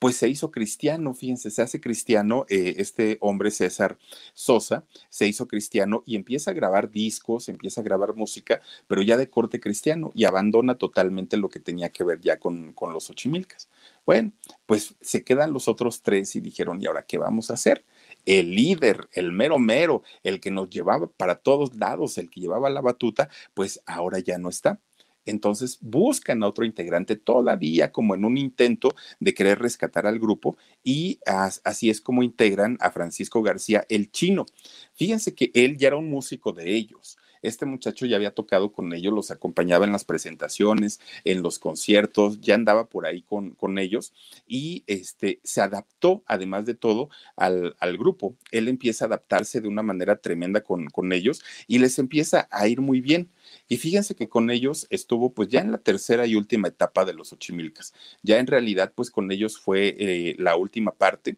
pues 0.02 0.18
se 0.18 0.28
hizo 0.28 0.49
cristiano, 0.49 1.14
fíjense, 1.14 1.52
se 1.52 1.62
hace 1.62 1.80
cristiano, 1.80 2.47
eh, 2.49 2.74
este 2.78 3.20
hombre 3.22 3.52
César 3.52 3.99
Sosa 4.34 4.84
se 5.10 5.28
hizo 5.28 5.47
cristiano 5.47 6.02
y 6.08 6.16
empieza 6.16 6.49
a 6.49 6.56
grabar 6.56 6.89
discos, 6.89 7.49
empieza 7.49 7.82
a 7.82 7.84
grabar 7.84 8.16
música, 8.16 8.62
pero 8.88 9.04
ya 9.04 9.16
de 9.16 9.30
corte 9.30 9.60
cristiano 9.60 10.12
y 10.16 10.26
abandona 10.26 10.74
totalmente 10.74 11.38
lo 11.38 11.49
que 11.49 11.60
tenía 11.60 11.89
que 11.89 12.04
ver 12.04 12.20
ya 12.20 12.39
con, 12.39 12.74
con 12.74 12.93
los 12.93 13.12
ochimilcas. 13.12 13.70
Bueno, 14.04 14.32
pues 14.66 14.95
se 15.02 15.24
quedan 15.24 15.54
los 15.54 15.68
otros 15.68 16.02
tres 16.02 16.36
y 16.36 16.39
dijeron, 16.41 16.82
¿y 16.82 16.88
ahora 16.88 17.06
qué 17.06 17.20
vamos 17.20 17.52
a 17.52 17.54
hacer? 17.54 17.86
el 18.26 18.56
líder, 18.56 19.10
el 19.14 19.32
mero 19.32 19.58
mero, 19.60 20.04
el 20.24 20.39
que 20.39 20.52
nos 20.52 20.70
llevaba 20.70 21.08
para 21.08 21.36
todos 21.36 21.76
lados, 21.76 22.18
el 22.18 22.30
que 22.30 22.41
llevaba 22.41 22.70
la 22.70 22.82
batuta, 22.82 23.30
pues 23.54 23.82
ahora 23.86 24.20
ya 24.20 24.38
no 24.38 24.49
está. 24.49 24.80
Entonces 25.26 25.78
buscan 25.82 26.43
a 26.43 26.47
otro 26.47 26.65
integrante 26.65 27.15
todavía 27.15 27.91
como 27.91 28.15
en 28.15 28.26
un 28.26 28.38
intento 28.38 28.93
de 29.19 29.34
querer 29.34 29.59
rescatar 29.59 30.07
al 30.07 30.19
grupo 30.19 30.57
y 30.84 31.19
así 31.63 31.89
es 31.89 32.01
como 32.01 32.24
integran 32.24 32.78
a 32.80 32.91
Francisco 32.91 33.41
García 33.41 33.86
el 33.89 34.11
chino. 34.11 34.45
Fíjense 34.93 35.36
que 35.36 35.51
él 35.53 35.78
ya 35.78 35.88
era 35.88 35.97
un 35.97 36.09
músico 36.09 36.51
de 36.53 36.76
ellos. 36.76 37.17
Este 37.42 37.66
muchacho 37.66 38.06
ya 38.06 38.16
había 38.16 38.32
tocado 38.32 38.72
con 38.72 38.94
ellos, 38.94 39.14
los 39.14 39.32
acompañaba 39.32 39.86
en 39.86 39.92
las 39.92 40.06
presentaciones, 40.06 41.00
en 41.24 41.42
los 41.42 41.60
conciertos, 41.60 42.39
ya 42.42 42.56
andaba 42.56 42.86
por 42.88 43.06
ahí 43.06 43.22
con, 43.22 43.52
con 43.52 43.80
ellos 43.80 44.14
y 44.48 44.84
este, 44.88 45.39
se 45.44 45.62
adaptó, 45.62 46.24
además 46.26 46.66
de 46.66 46.76
todo, 46.76 47.10
al, 47.36 47.76
al, 47.80 47.98
grupo. 47.98 48.36
Él 48.52 48.68
empieza 48.68 49.06
a 49.06 49.08
adaptarse 49.08 49.62
de 49.62 49.68
una 49.68 49.84
manera 49.84 50.18
tremenda 50.18 50.62
con, 50.62 50.88
con 50.88 51.12
ellos 51.14 51.42
y 51.68 51.80
les 51.80 52.00
empieza 52.00 52.48
a 52.52 52.68
ir 52.68 52.82
muy 52.82 53.02
bien. 53.02 53.30
Y 53.68 53.78
fíjense 53.78 54.16
que 54.16 54.30
con 54.30 54.50
ellos 54.50 54.88
estuvo 54.89 55.34
pues 55.34 55.50
ya 55.50 55.62
en 55.62 55.72
la 55.72 55.78
tercera 55.78 56.26
y 56.28 56.36
última 56.36 56.68
etapa 56.68 57.06
de 57.06 57.14
los 57.14 57.34
Ochimilcas. 57.34 57.94
Ya 58.22 58.39
en 58.39 58.48
realidad 58.48 58.94
pues 58.96 59.12
con 59.12 59.32
ellos 59.32 59.60
fue 59.60 59.96
eh, 60.00 60.36
la 60.38 60.56
última 60.56 60.92
parte, 60.92 61.38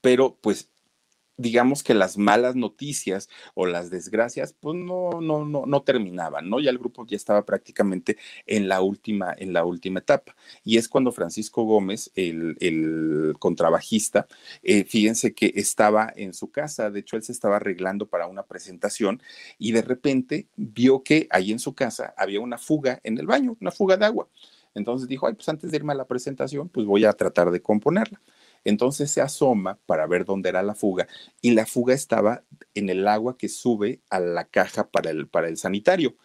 pero 0.00 0.36
pues 0.40 0.70
digamos 1.36 1.82
que 1.82 1.94
las 1.94 2.18
malas 2.18 2.56
noticias 2.56 3.28
o 3.54 3.66
las 3.66 3.90
desgracias, 3.90 4.54
pues 4.58 4.76
no, 4.76 5.20
no, 5.20 5.44
no, 5.44 5.66
no 5.66 5.82
terminaban, 5.82 6.48
¿no? 6.48 6.60
Ya 6.60 6.70
el 6.70 6.78
grupo 6.78 7.06
ya 7.06 7.16
estaba 7.16 7.44
prácticamente 7.44 8.16
en 8.46 8.68
la 8.68 8.80
última, 8.80 9.34
en 9.36 9.52
la 9.52 9.64
última 9.64 10.00
etapa. 10.00 10.34
Y 10.64 10.78
es 10.78 10.88
cuando 10.88 11.12
Francisco 11.12 11.64
Gómez, 11.64 12.10
el, 12.14 12.56
el 12.60 13.34
contrabajista, 13.38 14.26
eh, 14.62 14.84
fíjense 14.84 15.34
que 15.34 15.52
estaba 15.56 16.12
en 16.16 16.34
su 16.34 16.50
casa, 16.50 16.90
de 16.90 17.00
hecho 17.00 17.16
él 17.16 17.22
se 17.22 17.32
estaba 17.32 17.56
arreglando 17.56 18.06
para 18.08 18.26
una 18.26 18.44
presentación 18.44 19.22
y 19.58 19.72
de 19.72 19.82
repente 19.82 20.48
vio 20.56 21.02
que 21.02 21.28
ahí 21.30 21.52
en 21.52 21.58
su 21.58 21.74
casa 21.74 22.14
había 22.16 22.40
una 22.40 22.58
fuga 22.58 23.00
en 23.04 23.18
el 23.18 23.26
baño, 23.26 23.56
una 23.60 23.70
fuga 23.70 23.96
de 23.96 24.06
agua. 24.06 24.28
Entonces 24.74 25.08
dijo, 25.08 25.26
ay, 25.26 25.34
pues 25.34 25.48
antes 25.48 25.70
de 25.70 25.76
irme 25.78 25.94
a 25.94 25.96
la 25.96 26.06
presentación, 26.06 26.68
pues 26.68 26.86
voy 26.86 27.04
a 27.06 27.12
tratar 27.14 27.50
de 27.50 27.62
componerla. 27.62 28.20
Entonces 28.66 29.12
se 29.12 29.20
asoma 29.20 29.78
para 29.86 30.08
ver 30.08 30.24
dónde 30.24 30.48
era 30.48 30.60
la 30.64 30.74
fuga 30.74 31.06
y 31.40 31.52
la 31.52 31.66
fuga 31.66 31.94
estaba 31.94 32.42
en 32.74 32.88
el 32.88 33.06
agua 33.06 33.38
que 33.38 33.48
sube 33.48 34.00
a 34.10 34.18
la 34.18 34.48
caja 34.48 34.88
para 34.90 35.10
el, 35.10 35.28
para 35.28 35.46
el 35.46 35.56
sanitario. 35.56 36.16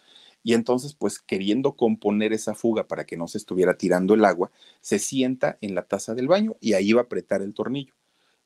Y 0.42 0.54
entonces, 0.54 0.94
pues 0.94 1.20
queriendo 1.20 1.76
componer 1.76 2.32
esa 2.32 2.56
fuga 2.56 2.88
para 2.88 3.06
que 3.06 3.16
no 3.16 3.28
se 3.28 3.38
estuviera 3.38 3.78
tirando 3.78 4.14
el 4.14 4.24
agua, 4.24 4.50
se 4.80 4.98
sienta 4.98 5.56
en 5.60 5.76
la 5.76 5.84
taza 5.84 6.16
del 6.16 6.26
baño 6.26 6.56
y 6.60 6.72
ahí 6.72 6.92
va 6.92 7.02
a 7.02 7.04
apretar 7.04 7.42
el 7.42 7.54
tornillo. 7.54 7.94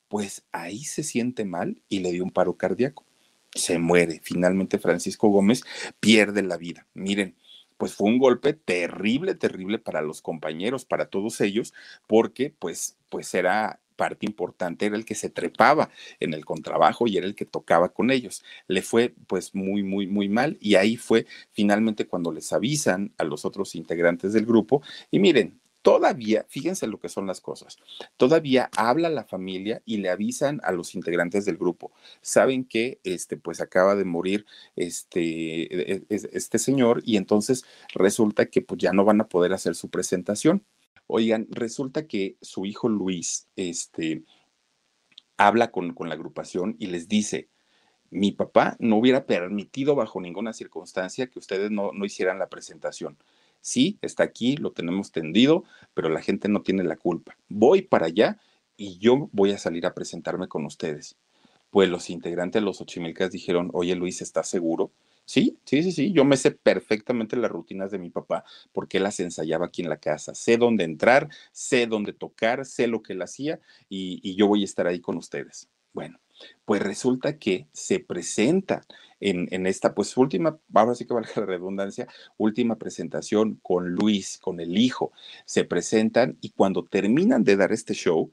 Pues 0.09 0.45
ahí 0.53 0.85
se 0.85 1.03
siente 1.03 1.47
mal 1.47 1.81
y 1.89 2.01
le 2.01 2.13
dio 2.13 2.23
un 2.23 2.33
paro 2.33 2.55
cardíaco. 2.59 3.07
Se 3.55 3.79
muere. 3.79 4.21
Finalmente 4.23 4.79
Francisco 4.79 5.29
Gómez 5.29 5.63
pierde 5.99 6.43
la 6.43 6.59
vida. 6.59 6.87
Miren, 6.93 7.35
pues 7.79 7.95
fue 7.95 8.09
un 8.09 8.19
golpe 8.19 8.53
terrible, 8.53 9.35
terrible 9.35 9.79
para 9.79 10.03
los 10.03 10.21
compañeros, 10.21 10.85
para 10.85 11.07
todos 11.07 11.41
ellos, 11.41 11.73
porque 12.07 12.55
pues, 12.59 12.99
pues 13.09 13.33
era 13.33 13.81
parte 13.97 14.27
importante, 14.27 14.87
era 14.87 14.97
el 14.97 15.05
que 15.05 15.15
se 15.15 15.31
trepaba 15.31 15.91
en 16.21 16.35
el 16.35 16.45
contrabajo 16.45 17.07
y 17.07 17.17
era 17.17 17.27
el 17.27 17.35
que 17.35 17.47
tocaba 17.47 17.89
con 17.89 18.11
ellos. 18.11 18.45
Le 18.69 18.83
fue 18.83 19.15
pues 19.27 19.55
muy, 19.55 19.83
muy, 19.83 20.07
muy 20.07 20.29
mal 20.29 20.59
y 20.61 20.77
ahí 20.77 20.97
fue 20.97 21.27
finalmente 21.53 22.07
cuando 22.07 22.33
les 22.33 22.53
avisan 22.53 23.13
a 23.19 23.25
los 23.25 23.45
otros 23.45 23.75
integrantes 23.75 24.33
del 24.33 24.47
grupo 24.47 24.83
y 25.11 25.19
miren, 25.19 25.61
todavía, 25.87 26.45
fíjense 26.49 26.89
lo 26.89 26.99
que 26.99 27.09
son 27.09 27.29
las 27.29 27.41
cosas, 27.41 27.79
todavía 28.17 28.69
habla 28.77 29.09
la 29.09 29.23
familia 29.23 29.83
y 29.85 29.99
le 29.99 30.11
avisan 30.11 30.61
a 30.65 30.73
los 30.73 30.97
integrantes 30.97 31.45
del 31.45 31.59
grupo. 31.59 31.93
Saben 32.23 32.65
que 32.65 32.99
este, 33.05 33.37
pues 33.37 33.61
acaba 33.61 33.95
de 33.95 34.05
morir 34.05 34.47
este, 34.75 35.23
e, 35.63 36.05
e, 36.09 36.29
este 36.33 36.59
señor 36.59 37.03
y 37.05 37.17
entonces 37.17 37.65
resulta 37.95 38.47
que 38.47 38.63
pues 38.63 38.81
ya 38.81 38.93
no 38.93 39.05
van 39.05 39.21
a 39.21 39.29
poder 39.29 39.53
hacer 39.53 39.77
su 39.77 39.89
presentación. 39.89 40.65
Oigan, 41.07 41.47
resulta 41.51 42.07
que 42.07 42.37
su 42.41 42.67
hijo 42.67 42.89
Luis, 42.89 43.49
este, 43.57 44.25
habla 45.37 45.71
con, 45.71 45.95
con 45.95 46.09
la 46.09 46.15
agrupación 46.15 46.77
y 46.79 46.87
les 46.87 47.09
dice, 47.09 47.49
mi 48.11 48.33
papá 48.33 48.77
no 48.79 48.97
hubiera 48.97 49.27
permitido 49.27 49.95
bajo 49.95 50.21
ninguna 50.21 50.53
circunstancia 50.53 51.29
que 51.29 51.39
ustedes 51.39 51.71
no, 51.71 51.93
no 51.93 52.05
hicieran 52.05 52.39
la 52.39 52.49
presentación 52.49 53.19
Sí, 53.67 53.99
está 54.01 54.23
aquí, 54.23 54.57
lo 54.57 54.71
tenemos 54.71 55.11
tendido, 55.11 55.65
pero 55.93 56.09
la 56.09 56.23
gente 56.23 56.49
no 56.49 56.63
tiene 56.63 56.85
la 56.85 56.95
culpa. 56.95 57.37
Voy 57.49 57.83
para 57.83 58.07
allá 58.07 58.39
y 58.77 58.99
yo 58.99 59.29
voy 59.33 59.51
a 59.51 59.59
salir 59.59 59.87
a 59.87 59.93
presentarme 59.93 60.47
con 60.47 60.65
ustedes. 60.65 61.17
Pues 61.71 61.89
los 61.89 62.09
integrantes 62.09 62.63
de 62.63 62.65
los 62.65 62.81
Ochimilcas 62.81 63.33
dijeron, 63.33 63.71
oye 63.73 63.97
Luis, 63.97 64.23
¿estás 64.23 64.49
seguro? 64.49 64.93
Sí, 65.27 65.59
sí, 65.65 65.83
sí, 65.83 65.91
sí, 65.91 66.13
yo 66.13 66.25
me 66.25 66.37
sé 66.37 66.53
perfectamente 66.53 67.37
las 67.37 67.51
rutinas 67.51 67.91
de 67.91 67.99
mi 67.99 68.11
papá 68.11 68.45
porque 68.73 68.99
él 68.99 69.03
las 69.03 69.19
ensayaba 69.19 69.67
aquí 69.67 69.83
en 69.83 69.89
la 69.89 69.99
casa. 69.99 70.37
Sé 70.37 70.57
dónde 70.57 70.85
entrar, 70.85 71.29
sé 71.51 71.89
dónde 71.89 72.13
tocar, 72.13 72.65
sé 72.65 72.87
lo 72.87 73.03
que 73.03 73.13
él 73.13 73.23
hacía 73.23 73.61
y, 73.89 74.37
yo 74.37 74.47
voy 74.47 74.63
a 74.63 74.65
estar 74.65 74.87
ahí 74.87 75.01
con 75.01 75.17
ustedes. 75.17 75.69
Bueno, 75.93 76.21
pues 76.65 76.81
resulta 76.81 77.39
que 77.39 77.67
se 77.73 77.99
presenta 77.99 78.83
en, 79.19 79.67
esta, 79.67 79.95
pues 79.95 80.17
última, 80.17 80.61
ahora 80.73 80.95
sí 80.95 81.07
que 81.07 81.15
valga 81.15 81.31
la 81.37 81.47
redundancia, 81.47 82.07
última 82.37 82.77
presentación 82.77 83.59
con 83.63 83.91
Luis, 83.91 84.39
con 84.39 84.61
el 84.61 84.79
hijo. 84.79 85.11
Se 85.45 85.65
presentan 85.65 86.39
y 86.41 86.51
cuando 86.51 86.85
terminan 86.85 87.43
de 87.43 87.57
dar 87.57 87.73
este 87.73 87.95
show, 87.95 88.31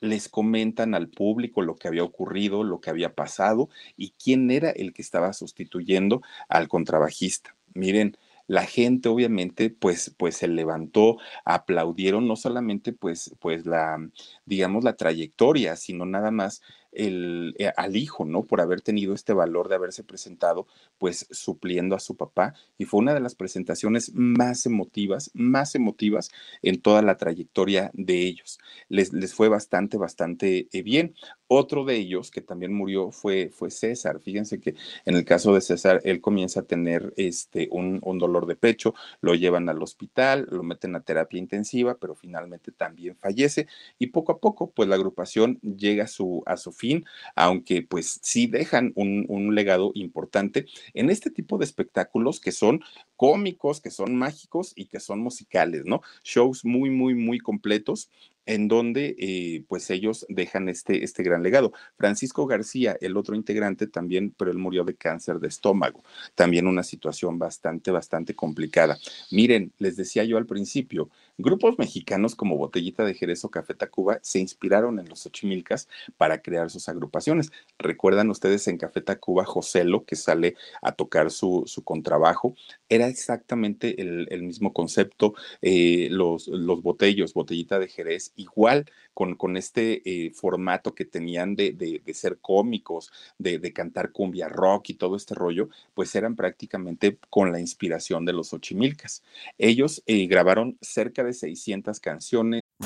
les 0.00 0.28
comentan 0.28 0.94
al 0.94 1.08
público 1.08 1.62
lo 1.62 1.76
que 1.76 1.88
había 1.88 2.04
ocurrido, 2.04 2.64
lo 2.64 2.80
que 2.80 2.90
había 2.90 3.14
pasado 3.14 3.68
y 3.96 4.14
quién 4.22 4.50
era 4.50 4.70
el 4.70 4.92
que 4.92 5.02
estaba 5.02 5.32
sustituyendo 5.32 6.22
al 6.48 6.68
contrabajista. 6.68 7.54
Miren, 7.74 8.16
la 8.46 8.64
gente 8.64 9.08
obviamente 9.10 9.70
pues 9.70 10.14
pues 10.16 10.36
se 10.36 10.48
levantó, 10.48 11.18
aplaudieron 11.44 12.26
no 12.26 12.34
solamente 12.34 12.92
pues 12.92 13.34
pues 13.40 13.66
la 13.66 13.98
digamos 14.46 14.84
la 14.84 14.96
trayectoria, 14.96 15.76
sino 15.76 16.06
nada 16.06 16.30
más 16.30 16.62
el, 16.92 17.54
eh, 17.58 17.72
al 17.76 17.96
hijo, 17.96 18.24
¿no? 18.24 18.44
Por 18.44 18.60
haber 18.60 18.80
tenido 18.80 19.14
este 19.14 19.32
valor 19.32 19.68
de 19.68 19.76
haberse 19.76 20.04
presentado, 20.04 20.66
pues 20.98 21.26
supliendo 21.30 21.94
a 21.96 22.00
su 22.00 22.16
papá. 22.16 22.54
Y 22.76 22.84
fue 22.84 23.00
una 23.00 23.14
de 23.14 23.20
las 23.20 23.34
presentaciones 23.34 24.12
más 24.14 24.66
emotivas, 24.66 25.30
más 25.34 25.74
emotivas 25.74 26.30
en 26.62 26.80
toda 26.80 27.02
la 27.02 27.16
trayectoria 27.16 27.90
de 27.94 28.22
ellos. 28.22 28.58
Les, 28.88 29.12
les 29.12 29.34
fue 29.34 29.48
bastante, 29.48 29.96
bastante 29.96 30.68
eh, 30.72 30.82
bien. 30.82 31.14
Otro 31.50 31.84
de 31.86 31.96
ellos 31.96 32.30
que 32.30 32.42
también 32.42 32.74
murió 32.74 33.10
fue, 33.10 33.48
fue 33.50 33.70
César. 33.70 34.20
Fíjense 34.20 34.60
que 34.60 34.74
en 35.06 35.16
el 35.16 35.24
caso 35.24 35.54
de 35.54 35.62
César, 35.62 36.02
él 36.04 36.20
comienza 36.20 36.60
a 36.60 36.62
tener 36.64 37.14
este, 37.16 37.68
un, 37.70 38.00
un 38.02 38.18
dolor 38.18 38.44
de 38.46 38.54
pecho, 38.54 38.94
lo 39.22 39.34
llevan 39.34 39.68
al 39.70 39.82
hospital, 39.82 40.46
lo 40.50 40.62
meten 40.62 40.94
a 40.94 41.00
terapia 41.00 41.38
intensiva, 41.38 41.96
pero 41.98 42.14
finalmente 42.14 42.70
también 42.70 43.16
fallece. 43.16 43.66
Y 43.98 44.08
poco 44.08 44.32
a 44.32 44.40
poco, 44.40 44.70
pues 44.70 44.90
la 44.90 44.96
agrupación 44.96 45.58
llega 45.62 46.04
a 46.04 46.08
su, 46.08 46.42
a 46.44 46.58
su 46.58 46.70
fin, 46.70 47.06
aunque 47.34 47.80
pues 47.82 48.20
sí 48.22 48.46
dejan 48.46 48.92
un, 48.94 49.24
un 49.28 49.54
legado 49.54 49.92
importante 49.94 50.66
en 50.92 51.08
este 51.08 51.30
tipo 51.30 51.56
de 51.56 51.64
espectáculos 51.64 52.40
que 52.40 52.52
son 52.52 52.82
cómicos, 53.16 53.80
que 53.80 53.90
son 53.90 54.16
mágicos 54.16 54.74
y 54.76 54.86
que 54.86 55.00
son 55.00 55.20
musicales, 55.20 55.84
¿no? 55.86 56.02
Shows 56.24 56.64
muy, 56.66 56.90
muy, 56.90 57.14
muy 57.14 57.38
completos 57.38 58.10
en 58.48 58.66
donde 58.66 59.14
eh, 59.18 59.62
pues 59.68 59.90
ellos 59.90 60.24
dejan 60.30 60.70
este, 60.70 61.04
este 61.04 61.22
gran 61.22 61.42
legado. 61.42 61.74
Francisco 61.98 62.46
García, 62.46 62.96
el 63.02 63.18
otro 63.18 63.36
integrante 63.36 63.86
también, 63.86 64.34
pero 64.36 64.50
él 64.50 64.56
murió 64.56 64.84
de 64.84 64.94
cáncer 64.94 65.38
de 65.38 65.48
estómago, 65.48 66.02
también 66.34 66.66
una 66.66 66.82
situación 66.82 67.38
bastante, 67.38 67.90
bastante 67.90 68.34
complicada. 68.34 68.96
Miren, 69.30 69.72
les 69.78 69.96
decía 69.96 70.24
yo 70.24 70.38
al 70.38 70.46
principio, 70.46 71.10
grupos 71.36 71.78
mexicanos 71.78 72.34
como 72.34 72.56
Botellita 72.56 73.04
de 73.04 73.12
Jerez 73.12 73.44
o 73.44 73.50
Café 73.50 73.74
Tacuba 73.74 74.18
se 74.22 74.38
inspiraron 74.38 74.98
en 74.98 75.10
los 75.10 75.26
Ochimilcas 75.26 75.86
para 76.16 76.40
crear 76.40 76.70
sus 76.70 76.88
agrupaciones. 76.88 77.52
Recuerdan 77.78 78.30
ustedes 78.30 78.66
en 78.66 78.78
Café 78.78 79.02
Tacuba, 79.02 79.44
Joselo, 79.44 80.04
que 80.04 80.16
sale 80.16 80.56
a 80.80 80.92
tocar 80.92 81.30
su, 81.30 81.64
su 81.66 81.84
contrabajo, 81.84 82.54
era 82.88 83.08
exactamente 83.08 84.00
el, 84.00 84.42
mismo 84.42 84.72
concepto, 84.72 85.34
eh, 85.60 86.08
los, 86.10 86.48
los 86.48 86.82
botellos, 86.82 87.34
Botellita 87.34 87.78
de 87.78 87.88
Jerez 87.88 88.32
igual 88.38 88.86
con, 89.14 89.34
con 89.34 89.56
este 89.56 90.02
eh, 90.04 90.30
formato 90.30 90.94
que 90.94 91.04
tenían 91.04 91.56
de, 91.56 91.72
de, 91.72 92.14
ser 92.14 92.38
cómicos, 92.38 93.12
de, 93.36 93.58
de, 93.58 93.72
cantar 93.72 94.12
cumbia 94.12 94.48
rock 94.48 94.90
y 94.90 94.94
todo 94.94 95.16
este 95.16 95.34
rollo, 95.34 95.68
pues 95.94 96.14
eran 96.14 96.36
prácticamente 96.36 97.18
con 97.28 97.52
la 97.52 97.60
inspiración 97.60 98.24
de 98.24 98.32
los 98.32 98.52
Ochimilcas. 98.52 99.22
Ellos 99.58 100.02
eh, 100.06 100.26
grabaron 100.26 100.78
cerca 100.80 101.24
de 101.24 101.32
600 101.32 102.00
canciones. 102.00 102.62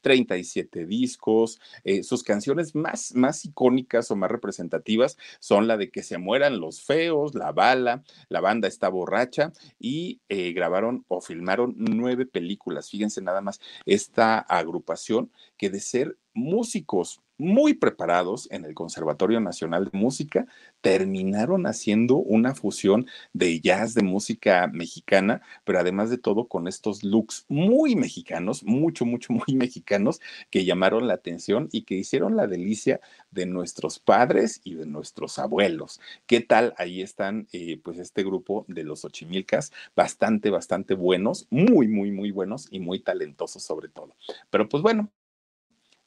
37 0.00 0.86
discos. 0.86 1.60
Eh, 1.84 2.02
sus 2.02 2.22
canciones 2.22 2.74
más, 2.74 3.14
más 3.14 3.44
icónicas 3.44 4.10
o 4.10 4.16
más 4.16 4.30
representativas 4.30 5.16
son 5.40 5.68
la 5.68 5.76
de 5.76 5.90
Que 5.90 6.02
se 6.02 6.18
mueran 6.18 6.60
los 6.60 6.82
feos, 6.82 7.34
La 7.34 7.52
bala, 7.52 8.04
La 8.28 8.40
banda 8.40 8.68
está 8.68 8.88
borracha 8.88 9.52
y 9.78 10.20
eh, 10.28 10.52
grabaron 10.52 11.04
o 11.08 11.20
filmaron 11.20 11.74
nueve 11.76 12.26
películas. 12.26 12.90
Fíjense 12.90 13.22
nada 13.22 13.40
más 13.40 13.60
esta 13.86 14.38
agrupación 14.38 15.30
que 15.56 15.70
de 15.70 15.80
ser 15.80 16.16
músicos 16.34 17.20
muy 17.42 17.74
preparados 17.74 18.48
en 18.50 18.64
el 18.64 18.74
Conservatorio 18.74 19.40
Nacional 19.40 19.90
de 19.90 19.98
Música, 19.98 20.46
terminaron 20.80 21.66
haciendo 21.66 22.16
una 22.16 22.54
fusión 22.54 23.06
de 23.32 23.60
jazz, 23.60 23.94
de 23.94 24.02
música 24.02 24.68
mexicana, 24.72 25.42
pero 25.64 25.80
además 25.80 26.08
de 26.08 26.18
todo 26.18 26.46
con 26.46 26.68
estos 26.68 27.02
looks 27.02 27.44
muy 27.48 27.96
mexicanos, 27.96 28.62
mucho, 28.64 29.04
mucho, 29.04 29.32
muy 29.46 29.56
mexicanos, 29.56 30.20
que 30.50 30.64
llamaron 30.64 31.08
la 31.08 31.14
atención 31.14 31.68
y 31.72 31.82
que 31.82 31.96
hicieron 31.96 32.36
la 32.36 32.46
delicia 32.46 33.00
de 33.30 33.46
nuestros 33.46 33.98
padres 33.98 34.60
y 34.64 34.74
de 34.74 34.86
nuestros 34.86 35.38
abuelos. 35.38 36.00
¿Qué 36.26 36.40
tal? 36.40 36.74
Ahí 36.78 37.02
están, 37.02 37.48
eh, 37.52 37.80
pues, 37.82 37.98
este 37.98 38.22
grupo 38.22 38.64
de 38.68 38.84
los 38.84 39.04
Ochimilcas, 39.04 39.72
bastante, 39.96 40.50
bastante 40.50 40.94
buenos, 40.94 41.46
muy, 41.50 41.88
muy, 41.88 42.12
muy 42.12 42.30
buenos 42.30 42.68
y 42.70 42.80
muy 42.80 43.00
talentosos 43.00 43.62
sobre 43.62 43.88
todo. 43.88 44.14
Pero 44.50 44.68
pues 44.68 44.82
bueno, 44.82 45.10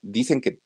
dicen 0.01 0.41
que 0.41 0.59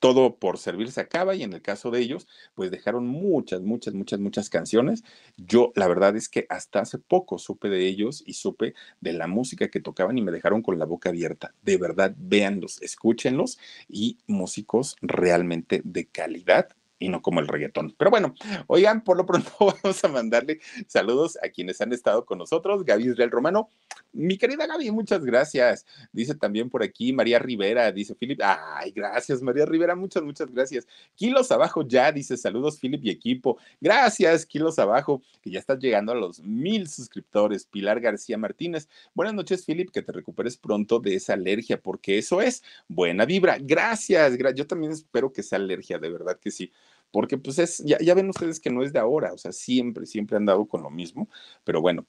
todo 0.00 0.36
por 0.36 0.58
servir 0.58 0.90
se 0.92 1.00
acaba 1.00 1.34
y 1.34 1.42
en 1.42 1.52
el 1.52 1.62
caso 1.62 1.90
de 1.90 2.00
ellos, 2.00 2.26
pues 2.54 2.70
dejaron 2.70 3.06
muchas, 3.06 3.62
muchas, 3.62 3.94
muchas, 3.94 4.20
muchas 4.20 4.50
canciones. 4.50 5.04
Yo 5.36 5.72
la 5.74 5.88
verdad 5.88 6.16
es 6.16 6.28
que 6.28 6.46
hasta 6.48 6.80
hace 6.80 6.98
poco 6.98 7.38
supe 7.38 7.68
de 7.68 7.86
ellos 7.86 8.22
y 8.26 8.34
supe 8.34 8.74
de 9.00 9.12
la 9.12 9.26
música 9.26 9.68
que 9.68 9.80
tocaban 9.80 10.18
y 10.18 10.22
me 10.22 10.32
dejaron 10.32 10.62
con 10.62 10.78
la 10.78 10.84
boca 10.84 11.10
abierta. 11.10 11.54
De 11.62 11.76
verdad, 11.76 12.14
véanlos, 12.16 12.80
escúchenlos 12.82 13.58
y 13.88 14.18
músicos 14.26 14.96
realmente 15.02 15.82
de 15.84 16.06
calidad 16.06 16.68
y 16.98 17.08
no 17.08 17.22
como 17.22 17.40
el 17.40 17.48
reggaetón. 17.48 17.94
Pero 17.96 18.10
bueno, 18.10 18.34
oigan, 18.66 19.04
por 19.04 19.16
lo 19.16 19.26
pronto 19.26 19.50
vamos 19.82 20.04
a 20.04 20.08
mandarle 20.08 20.60
saludos 20.86 21.38
a 21.42 21.48
quienes 21.48 21.80
han 21.80 21.92
estado 21.92 22.24
con 22.24 22.38
nosotros. 22.38 22.84
Gaby 22.84 23.10
Israel 23.10 23.30
Romano, 23.30 23.68
mi 24.12 24.36
querida 24.36 24.66
Gaby, 24.66 24.90
muchas 24.90 25.24
gracias. 25.24 25.86
Dice 26.12 26.34
también 26.34 26.68
por 26.70 26.82
aquí 26.82 27.12
María 27.12 27.38
Rivera, 27.38 27.92
dice 27.92 28.14
Philip, 28.14 28.40
ay, 28.42 28.90
gracias 28.90 29.42
María 29.42 29.64
Rivera, 29.64 29.94
muchas, 29.94 30.22
muchas 30.22 30.50
gracias. 30.50 30.86
Kilos 31.14 31.50
abajo 31.52 31.82
ya, 31.82 32.10
dice 32.10 32.36
saludos 32.36 32.78
Philip 32.80 33.04
y 33.04 33.10
equipo. 33.10 33.58
Gracias, 33.80 34.44
kilos 34.44 34.78
abajo, 34.78 35.22
que 35.40 35.50
ya 35.50 35.60
estás 35.60 35.78
llegando 35.78 36.12
a 36.12 36.16
los 36.16 36.40
mil 36.40 36.88
suscriptores. 36.88 37.66
Pilar 37.66 38.00
García 38.00 38.38
Martínez, 38.38 38.88
buenas 39.14 39.34
noches 39.34 39.64
Philip, 39.64 39.90
que 39.90 40.02
te 40.02 40.12
recuperes 40.12 40.56
pronto 40.56 40.98
de 40.98 41.14
esa 41.14 41.34
alergia, 41.34 41.80
porque 41.80 42.18
eso 42.18 42.40
es 42.40 42.62
buena 42.88 43.24
vibra. 43.24 43.58
Gracias, 43.60 44.36
yo 44.54 44.66
también 44.66 44.92
espero 44.92 45.32
que 45.32 45.42
sea 45.42 45.58
alergia, 45.58 45.98
de 45.98 46.10
verdad 46.10 46.38
que 46.40 46.50
sí 46.50 46.72
porque 47.10 47.38
pues 47.38 47.58
es, 47.58 47.78
ya, 47.78 47.98
ya, 47.98 48.14
ven 48.14 48.28
ustedes 48.28 48.60
que 48.60 48.70
no 48.70 48.82
es 48.82 48.92
de 48.92 48.98
ahora, 48.98 49.32
o 49.32 49.38
sea, 49.38 49.52
siempre, 49.52 50.06
siempre 50.06 50.36
han 50.36 50.46
dado 50.46 50.66
con 50.66 50.82
lo 50.82 50.90
mismo, 50.90 51.28
pero 51.64 51.80
bueno. 51.80 52.06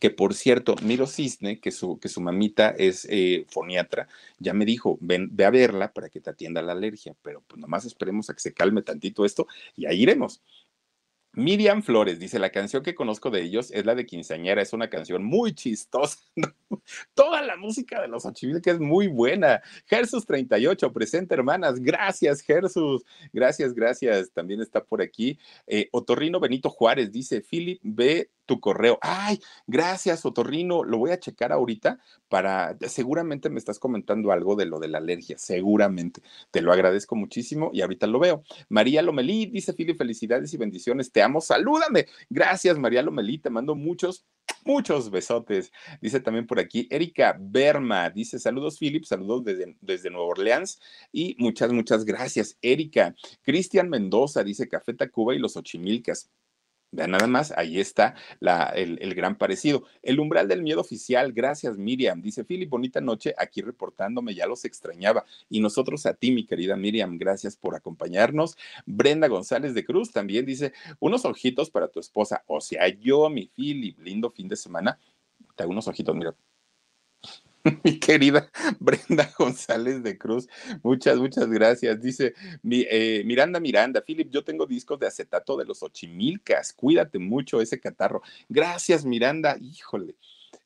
Que 0.00 0.10
por 0.10 0.32
cierto, 0.32 0.74
Miro 0.82 1.06
Cisne, 1.06 1.60
que 1.60 1.70
su, 1.70 1.98
que 1.98 2.08
su 2.08 2.22
mamita 2.22 2.70
es 2.70 3.06
eh, 3.10 3.44
foniatra, 3.50 4.08
ya 4.38 4.54
me 4.54 4.64
dijo, 4.64 4.96
ven, 5.02 5.28
ve 5.32 5.44
a 5.44 5.50
verla 5.50 5.92
para 5.92 6.08
que 6.08 6.20
te 6.20 6.30
atienda 6.30 6.62
la 6.62 6.72
alergia, 6.72 7.14
pero 7.20 7.42
pues 7.46 7.60
nomás 7.60 7.84
esperemos 7.84 8.30
a 8.30 8.34
que 8.34 8.40
se 8.40 8.54
calme 8.54 8.82
tantito 8.82 9.24
esto 9.26 9.46
y 9.76 9.84
ahí 9.86 10.02
iremos. 10.02 10.40
Miriam 11.34 11.82
Flores 11.82 12.18
dice, 12.18 12.38
la 12.38 12.50
canción 12.50 12.82
que 12.82 12.94
conozco 12.94 13.30
de 13.30 13.42
ellos 13.42 13.70
es 13.70 13.86
la 13.86 13.94
de 13.94 14.04
Quinceañera, 14.04 14.60
es 14.60 14.74
una 14.74 14.90
canción 14.90 15.24
muy 15.24 15.54
chistosa. 15.54 16.18
Toda 17.14 17.40
la 17.42 17.56
música 17.56 18.02
de 18.02 18.08
los 18.08 18.24
que 18.62 18.70
es 18.70 18.78
muy 18.78 19.06
buena. 19.06 19.62
Gersus 19.86 20.26
38, 20.26 20.92
presente 20.92 21.34
hermanas. 21.34 21.80
Gracias, 21.80 22.42
Gersus. 22.42 23.04
Gracias, 23.32 23.72
gracias. 23.72 24.30
También 24.32 24.60
está 24.60 24.84
por 24.84 25.00
aquí. 25.00 25.38
Eh, 25.66 25.88
Otorrino 25.92 26.38
Benito 26.38 26.68
Juárez 26.68 27.10
dice, 27.10 27.40
Philip, 27.40 27.80
ve 27.82 28.30
tu 28.46 28.60
correo. 28.60 28.98
Ay, 29.02 29.40
gracias, 29.66 30.24
Otorrino. 30.24 30.84
Lo 30.84 30.98
voy 30.98 31.10
a 31.10 31.20
checar 31.20 31.52
ahorita 31.52 31.98
para, 32.28 32.76
seguramente 32.88 33.50
me 33.50 33.58
estás 33.58 33.78
comentando 33.78 34.32
algo 34.32 34.56
de 34.56 34.66
lo 34.66 34.78
de 34.78 34.88
la 34.88 34.98
alergia, 34.98 35.38
seguramente. 35.38 36.22
Te 36.50 36.62
lo 36.62 36.72
agradezco 36.72 37.16
muchísimo 37.16 37.70
y 37.72 37.82
ahorita 37.82 38.06
lo 38.06 38.18
veo. 38.18 38.42
María 38.68 39.02
Lomelí 39.02 39.46
dice, 39.46 39.72
Philip, 39.72 39.96
felicidades 39.96 40.52
y 40.54 40.56
bendiciones. 40.56 41.12
Te 41.12 41.22
amo, 41.22 41.40
salúdame. 41.40 42.06
Gracias, 42.30 42.78
María 42.78 43.02
Lomelí. 43.02 43.38
Te 43.38 43.50
mando 43.50 43.74
muchos 43.74 44.24
Muchos 44.64 45.10
besotes. 45.10 45.72
Dice 46.00 46.20
también 46.20 46.46
por 46.46 46.60
aquí 46.60 46.86
Erika 46.90 47.36
Berma. 47.38 48.10
Dice 48.10 48.38
saludos, 48.38 48.78
Philip. 48.78 49.04
Saludos 49.04 49.44
desde, 49.44 49.76
desde 49.80 50.10
Nueva 50.10 50.28
Orleans. 50.28 50.80
Y 51.10 51.34
muchas, 51.38 51.72
muchas 51.72 52.04
gracias, 52.04 52.56
Erika. 52.62 53.14
Cristian 53.42 53.88
Mendoza 53.88 54.44
dice 54.44 54.68
Café 54.68 54.94
Tacuba 54.94 55.34
y 55.34 55.38
los 55.38 55.56
Ochimilcas. 55.56 56.30
Nada 56.92 57.26
más, 57.26 57.54
ahí 57.56 57.80
está 57.80 58.14
el, 58.74 59.14
gran 59.14 59.36
parecido. 59.38 59.84
El 60.02 60.20
umbral 60.20 60.46
del 60.46 60.62
miedo 60.62 60.82
oficial, 60.82 61.32
gracias 61.32 61.78
Miriam. 61.78 62.20
Dice 62.20 62.44
Philip, 62.44 62.68
bonita 62.68 63.00
noche 63.00 63.34
aquí 63.38 63.62
reportándome, 63.62 64.34
ya 64.34 64.46
los 64.46 64.66
extrañaba. 64.66 65.24
Y 65.48 65.60
nosotros 65.60 66.04
a 66.04 66.12
ti, 66.12 66.30
mi 66.32 66.44
querida 66.44 66.76
Miriam, 66.76 67.16
gracias 67.16 67.56
por 67.56 67.74
acompañarnos. 67.74 68.58
Brenda 68.84 69.28
González 69.28 69.72
de 69.72 69.86
Cruz 69.86 70.12
también 70.12 70.44
dice, 70.44 70.74
unos 71.00 71.24
ojitos 71.24 71.70
para 71.70 71.88
tu 71.88 71.98
esposa. 71.98 72.44
O 72.46 72.60
sea, 72.60 72.86
yo, 72.88 73.30
mi 73.30 73.46
Philip, 73.46 73.98
lindo 73.98 74.30
fin 74.30 74.48
de 74.48 74.56
semana. 74.56 74.98
Te 75.56 75.64
unos 75.64 75.88
ojitos, 75.88 76.14
mira. 76.14 76.34
mi 77.84 77.98
querida 77.98 78.50
Brenda 78.80 79.30
González 79.38 80.02
de 80.02 80.18
Cruz. 80.18 80.48
Muchas, 80.82 81.18
muchas 81.18 81.48
gracias. 81.48 82.00
Dice 82.00 82.34
mi, 82.62 82.84
eh, 82.90 83.22
Miranda 83.24 83.60
Miranda, 83.60 84.00
Philip, 84.02 84.30
yo 84.30 84.44
tengo 84.44 84.66
discos 84.66 84.98
de 84.98 85.06
acetato 85.06 85.56
de 85.56 85.64
los 85.64 85.82
Ochimilcas. 85.82 86.72
Cuídate 86.72 87.18
mucho 87.18 87.60
ese 87.60 87.80
catarro. 87.80 88.22
Gracias, 88.48 89.04
Miranda. 89.04 89.56
Híjole. 89.60 90.16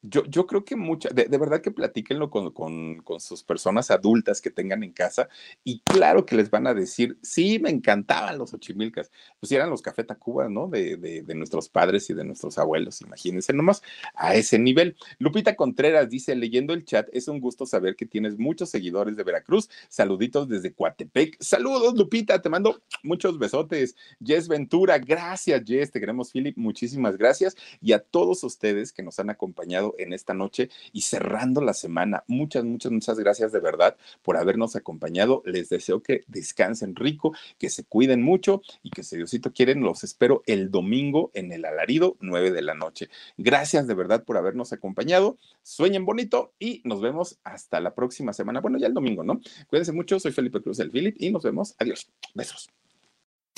Yo, 0.09 0.25
yo 0.27 0.47
creo 0.47 0.65
que 0.65 0.77
mucha, 0.77 1.09
de, 1.09 1.27
verdad 1.39 1.61
que 1.61 1.71
platíquenlo 1.71 2.31
con, 2.31 3.03
sus 3.19 3.43
personas 3.43 3.91
adultas 3.91 4.41
que 4.41 4.51
tengan 4.51 4.83
en 4.83 4.93
casa 4.93 5.29
y 5.65 5.81
claro 5.81 6.27
que 6.27 6.37
les 6.37 6.51
van 6.51 6.67
a 6.67 6.75
decir, 6.75 7.19
sí, 7.23 7.59
me 7.59 7.71
encantaban 7.71 8.39
los 8.39 8.55
ochimilcas, 8.55 9.11
pues 9.41 9.51
eran 9.53 9.71
los 9.71 9.83
Café 9.83 10.05
Tacuba, 10.05 10.49
¿no? 10.49 10.69
De, 10.69 10.97
de, 10.97 11.23
de, 11.23 11.35
nuestros 11.35 11.69
padres 11.69 12.09
y 12.11 12.15
de 12.15 12.25
nuestros 12.25 12.59
abuelos, 12.59 13.01
imagínense 13.01 13.53
nomás 13.53 13.83
a 14.15 14.35
ese 14.35 14.59
nivel. 14.59 14.97
Lupita 15.19 15.57
Contreras 15.57 16.09
dice, 16.09 16.37
leyendo 16.37 16.73
el 16.73 16.85
chat, 16.85 17.09
es 17.13 17.29
un 17.29 17.41
gusto 17.41 17.67
saber 17.67 17.97
que 17.97 18.07
tienes 18.07 18.39
muchos 18.39 18.71
seguidores 18.71 19.17
de 19.17 19.25
Veracruz. 19.25 19.69
Saluditos 19.89 20.49
desde 20.49 20.73
Coatepec. 20.73 21.37
Saludos, 21.41 21.95
Lupita, 21.97 22.41
te 22.41 22.49
mando 22.49 22.81
muchos 23.03 23.39
besotes. 23.39 23.97
Jess 24.25 24.49
Ventura, 24.49 24.99
gracias, 24.99 25.63
Jess, 25.67 25.91
te 25.91 26.01
queremos, 26.01 26.33
Philip, 26.33 26.57
muchísimas 26.57 27.17
gracias. 27.17 27.57
Y 27.81 27.93
a 27.93 27.99
todos 27.99 28.45
ustedes 28.45 28.93
que 28.93 29.03
nos 29.03 29.19
han 29.19 29.31
acompañado 29.31 29.95
en 29.99 30.13
esta 30.13 30.35
noche 30.35 30.71
y 30.93 31.03
cerrando 31.03 31.61
la 31.61 31.75
semana. 31.75 32.25
Muchas, 32.27 32.65
muchas, 32.65 32.93
muchas 32.93 33.19
gracias 33.19 33.53
de 33.53 33.61
verdad 33.61 33.97
por 34.23 34.37
habernos 34.37 34.77
acompañado. 34.77 35.43
Les 35.45 35.69
deseo 35.69 36.03
que 36.03 36.25
descansen 36.27 36.95
rico, 36.97 37.35
que 37.59 37.71
se 37.71 37.85
cuiden 37.85 38.23
mucho 38.23 38.63
y 38.83 38.91
que 38.91 39.03
si 39.03 39.17
Diosito 39.17 39.53
quieren, 39.53 39.81
los 39.81 40.05
espero 40.05 40.43
el 40.47 40.71
domingo 40.71 41.31
en 41.35 41.53
el 41.53 41.65
alarido, 41.65 42.17
9 42.21 42.51
de 42.51 42.63
la 42.63 42.75
noche. 42.75 43.09
Gracias 43.37 43.87
de 43.87 43.95
verdad 43.95 44.25
por 44.25 44.37
habernos 44.37 44.73
acompañado. 44.73 45.39
Sueñen 45.63 46.05
bonito 46.05 46.53
y 46.59 46.83
nos 46.85 47.01
vemos 47.01 47.39
hasta 47.45 47.81
la 47.81 47.95
próxima 47.95 48.33
semana. 48.33 48.61
Bueno, 48.61 48.79
ya 48.79 48.87
el 48.87 48.95
domingo, 48.95 49.25
¿no? 49.25 49.41
Cuídense 49.69 49.93
mucho. 49.93 50.21
Soy 50.21 50.33
Felipe 50.33 50.61
Cruz 50.61 50.77
del 50.77 50.91
Philip 50.91 51.17
y 51.19 51.31
nos 51.31 51.43
vemos. 51.43 51.75
Adiós. 51.79 52.11
Besos. 52.35 52.69